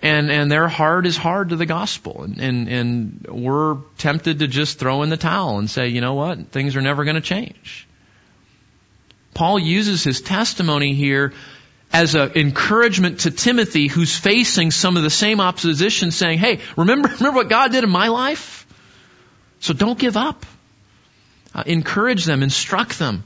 and 0.00 0.30
and 0.30 0.52
their 0.52 0.68
heart 0.68 1.06
is 1.06 1.16
hard 1.16 1.48
to 1.48 1.56
the 1.56 1.64
gospel. 1.64 2.24
And, 2.24 2.38
and 2.38 2.68
and 2.68 3.26
we're 3.30 3.78
tempted 3.96 4.40
to 4.40 4.48
just 4.48 4.78
throw 4.78 5.02
in 5.02 5.08
the 5.08 5.16
towel 5.16 5.58
and 5.58 5.70
say 5.70 5.88
you 5.88 6.02
know 6.02 6.12
what? 6.12 6.48
Things 6.48 6.76
are 6.76 6.82
never 6.82 7.04
going 7.04 7.14
to 7.14 7.22
change. 7.22 7.88
Paul 9.32 9.58
uses 9.58 10.04
his 10.04 10.20
testimony 10.20 10.92
here 10.92 11.32
as 11.90 12.14
an 12.14 12.32
encouragement 12.34 13.20
to 13.20 13.30
timothy 13.30 13.86
who's 13.86 14.14
facing 14.14 14.72
some 14.72 14.98
of 14.98 15.04
the 15.04 15.10
same 15.10 15.40
opposition 15.40 16.10
saying 16.10 16.38
hey 16.38 16.60
remember 16.76 17.08
remember 17.18 17.36
what 17.36 17.48
god 17.48 17.72
did 17.72 17.82
in 17.82 17.90
my 17.90 18.08
life? 18.08 18.66
So 19.60 19.72
don't 19.72 19.98
give 19.98 20.18
up 20.18 20.44
uh, 21.54 21.62
encourage 21.66 22.24
them, 22.24 22.42
instruct 22.42 22.98
them. 22.98 23.24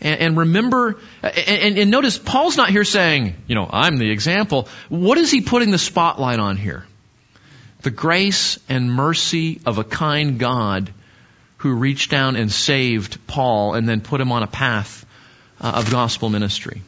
And, 0.00 0.20
and 0.20 0.36
remember, 0.36 0.98
and, 1.22 1.78
and 1.78 1.90
notice 1.90 2.18
Paul's 2.18 2.56
not 2.56 2.70
here 2.70 2.84
saying, 2.84 3.34
you 3.46 3.54
know, 3.54 3.68
I'm 3.70 3.96
the 3.96 4.10
example. 4.10 4.68
What 4.88 5.18
is 5.18 5.30
he 5.30 5.40
putting 5.40 5.70
the 5.70 5.78
spotlight 5.78 6.38
on 6.38 6.56
here? 6.56 6.84
The 7.82 7.90
grace 7.90 8.58
and 8.68 8.90
mercy 8.90 9.60
of 9.64 9.78
a 9.78 9.84
kind 9.84 10.38
God 10.38 10.92
who 11.58 11.74
reached 11.74 12.10
down 12.10 12.36
and 12.36 12.50
saved 12.50 13.26
Paul 13.26 13.74
and 13.74 13.88
then 13.88 14.00
put 14.00 14.20
him 14.20 14.32
on 14.32 14.42
a 14.42 14.46
path 14.46 15.04
uh, 15.60 15.72
of 15.76 15.90
gospel 15.90 16.28
ministry. 16.28 16.82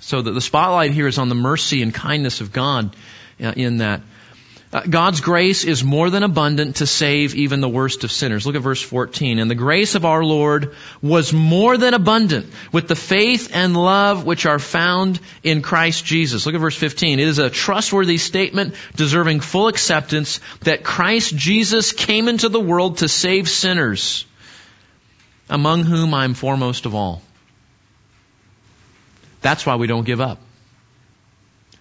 So 0.00 0.22
the, 0.22 0.32
the 0.32 0.40
spotlight 0.40 0.92
here 0.92 1.06
is 1.06 1.18
on 1.18 1.28
the 1.28 1.34
mercy 1.34 1.82
and 1.82 1.92
kindness 1.92 2.40
of 2.40 2.52
God 2.52 2.94
uh, 3.42 3.52
in 3.56 3.78
that. 3.78 4.00
Uh, 4.72 4.80
God's 4.88 5.20
grace 5.20 5.64
is 5.64 5.84
more 5.84 6.08
than 6.08 6.22
abundant 6.22 6.76
to 6.76 6.86
save 6.86 7.34
even 7.34 7.60
the 7.60 7.68
worst 7.68 8.04
of 8.04 8.12
sinners. 8.12 8.46
Look 8.46 8.56
at 8.56 8.62
verse 8.62 8.80
14. 8.80 9.38
And 9.38 9.50
the 9.50 9.54
grace 9.54 9.96
of 9.96 10.06
our 10.06 10.24
Lord 10.24 10.74
was 11.02 11.34
more 11.34 11.76
than 11.76 11.92
abundant 11.92 12.46
with 12.72 12.88
the 12.88 12.96
faith 12.96 13.50
and 13.54 13.76
love 13.76 14.24
which 14.24 14.46
are 14.46 14.58
found 14.58 15.20
in 15.42 15.60
Christ 15.60 16.06
Jesus. 16.06 16.46
Look 16.46 16.54
at 16.54 16.60
verse 16.60 16.76
15. 16.76 17.20
It 17.20 17.28
is 17.28 17.38
a 17.38 17.50
trustworthy 17.50 18.16
statement 18.16 18.74
deserving 18.96 19.40
full 19.40 19.68
acceptance 19.68 20.40
that 20.60 20.84
Christ 20.84 21.36
Jesus 21.36 21.92
came 21.92 22.26
into 22.26 22.48
the 22.48 22.60
world 22.60 22.98
to 22.98 23.08
save 23.08 23.50
sinners, 23.50 24.24
among 25.50 25.82
whom 25.82 26.14
I 26.14 26.24
am 26.24 26.32
foremost 26.32 26.86
of 26.86 26.94
all. 26.94 27.20
That's 29.42 29.66
why 29.66 29.76
we 29.76 29.86
don't 29.86 30.06
give 30.06 30.22
up. 30.22 30.38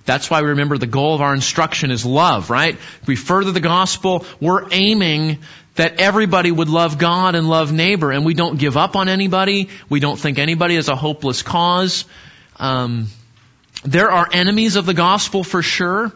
That's 0.06 0.30
why 0.30 0.42
we 0.42 0.50
remember 0.50 0.78
the 0.78 0.88
goal 0.88 1.16
of 1.16 1.22
our 1.22 1.34
instruction 1.34 1.92
is 1.92 2.06
love, 2.06 2.50
right? 2.50 2.78
We 3.06 3.16
further 3.16 3.52
the 3.52 3.60
gospel, 3.60 4.26
we're 4.40 4.68
aiming 4.72 5.40
that 5.76 6.00
everybody 6.00 6.52
would 6.52 6.70
love 6.70 6.98
God 6.98 7.36
and 7.36 7.48
love 7.48 7.72
neighbor, 7.72 8.12
and 8.12 8.26
we 8.26 8.34
don't 8.34 8.58
give 8.58 8.78
up 8.78 8.96
on 8.96 9.10
anybody. 9.10 9.70
We 9.90 10.00
don't 10.00 10.20
think 10.20 10.38
anybody 10.38 10.76
is 10.76 10.90
a 10.90 10.96
hopeless 10.96 11.44
cause. 11.44 12.06
Um, 12.58 13.08
there 13.84 14.12
are 14.12 14.28
enemies 14.32 14.76
of 14.76 14.86
the 14.86 14.94
gospel 14.94 15.44
for 15.44 15.62
sure, 15.62 16.12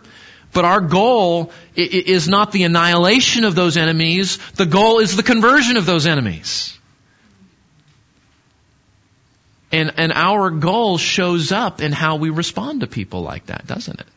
but 0.52 0.66
our 0.66 0.82
goal 0.82 1.52
is 1.76 2.28
not 2.28 2.52
the 2.52 2.64
annihilation 2.64 3.44
of 3.44 3.56
those 3.56 3.78
enemies. 3.78 4.38
The 4.54 4.66
goal 4.66 5.00
is 5.00 5.16
the 5.16 5.24
conversion 5.24 5.78
of 5.78 5.86
those 5.86 6.06
enemies. 6.06 6.78
And, 9.76 9.92
and 9.98 10.14
our 10.14 10.52
goal 10.52 10.98
shows 10.98 11.52
up 11.52 11.82
in 11.82 11.92
how 11.92 12.16
we 12.16 12.30
respond 12.30 12.80
to 12.80 12.88
people 12.88 13.24
like 13.24 13.48
that, 13.48 13.68
doesn't 13.68 14.00
it? 14.00 14.08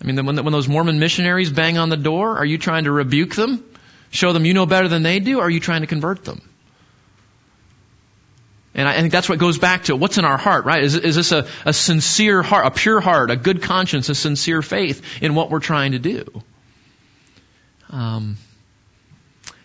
I 0.00 0.04
mean, 0.04 0.24
when, 0.24 0.44
when 0.44 0.52
those 0.52 0.68
Mormon 0.68 1.00
missionaries 1.00 1.50
bang 1.50 1.76
on 1.76 1.88
the 1.88 1.96
door, 1.96 2.38
are 2.38 2.44
you 2.44 2.56
trying 2.56 2.84
to 2.84 2.92
rebuke 2.92 3.34
them? 3.34 3.64
Show 4.12 4.32
them 4.32 4.44
you 4.44 4.54
know 4.54 4.64
better 4.64 4.86
than 4.86 5.02
they 5.02 5.18
do? 5.18 5.40
Or 5.40 5.46
are 5.46 5.50
you 5.50 5.58
trying 5.58 5.80
to 5.80 5.88
convert 5.88 6.24
them? 6.24 6.40
And 8.74 8.86
I 8.86 9.00
think 9.00 9.10
that's 9.10 9.28
what 9.28 9.40
goes 9.40 9.58
back 9.58 9.82
to 9.84 9.96
what's 9.96 10.18
in 10.18 10.24
our 10.24 10.38
heart, 10.38 10.66
right? 10.66 10.84
Is, 10.84 10.94
is 10.94 11.16
this 11.16 11.32
a, 11.32 11.48
a 11.64 11.72
sincere 11.72 12.44
heart, 12.44 12.66
a 12.66 12.70
pure 12.70 13.00
heart, 13.00 13.32
a 13.32 13.36
good 13.36 13.60
conscience, 13.60 14.08
a 14.08 14.14
sincere 14.14 14.62
faith 14.62 15.20
in 15.20 15.34
what 15.34 15.50
we're 15.50 15.58
trying 15.58 15.92
to 15.92 15.98
do? 15.98 16.44
Um, 17.90 18.36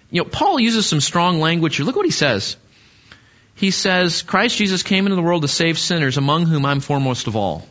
you 0.09 0.23
know, 0.23 0.28
Paul 0.28 0.59
uses 0.59 0.88
some 0.88 0.99
strong 0.99 1.39
language 1.39 1.76
here. 1.76 1.86
Look 1.86 1.95
what 1.95 2.05
he 2.05 2.11
says 2.11 2.57
he 3.56 3.72
says, 3.72 4.22
Christ 4.22 4.58
Jesus 4.58 4.84
came 4.84 5.06
into 5.06 5.16
the 5.16 5.22
world 5.22 5.41
to 5.43 5.47
save 5.47 5.80
sinners, 5.80 6.18
among 6.18 6.45
whom 6.45 6.66
I'm 6.66 6.82
foremost 6.82 7.28
of 7.28 7.38
all. 7.38 7.66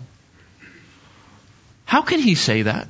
How 1.85 2.01
can 2.01 2.21
he 2.21 2.35
say 2.35 2.63
that? 2.63 2.89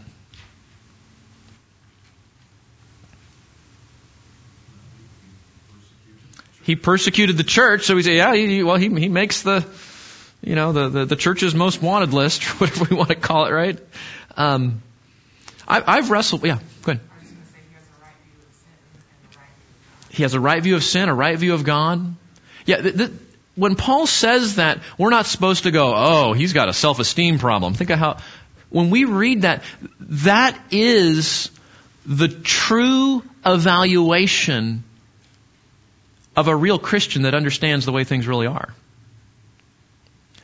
He 6.63 6.77
persecuted 6.77 7.37
the 7.37 7.45
church, 7.45 7.85
so 7.85 7.95
we 7.95 8.03
say, 8.03 8.17
yeah, 8.17 8.35
he, 8.35 8.63
well, 8.63 8.77
he, 8.77 8.89
he 8.89 9.09
makes 9.09 9.43
the, 9.43 9.67
you 10.41 10.55
know, 10.55 10.73
the, 10.73 10.89
the, 10.89 11.05
the 11.05 11.17
church's 11.17 11.55
most 11.55 11.83
wanted 11.83 12.15
list, 12.15 12.45
whatever 12.61 12.87
we 12.89 12.97
want 12.97 13.11
to 13.11 13.17
call 13.17 13.47
it, 13.47 13.51
right? 13.51 13.79
Um, 14.37 14.83
I, 15.67 15.83
I've 15.85 16.11
wrestled, 16.11 16.47
yeah, 16.47 16.61
go 16.83 16.93
ahead. 16.93 17.05
He 20.11 20.23
has 20.23 20.35
a 20.35 20.41
right 20.41 20.63
view 20.63 20.77
of 20.77 20.85
sin, 20.85 21.09
a 21.09 21.15
right 21.15 21.37
view 21.37 21.55
of 21.55 21.65
God. 21.65 22.15
Yeah, 22.67 23.09
when 23.57 23.77
Paul 23.77 24.07
says 24.07 24.57
that, 24.57 24.81
we're 24.99 25.11
not 25.11 25.27
supposed 25.27 25.65
to 25.65 25.71
go, 25.71 25.93
oh, 25.95 26.33
he's 26.33 26.53
got 26.53 26.69
a 26.69 26.73
self-esteem 26.73 27.39
problem. 27.39 27.75
Think 27.75 27.91
of 27.91 27.99
how, 27.99 28.17
when 28.71 28.91
we 28.91 29.05
read 29.05 29.43
that, 29.43 29.63
that 30.01 30.59
is 30.71 31.51
the 32.07 32.29
true 32.29 33.23
evaluation 33.47 34.83
of 36.37 36.49
a 36.49 36.57
real 36.57 36.79
Christian 36.79 37.23
that 37.23 37.35
understands 37.35 37.87
the 37.87 37.93
way 37.93 38.05
things 38.05 38.27
really 38.27 38.47
are. 38.47 38.75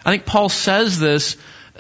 I 0.04 0.10
think 0.10 0.24
Paul 0.24 0.48
says 0.48 0.98
this 0.98 1.36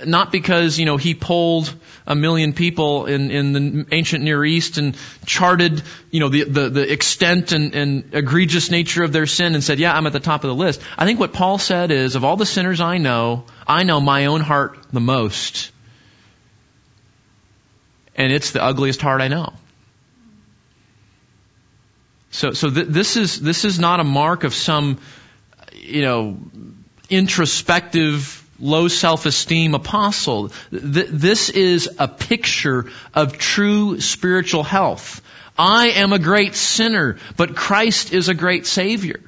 not 0.06 0.32
because, 0.32 0.78
you 0.78 0.86
know, 0.86 0.96
he 0.96 1.14
polled 1.14 1.74
a 2.06 2.14
million 2.14 2.52
people 2.52 3.06
in, 3.06 3.30
in 3.30 3.52
the 3.52 3.86
ancient 3.92 4.24
Near 4.24 4.44
East 4.44 4.78
and 4.78 4.96
charted, 5.26 5.82
you 6.10 6.20
know, 6.20 6.28
the, 6.28 6.44
the, 6.44 6.68
the 6.70 6.92
extent 6.92 7.52
and, 7.52 7.74
and 7.74 8.14
egregious 8.14 8.70
nature 8.70 9.02
of 9.04 9.12
their 9.12 9.26
sin 9.26 9.54
and 9.54 9.62
said, 9.62 9.78
yeah, 9.78 9.94
I'm 9.94 10.06
at 10.06 10.12
the 10.12 10.20
top 10.20 10.44
of 10.44 10.48
the 10.48 10.54
list. 10.54 10.80
I 10.98 11.04
think 11.04 11.20
what 11.20 11.32
Paul 11.32 11.58
said 11.58 11.90
is, 11.90 12.16
of 12.16 12.24
all 12.24 12.36
the 12.36 12.46
sinners 12.46 12.80
I 12.80 12.98
know, 12.98 13.44
I 13.66 13.82
know 13.82 14.00
my 14.00 14.26
own 14.26 14.40
heart 14.40 14.78
the 14.92 15.00
most. 15.00 15.70
And 18.16 18.32
it's 18.32 18.50
the 18.50 18.62
ugliest 18.62 19.00
heart 19.00 19.20
I 19.20 19.28
know. 19.28 19.52
So, 22.30 22.52
so 22.52 22.70
th- 22.70 22.86
this 22.86 23.16
is, 23.16 23.40
this 23.40 23.64
is 23.64 23.78
not 23.78 24.00
a 24.00 24.04
mark 24.04 24.44
of 24.44 24.54
some, 24.54 24.98
you 25.74 26.02
know, 26.02 26.38
introspective 27.08 28.39
low 28.60 28.88
self-esteem 28.88 29.74
apostle. 29.74 30.50
Th- 30.70 31.08
this 31.08 31.48
is 31.50 31.88
a 31.98 32.06
picture 32.06 32.86
of 33.14 33.38
true 33.38 34.00
spiritual 34.00 34.62
health. 34.62 35.22
I 35.58 35.88
am 35.88 36.12
a 36.12 36.18
great 36.18 36.54
sinner, 36.54 37.18
but 37.36 37.56
Christ 37.56 38.12
is 38.12 38.28
a 38.28 38.34
great 38.34 38.66
Savior, 38.66 39.20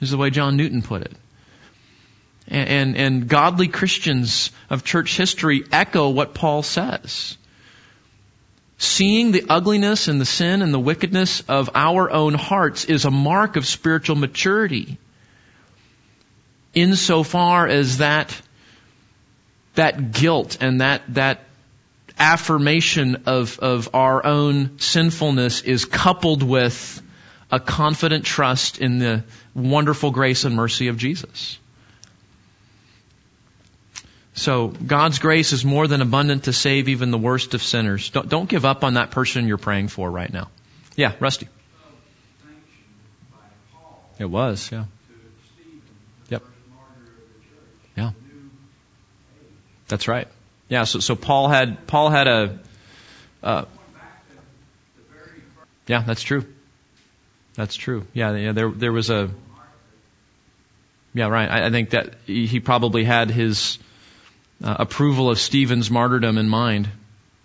is 0.00 0.10
the 0.10 0.16
way 0.16 0.30
John 0.30 0.56
Newton 0.56 0.82
put 0.82 1.02
it. 1.02 1.12
And, 2.46 2.68
and, 2.68 2.96
and 2.96 3.28
godly 3.28 3.68
Christians 3.68 4.50
of 4.70 4.84
church 4.84 5.16
history 5.16 5.64
echo 5.72 6.10
what 6.10 6.34
Paul 6.34 6.62
says. 6.62 7.36
Seeing 8.76 9.32
the 9.32 9.46
ugliness 9.48 10.08
and 10.08 10.20
the 10.20 10.26
sin 10.26 10.60
and 10.60 10.74
the 10.74 10.78
wickedness 10.80 11.42
of 11.48 11.70
our 11.74 12.10
own 12.10 12.34
hearts 12.34 12.84
is 12.84 13.04
a 13.04 13.10
mark 13.10 13.56
of 13.56 13.66
spiritual 13.66 14.16
maturity. 14.16 14.98
insofar 16.74 17.66
as 17.66 17.98
that, 17.98 18.40
that 19.74 20.12
guilt 20.12 20.58
and 20.60 20.80
that, 20.80 21.02
that 21.14 21.40
affirmation 22.18 23.24
of, 23.26 23.58
of 23.58 23.90
our 23.94 24.24
own 24.24 24.78
sinfulness 24.78 25.62
is 25.62 25.84
coupled 25.84 26.42
with 26.42 27.02
a 27.50 27.60
confident 27.60 28.24
trust 28.24 28.78
in 28.78 28.98
the 28.98 29.24
wonderful 29.54 30.10
grace 30.10 30.44
and 30.44 30.54
mercy 30.54 30.88
of 30.88 30.96
Jesus. 30.96 31.58
So 34.34 34.68
God's 34.68 35.20
grace 35.20 35.52
is 35.52 35.64
more 35.64 35.86
than 35.86 36.02
abundant 36.02 36.44
to 36.44 36.52
save 36.52 36.88
even 36.88 37.12
the 37.12 37.18
worst 37.18 37.54
of 37.54 37.62
sinners. 37.62 38.10
Don't, 38.10 38.28
don't 38.28 38.48
give 38.48 38.64
up 38.64 38.82
on 38.82 38.94
that 38.94 39.12
person 39.12 39.46
you're 39.46 39.58
praying 39.58 39.88
for 39.88 40.10
right 40.10 40.32
now. 40.32 40.50
Yeah, 40.96 41.12
Rusty. 41.20 41.48
It 44.18 44.24
was, 44.26 44.70
yeah. 44.72 44.84
Yep. 46.30 46.42
Yeah. 47.96 48.10
That's 49.88 50.08
right. 50.08 50.28
Yeah. 50.68 50.84
So, 50.84 51.00
so 51.00 51.16
Paul 51.16 51.48
had 51.48 51.86
Paul 51.86 52.10
had 52.10 52.26
a. 52.26 52.58
Uh, 53.42 53.64
yeah, 55.86 56.02
that's 56.02 56.22
true. 56.22 56.46
That's 57.54 57.76
true. 57.76 58.06
Yeah, 58.12 58.34
yeah. 58.36 58.52
There 58.52 58.70
there 58.70 58.92
was 58.92 59.10
a. 59.10 59.30
Yeah, 61.12 61.28
right. 61.28 61.48
I, 61.48 61.66
I 61.66 61.70
think 61.70 61.90
that 61.90 62.14
he 62.26 62.58
probably 62.58 63.04
had 63.04 63.30
his 63.30 63.78
uh, 64.62 64.76
approval 64.80 65.30
of 65.30 65.38
Stephen's 65.38 65.90
martyrdom 65.90 66.38
in 66.38 66.48
mind, 66.48 66.88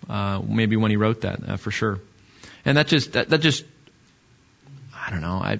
uh, 0.08 0.40
maybe 0.44 0.76
when 0.76 0.90
he 0.90 0.96
wrote 0.96 1.20
that, 1.20 1.48
uh, 1.48 1.56
for 1.56 1.70
sure. 1.70 2.00
And 2.64 2.76
that 2.76 2.88
just 2.88 3.12
that, 3.12 3.28
that 3.28 3.40
just 3.40 3.64
I 4.94 5.10
don't 5.10 5.20
know. 5.20 5.40
I 5.42 5.58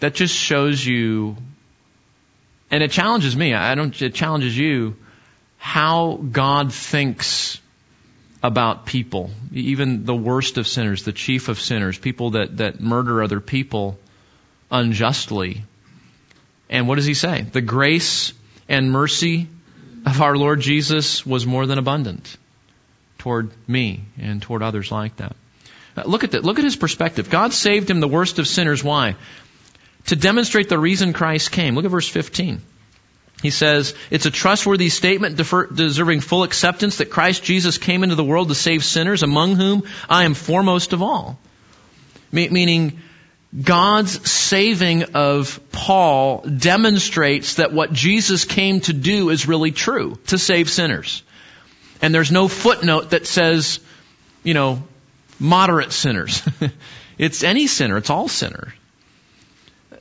that 0.00 0.14
just 0.14 0.34
shows 0.34 0.84
you, 0.84 1.36
and 2.70 2.82
it 2.82 2.90
challenges 2.90 3.36
me. 3.36 3.54
I 3.54 3.74
don't. 3.74 4.00
It 4.00 4.14
challenges 4.14 4.56
you 4.56 4.96
how 5.64 6.16
God 6.16 6.74
thinks 6.74 7.58
about 8.42 8.84
people, 8.84 9.30
even 9.50 10.04
the 10.04 10.14
worst 10.14 10.58
of 10.58 10.68
sinners, 10.68 11.04
the 11.04 11.12
chief 11.12 11.48
of 11.48 11.58
sinners, 11.58 11.98
people 11.98 12.32
that 12.32 12.58
that 12.58 12.80
murder 12.80 13.22
other 13.22 13.40
people 13.40 13.98
unjustly. 14.70 15.64
And 16.68 16.86
what 16.86 16.96
does 16.96 17.06
he 17.06 17.14
say? 17.14 17.40
The 17.40 17.62
grace 17.62 18.34
and 18.68 18.92
mercy 18.92 19.48
of 20.04 20.20
our 20.20 20.36
Lord 20.36 20.60
Jesus 20.60 21.24
was 21.24 21.46
more 21.46 21.64
than 21.64 21.78
abundant 21.78 22.36
toward 23.16 23.50
me 23.66 24.02
and 24.18 24.42
toward 24.42 24.62
others 24.62 24.92
like 24.92 25.16
that. 25.16 25.34
Uh, 25.96 26.02
look 26.04 26.24
at 26.24 26.32
that. 26.32 26.44
Look 26.44 26.58
at 26.58 26.64
his 26.64 26.76
perspective. 26.76 27.30
God 27.30 27.54
saved 27.54 27.88
him, 27.88 28.00
the 28.00 28.14
worst 28.18 28.38
of 28.38 28.46
sinners. 28.46 28.84
Why? 28.84 29.16
To 30.08 30.14
demonstrate 30.14 30.68
the 30.68 30.78
reason 30.78 31.14
Christ 31.14 31.52
came. 31.52 31.74
Look 31.74 31.86
at 31.86 31.90
verse 31.90 32.08
15. 32.08 32.60
He 33.42 33.50
says, 33.50 33.94
it's 34.10 34.26
a 34.26 34.30
trustworthy 34.30 34.88
statement 34.88 35.36
deserving 35.36 36.20
full 36.20 36.44
acceptance 36.44 36.98
that 36.98 37.10
Christ 37.10 37.44
Jesus 37.44 37.76
came 37.76 38.02
into 38.02 38.14
the 38.14 38.24
world 38.24 38.48
to 38.48 38.54
save 38.54 38.84
sinners, 38.84 39.22
among 39.22 39.56
whom 39.56 39.82
I 40.08 40.24
am 40.24 40.34
foremost 40.34 40.92
of 40.92 41.02
all. 41.02 41.38
Meaning, 42.32 43.00
God's 43.62 44.28
saving 44.28 45.14
of 45.14 45.60
Paul 45.70 46.40
demonstrates 46.40 47.54
that 47.54 47.72
what 47.72 47.92
Jesus 47.92 48.44
came 48.44 48.80
to 48.80 48.92
do 48.92 49.30
is 49.30 49.46
really 49.46 49.70
true, 49.70 50.18
to 50.28 50.38
save 50.38 50.68
sinners. 50.70 51.22
And 52.02 52.14
there's 52.14 52.32
no 52.32 52.48
footnote 52.48 53.10
that 53.10 53.26
says, 53.26 53.78
you 54.42 54.54
know, 54.54 54.82
moderate 55.38 55.92
sinners. 55.92 56.42
it's 57.18 57.44
any 57.44 57.66
sinner, 57.66 57.98
it's 57.98 58.10
all 58.10 58.28
sinners. 58.28 58.72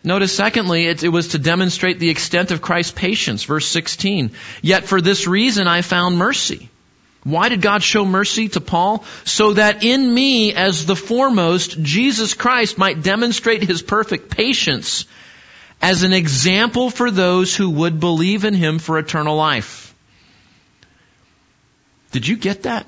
Notice 0.04 0.36
secondly, 0.36 0.88
it, 0.88 1.04
it, 1.04 1.10
was 1.10 1.30
to 1.30 1.40
demonstrate 1.40 2.00
the 2.00 2.10
extent 2.10 2.52
of 2.52 2.62
Christ's 2.62 2.92
patience. 2.92 3.46
Verse 3.46 3.66
16. 3.68 4.32
Yet 4.62 4.84
for 4.84 5.00
this 5.00 5.28
reason 5.28 5.68
I 5.68 5.82
found 5.82 6.18
mercy 6.18 6.70
why 7.24 7.48
did 7.50 7.62
God 7.62 7.82
show 7.82 8.04
mercy 8.04 8.50
to 8.50 8.62
Paul? 8.62 9.06
So 9.24 9.54
that 9.54 9.84
in 9.84 10.14
me, 10.14 10.54
as 10.54 10.86
the 10.86 10.96
foremost, 10.96 11.82
Jesus 11.82 12.34
Christ 12.34 12.78
might 12.78 13.02
demonstrate 13.02 13.64
his 13.64 13.82
perfect 13.82 14.30
patience 14.30 15.06
as 15.82 16.04
an 16.04 16.14
example 16.14 16.90
for 16.90 17.10
those 17.10 17.56
who 17.56 17.70
would 17.70 18.00
believe 18.00 18.44
in 18.44 18.54
him 18.54 18.78
for 18.78 19.00
eternal 19.00 19.38
life. 19.38 19.96
Did 22.12 22.28
you 22.28 22.36
get 22.36 22.64
that? 22.64 22.86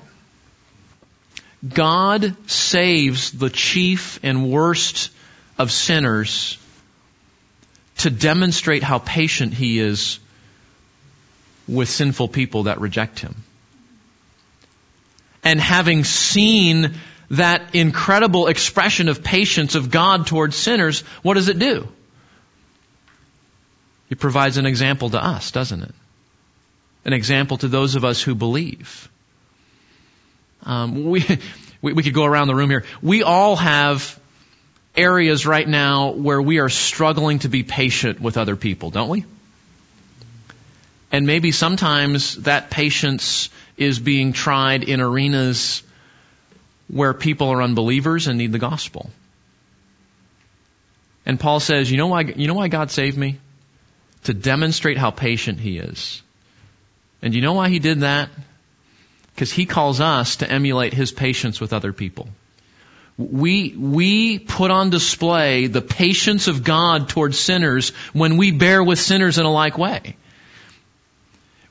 God 1.66 2.36
saves 2.48 3.32
the 3.32 3.50
chief 3.50 4.20
and 4.22 4.50
worst 4.50 5.10
of 5.58 5.72
sinners 5.72 6.58
to 7.98 8.10
demonstrate 8.10 8.82
how 8.82 8.98
patient 8.98 9.54
he 9.54 9.78
is 9.78 10.18
with 11.66 11.88
sinful 11.88 12.28
people 12.28 12.64
that 12.64 12.80
reject 12.80 13.18
him 13.18 13.34
and 15.46 15.60
having 15.60 16.02
seen 16.02 16.94
that 17.30 17.76
incredible 17.76 18.48
expression 18.48 19.08
of 19.08 19.22
patience 19.22 19.76
of 19.76 19.92
God 19.92 20.26
towards 20.26 20.56
sinners, 20.56 21.02
what 21.22 21.34
does 21.34 21.48
it 21.48 21.60
do? 21.60 21.86
It 24.10 24.18
provides 24.18 24.56
an 24.56 24.66
example 24.66 25.10
to 25.10 25.24
us, 25.24 25.52
doesn't 25.52 25.84
it? 25.84 25.94
An 27.04 27.12
example 27.12 27.58
to 27.58 27.68
those 27.68 27.94
of 27.94 28.04
us 28.04 28.20
who 28.20 28.34
believe. 28.34 29.08
Um, 30.64 31.04
we, 31.04 31.24
we, 31.80 31.92
we 31.92 32.02
could 32.02 32.14
go 32.14 32.24
around 32.24 32.48
the 32.48 32.56
room 32.56 32.70
here. 32.70 32.84
We 33.00 33.22
all 33.22 33.54
have 33.54 34.18
areas 34.96 35.46
right 35.46 35.68
now 35.68 36.12
where 36.12 36.40
we 36.40 36.58
are 36.58 36.68
struggling 36.68 37.40
to 37.40 37.48
be 37.48 37.62
patient 37.62 38.20
with 38.20 38.36
other 38.36 38.56
people, 38.56 38.90
don't 38.90 39.08
we? 39.08 39.24
And 41.12 41.26
maybe 41.26 41.52
sometimes 41.52 42.36
that 42.42 42.70
patience 42.70 43.50
is 43.76 43.98
being 43.98 44.32
tried 44.32 44.84
in 44.84 45.00
arenas 45.00 45.82
where 46.88 47.14
people 47.14 47.48
are 47.48 47.62
unbelievers 47.62 48.26
and 48.26 48.38
need 48.38 48.52
the 48.52 48.58
gospel. 48.58 49.10
And 51.24 51.38
Paul 51.38 51.60
says, 51.60 51.90
you 51.90 51.96
know 51.96 52.06
why, 52.06 52.22
you 52.22 52.46
know 52.46 52.54
why 52.54 52.68
God 52.68 52.90
saved 52.90 53.18
me? 53.18 53.38
To 54.24 54.34
demonstrate 54.34 54.96
how 54.96 55.10
patient 55.10 55.58
he 55.58 55.78
is. 55.78 56.22
And 57.22 57.34
you 57.34 57.40
know 57.40 57.54
why 57.54 57.68
he 57.68 57.78
did 57.78 58.00
that? 58.00 58.30
Because 59.34 59.52
he 59.52 59.66
calls 59.66 60.00
us 60.00 60.36
to 60.36 60.50
emulate 60.50 60.94
his 60.94 61.12
patience 61.12 61.60
with 61.60 61.72
other 61.72 61.92
people. 61.92 62.28
We, 63.18 63.74
we 63.76 64.38
put 64.38 64.70
on 64.70 64.90
display 64.90 65.68
the 65.68 65.80
patience 65.80 66.48
of 66.48 66.64
God 66.64 67.08
towards 67.08 67.38
sinners 67.38 67.90
when 68.12 68.36
we 68.36 68.50
bear 68.52 68.84
with 68.84 68.98
sinners 68.98 69.38
in 69.38 69.46
a 69.46 69.52
like 69.52 69.78
way. 69.78 70.16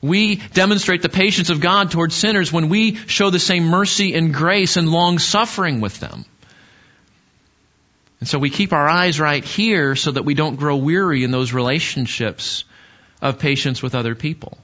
We 0.02 0.36
demonstrate 0.36 1.02
the 1.02 1.08
patience 1.08 1.50
of 1.50 1.60
God 1.60 1.90
towards 1.90 2.14
sinners 2.14 2.52
when 2.52 2.68
we 2.68 2.96
show 2.96 3.30
the 3.30 3.38
same 3.38 3.64
mercy 3.64 4.14
and 4.14 4.34
grace 4.34 4.76
and 4.76 4.90
long 4.90 5.18
suffering 5.18 5.80
with 5.80 5.98
them. 6.00 6.24
And 8.20 8.28
so 8.28 8.38
we 8.38 8.50
keep 8.50 8.72
our 8.72 8.88
eyes 8.88 9.20
right 9.20 9.44
here 9.44 9.94
so 9.94 10.10
that 10.12 10.24
we 10.24 10.34
don't 10.34 10.56
grow 10.56 10.76
weary 10.76 11.22
in 11.22 11.30
those 11.30 11.52
relationships 11.52 12.64
of 13.22 13.38
patience 13.38 13.82
with 13.82 13.94
other 13.94 14.14
people. 14.14 14.58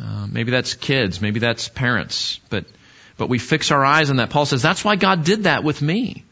Uh, 0.00 0.26
maybe 0.26 0.50
that's 0.50 0.74
kids, 0.74 1.20
maybe 1.20 1.40
that's 1.40 1.68
parents, 1.68 2.38
but 2.50 2.64
but 3.18 3.28
we 3.28 3.38
fix 3.38 3.70
our 3.70 3.84
eyes 3.84 4.08
on 4.08 4.16
that. 4.16 4.30
Paul 4.30 4.46
says 4.46 4.62
that's 4.62 4.84
why 4.84 4.96
God 4.96 5.24
did 5.24 5.44
that 5.44 5.62
with 5.62 5.82
me 5.82 6.24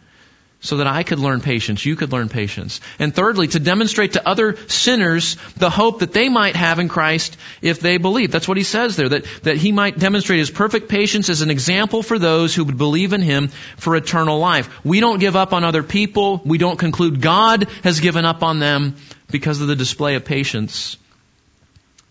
so 0.61 0.79
that 0.79 0.87
I 0.87 1.03
could 1.03 1.19
learn 1.19 1.41
patience, 1.43 1.85
you 1.85 1.97
could 1.97 2.13
learn 2.13 2.29
patience. 2.29 2.81
And 2.99 3.15
thirdly, 3.15 3.47
to 3.49 3.61
demonstrate 3.61 4.15
to 4.15 4.27
other 4.27 4.57
sinners 4.69 5.37
the 5.59 5.69
hope 5.69 6.01
that 6.01 6.13
they 6.13 6.29
might 6.29 6.57
have 6.57 6.79
in 6.79 6.89
Christ 6.89 7.37
if 7.61 7.81
they 7.81 7.99
believe. 7.99 8.33
That's 8.33 8.49
what 8.49 8.57
he 8.57 8.65
says 8.65 8.97
there, 8.97 9.09
that, 9.11 9.27
that 9.43 9.59
he 9.59 9.71
might 9.71 9.99
demonstrate 9.99 10.39
his 10.39 10.51
perfect 10.51 10.89
patience 10.89 11.29
as 11.29 11.43
an 11.43 11.51
example 11.51 12.03
for 12.03 12.19
those 12.19 12.55
who 12.55 12.65
would 12.65 12.79
believe 12.79 13.13
in 13.13 13.21
him 13.21 13.49
for 13.77 13.95
eternal 13.95 14.39
life. 14.39 14.85
We 14.85 15.01
don't 15.01 15.21
give 15.21 15.37
up 15.37 15.53
on 15.53 15.63
other 15.63 15.83
people. 15.83 16.41
We 16.45 16.59
don't 16.59 16.79
conclude 16.79 17.21
God 17.21 17.69
has 17.85 18.01
given 18.01 18.25
up 18.25 18.43
on 18.43 18.59
them 18.59 18.97
because 19.31 19.61
of 19.61 19.69
the 19.69 19.77
display 19.77 20.15
of 20.15 20.25
patience 20.25 20.97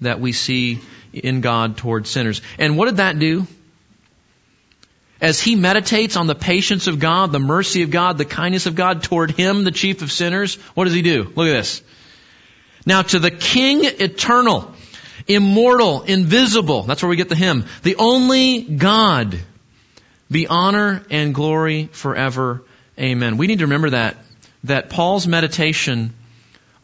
that 0.01 0.19
we 0.19 0.34
see 0.34 0.80
in 1.13 1.41
God 1.41 1.78
towards 1.78 2.09
sinners. 2.09 2.41
And 2.59 2.78
what 2.78 2.86
did 2.86 2.97
that 2.97 3.17
do? 3.17 3.47
As 5.26 5.41
he 5.41 5.55
meditates 5.55 6.17
on 6.17 6.28
the 6.28 6.36
patience 6.36 6.86
of 6.86 6.99
God, 6.99 7.32
the 7.32 7.39
mercy 7.39 7.82
of 7.82 7.89
God, 7.89 8.19
the 8.19 8.26
kindness 8.26 8.67
of 8.67 8.76
God 8.76 9.01
toward 9.01 9.32
him, 9.32 9.63
the 9.63 9.71
chief 9.71 10.03
of 10.03 10.11
sinners, 10.11 10.53
what 10.76 10.84
does 10.84 10.93
he 10.93 11.01
do? 11.01 11.23
Look 11.36 11.47
at 11.47 11.53
this. 11.53 11.82
Now 12.86 13.01
to 13.01 13.17
the 13.17 13.32
King 13.32 13.86
eternal, 13.86 14.71
immortal, 15.28 16.03
invisible, 16.03 16.84
that's 16.84 17.01
where 17.01 17.09
we 17.09 17.15
get 17.15 17.30
the 17.30 17.36
hymn, 17.36 17.65
the 17.82 17.95
only 17.95 18.61
God, 18.61 19.39
be 20.30 20.45
honor 20.45 21.03
and 21.09 21.34
glory 21.34 21.89
forever. 21.91 22.61
Amen. 22.99 23.38
We 23.38 23.47
need 23.47 23.59
to 23.59 23.65
remember 23.65 23.89
that, 23.89 24.17
that 24.65 24.91
Paul's 24.91 25.26
meditation 25.26 26.13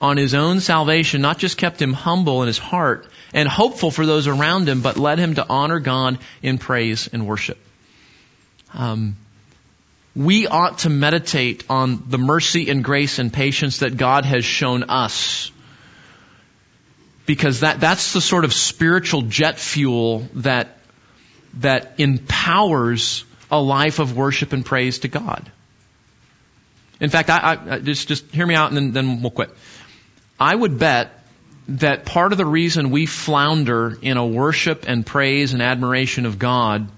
on 0.02 0.18
his 0.18 0.34
own 0.34 0.62
salvation 0.62 1.22
not 1.22 1.38
just 1.38 1.60
kept 1.60 1.80
him 1.80 1.94
humble 1.94 2.42
in 2.42 2.48
his 2.48 2.58
heart 2.58 3.06
and 3.36 3.48
hopeful 3.48 3.92
for 3.92 4.08
those 4.08 4.26
around 4.26 4.68
him, 4.68 4.82
but 4.82 4.98
led 4.98 5.20
him 5.20 5.36
to 5.36 5.46
honor 5.48 5.80
God 5.80 6.18
in 6.42 6.58
praise 6.58 7.08
and 7.14 7.28
worship. 7.28 7.60
Um, 8.74 9.18
we 10.16 10.48
ought 10.48 10.80
to 10.80 10.90
meditate 10.90 11.64
on 11.70 12.04
the 12.08 12.18
mercy 12.18 12.70
and 12.70 12.84
grace 12.84 13.20
and 13.20 13.32
patience 13.32 13.80
that 13.80 13.96
God 13.98 14.26
has 14.26 14.44
shown 14.44 14.84
us. 14.84 15.52
because 17.26 17.62
that, 17.62 17.80
that's 17.80 18.14
the 18.14 18.22
sort 18.22 18.44
of 18.44 18.54
spiritual 18.54 19.22
jet 19.22 19.58
fuel 19.58 20.28
that, 20.36 20.78
that 21.60 21.94
empowers 21.98 23.24
a 23.50 23.62
life 23.62 24.00
of 24.00 24.16
worship 24.18 24.54
and 24.54 24.66
praise 24.66 25.00
to 25.00 25.08
God. 25.08 25.50
In 27.00 27.10
fact, 27.10 27.30
I, 27.30 27.58
I 27.70 27.80
just, 27.80 28.08
just 28.08 28.26
hear 28.32 28.46
me 28.46 28.56
out 28.56 28.70
and 28.72 28.78
then, 28.78 28.92
then 28.92 29.22
we'll 29.22 29.32
quit. 29.32 29.50
I 30.40 30.54
would 30.54 30.78
bet 30.78 31.12
that 31.70 32.06
part 32.06 32.32
of 32.32 32.38
the 32.38 32.46
reason 32.46 32.92
we 32.92 33.06
flounder 33.06 33.98
in 34.02 34.18
a 34.18 34.26
worship 34.26 34.86
and 34.88 35.06
praise 35.06 35.54
and 35.54 35.62
admiration 35.62 36.26
of 36.26 36.38
God 36.38 36.90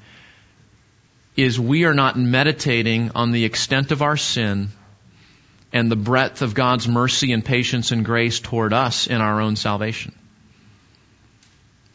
is 1.35 1.59
we 1.59 1.85
are 1.85 1.93
not 1.93 2.17
meditating 2.17 3.11
on 3.15 3.31
the 3.31 3.45
extent 3.45 3.91
of 3.91 4.01
our 4.01 4.17
sin 4.17 4.69
and 5.71 5.89
the 5.89 5.95
breadth 5.95 6.41
of 6.41 6.53
God's 6.53 6.87
mercy 6.87 7.31
and 7.31 7.43
patience 7.43 7.91
and 7.91 8.05
grace 8.05 8.39
toward 8.39 8.73
us 8.73 9.07
in 9.07 9.19
our 9.19 9.41
own 9.41 9.55
salvation. 9.55 10.13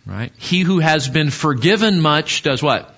Right? 0.05 0.32
He 0.36 0.61
who 0.61 0.80
has 0.80 1.07
been 1.09 1.30
forgiven 1.30 2.01
much 2.01 2.43
does 2.43 2.62
what? 2.62 2.95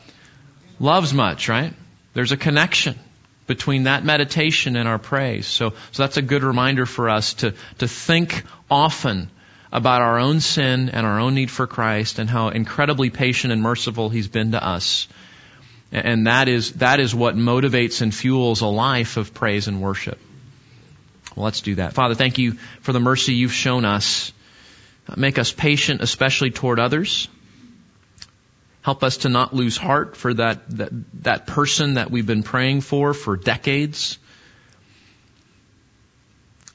Loves 0.79 1.13
much, 1.13 1.49
right? 1.49 1.75
There's 2.15 2.33
a 2.33 2.37
connection 2.37 2.99
between 3.47 3.83
that 3.83 4.05
meditation 4.05 4.77
and 4.77 4.89
our 4.89 4.99
praise. 4.99 5.47
So, 5.47 5.71
so 5.91 6.03
that's 6.03 6.17
a 6.17 6.23
good 6.23 6.45
reminder 6.45 6.87
for 6.87 7.11
us 7.11 7.35
to, 7.35 7.53
to 7.79 7.89
think 7.89 8.45
often 8.71 9.29
about 9.73 10.03
our 10.03 10.19
own 10.19 10.41
sin 10.41 10.89
and 10.89 11.07
our 11.07 11.21
own 11.21 11.35
need 11.35 11.51
for 11.51 11.67
Christ 11.67 12.19
and 12.19 12.31
how 12.31 12.49
incredibly 12.49 13.11
patient 13.11 13.53
and 13.53 13.61
merciful 13.61 14.09
He's 14.09 14.29
been 14.29 14.53
to 14.53 14.65
us. 14.65 15.09
And 15.93 16.27
that 16.27 16.49
is, 16.49 16.73
that 16.75 17.01
is 17.01 17.15
what 17.15 17.37
motivates 17.37 18.01
and 18.01 18.15
fuels 18.15 18.61
a 18.61 18.67
life 18.67 19.17
of 19.17 19.35
praise 19.35 19.67
and 19.67 19.81
worship. 19.81 20.19
Well, 21.35 21.45
let's 21.45 21.61
do 21.61 21.77
that. 21.77 21.95
Father, 21.95 22.15
thank 22.15 22.39
you 22.39 22.53
for 22.81 22.93
the 22.93 23.01
mercy 23.01 23.35
you've 23.35 23.53
shown 23.53 23.85
us. 23.85 24.33
Make 25.17 25.39
us 25.39 25.51
patient, 25.51 26.01
especially 26.03 26.51
toward 26.51 26.79
others. 26.79 27.29
Help 28.83 29.03
us 29.03 29.19
to 29.19 29.29
not 29.29 29.55
lose 29.55 29.77
heart 29.77 30.17
for 30.17 30.33
that, 30.35 30.69
that, 30.79 30.91
that 31.23 31.47
person 31.47 31.95
that 31.95 32.11
we've 32.11 32.27
been 32.27 32.43
praying 32.43 32.81
for 32.81 33.13
for 33.13 33.37
decades. 33.37 34.19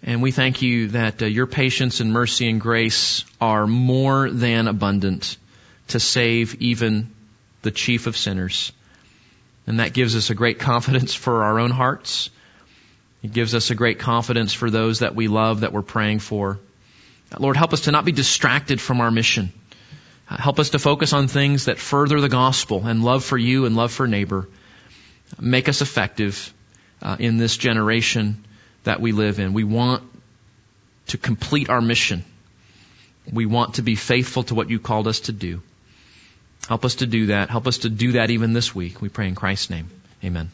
And 0.03 0.21
we 0.21 0.31
thank 0.31 0.61
you 0.61 0.89
that 0.89 1.23
uh, 1.23 1.25
your 1.25 1.47
patience 1.47 1.99
and 1.99 2.13
mercy 2.13 2.47
and 2.47 2.61
grace 2.61 3.25
are 3.41 3.65
more 3.65 4.29
than 4.29 4.67
abundant 4.67 5.37
to 5.87 5.99
save 5.99 6.61
even 6.61 7.09
the 7.63 7.71
chief 7.71 8.05
of 8.05 8.15
sinners. 8.15 8.71
And 9.67 9.79
that 9.79 9.93
gives 9.93 10.15
us 10.15 10.29
a 10.29 10.35
great 10.35 10.59
confidence 10.59 11.13
for 11.13 11.43
our 11.43 11.59
own 11.59 11.71
hearts. 11.71 12.29
It 13.23 13.33
gives 13.33 13.55
us 13.55 13.71
a 13.71 13.75
great 13.75 13.99
confidence 13.99 14.53
for 14.53 14.69
those 14.69 14.99
that 14.99 15.15
we 15.15 15.27
love, 15.27 15.61
that 15.61 15.73
we're 15.73 15.81
praying 15.81 16.19
for. 16.19 16.59
Lord, 17.39 17.57
help 17.57 17.73
us 17.73 17.81
to 17.81 17.91
not 17.91 18.05
be 18.05 18.11
distracted 18.11 18.79
from 18.79 19.01
our 19.01 19.11
mission. 19.11 19.51
Help 20.27 20.59
us 20.59 20.71
to 20.71 20.79
focus 20.79 21.13
on 21.13 21.27
things 21.27 21.65
that 21.65 21.77
further 21.77 22.21
the 22.21 22.29
gospel 22.29 22.85
and 22.85 23.03
love 23.03 23.23
for 23.23 23.37
you 23.37 23.65
and 23.65 23.75
love 23.75 23.91
for 23.91 24.07
neighbor. 24.07 24.47
Make 25.39 25.69
us 25.69 25.81
effective 25.81 26.53
uh, 27.01 27.17
in 27.19 27.37
this 27.37 27.57
generation 27.57 28.45
that 28.83 29.01
we 29.01 29.11
live 29.11 29.39
in. 29.39 29.53
We 29.53 29.63
want 29.63 30.03
to 31.07 31.17
complete 31.17 31.69
our 31.69 31.81
mission. 31.81 32.23
We 33.31 33.45
want 33.45 33.75
to 33.75 33.81
be 33.81 33.95
faithful 33.95 34.43
to 34.43 34.55
what 34.55 34.69
you 34.69 34.79
called 34.79 35.07
us 35.07 35.21
to 35.21 35.31
do. 35.31 35.61
Help 36.67 36.85
us 36.85 36.95
to 36.95 37.05
do 37.05 37.27
that. 37.27 37.49
Help 37.49 37.67
us 37.67 37.79
to 37.79 37.89
do 37.89 38.13
that 38.13 38.29
even 38.31 38.53
this 38.53 38.73
week. 38.73 39.01
We 39.01 39.09
pray 39.09 39.27
in 39.27 39.35
Christ's 39.35 39.69
name. 39.69 39.89
Amen. 40.23 40.49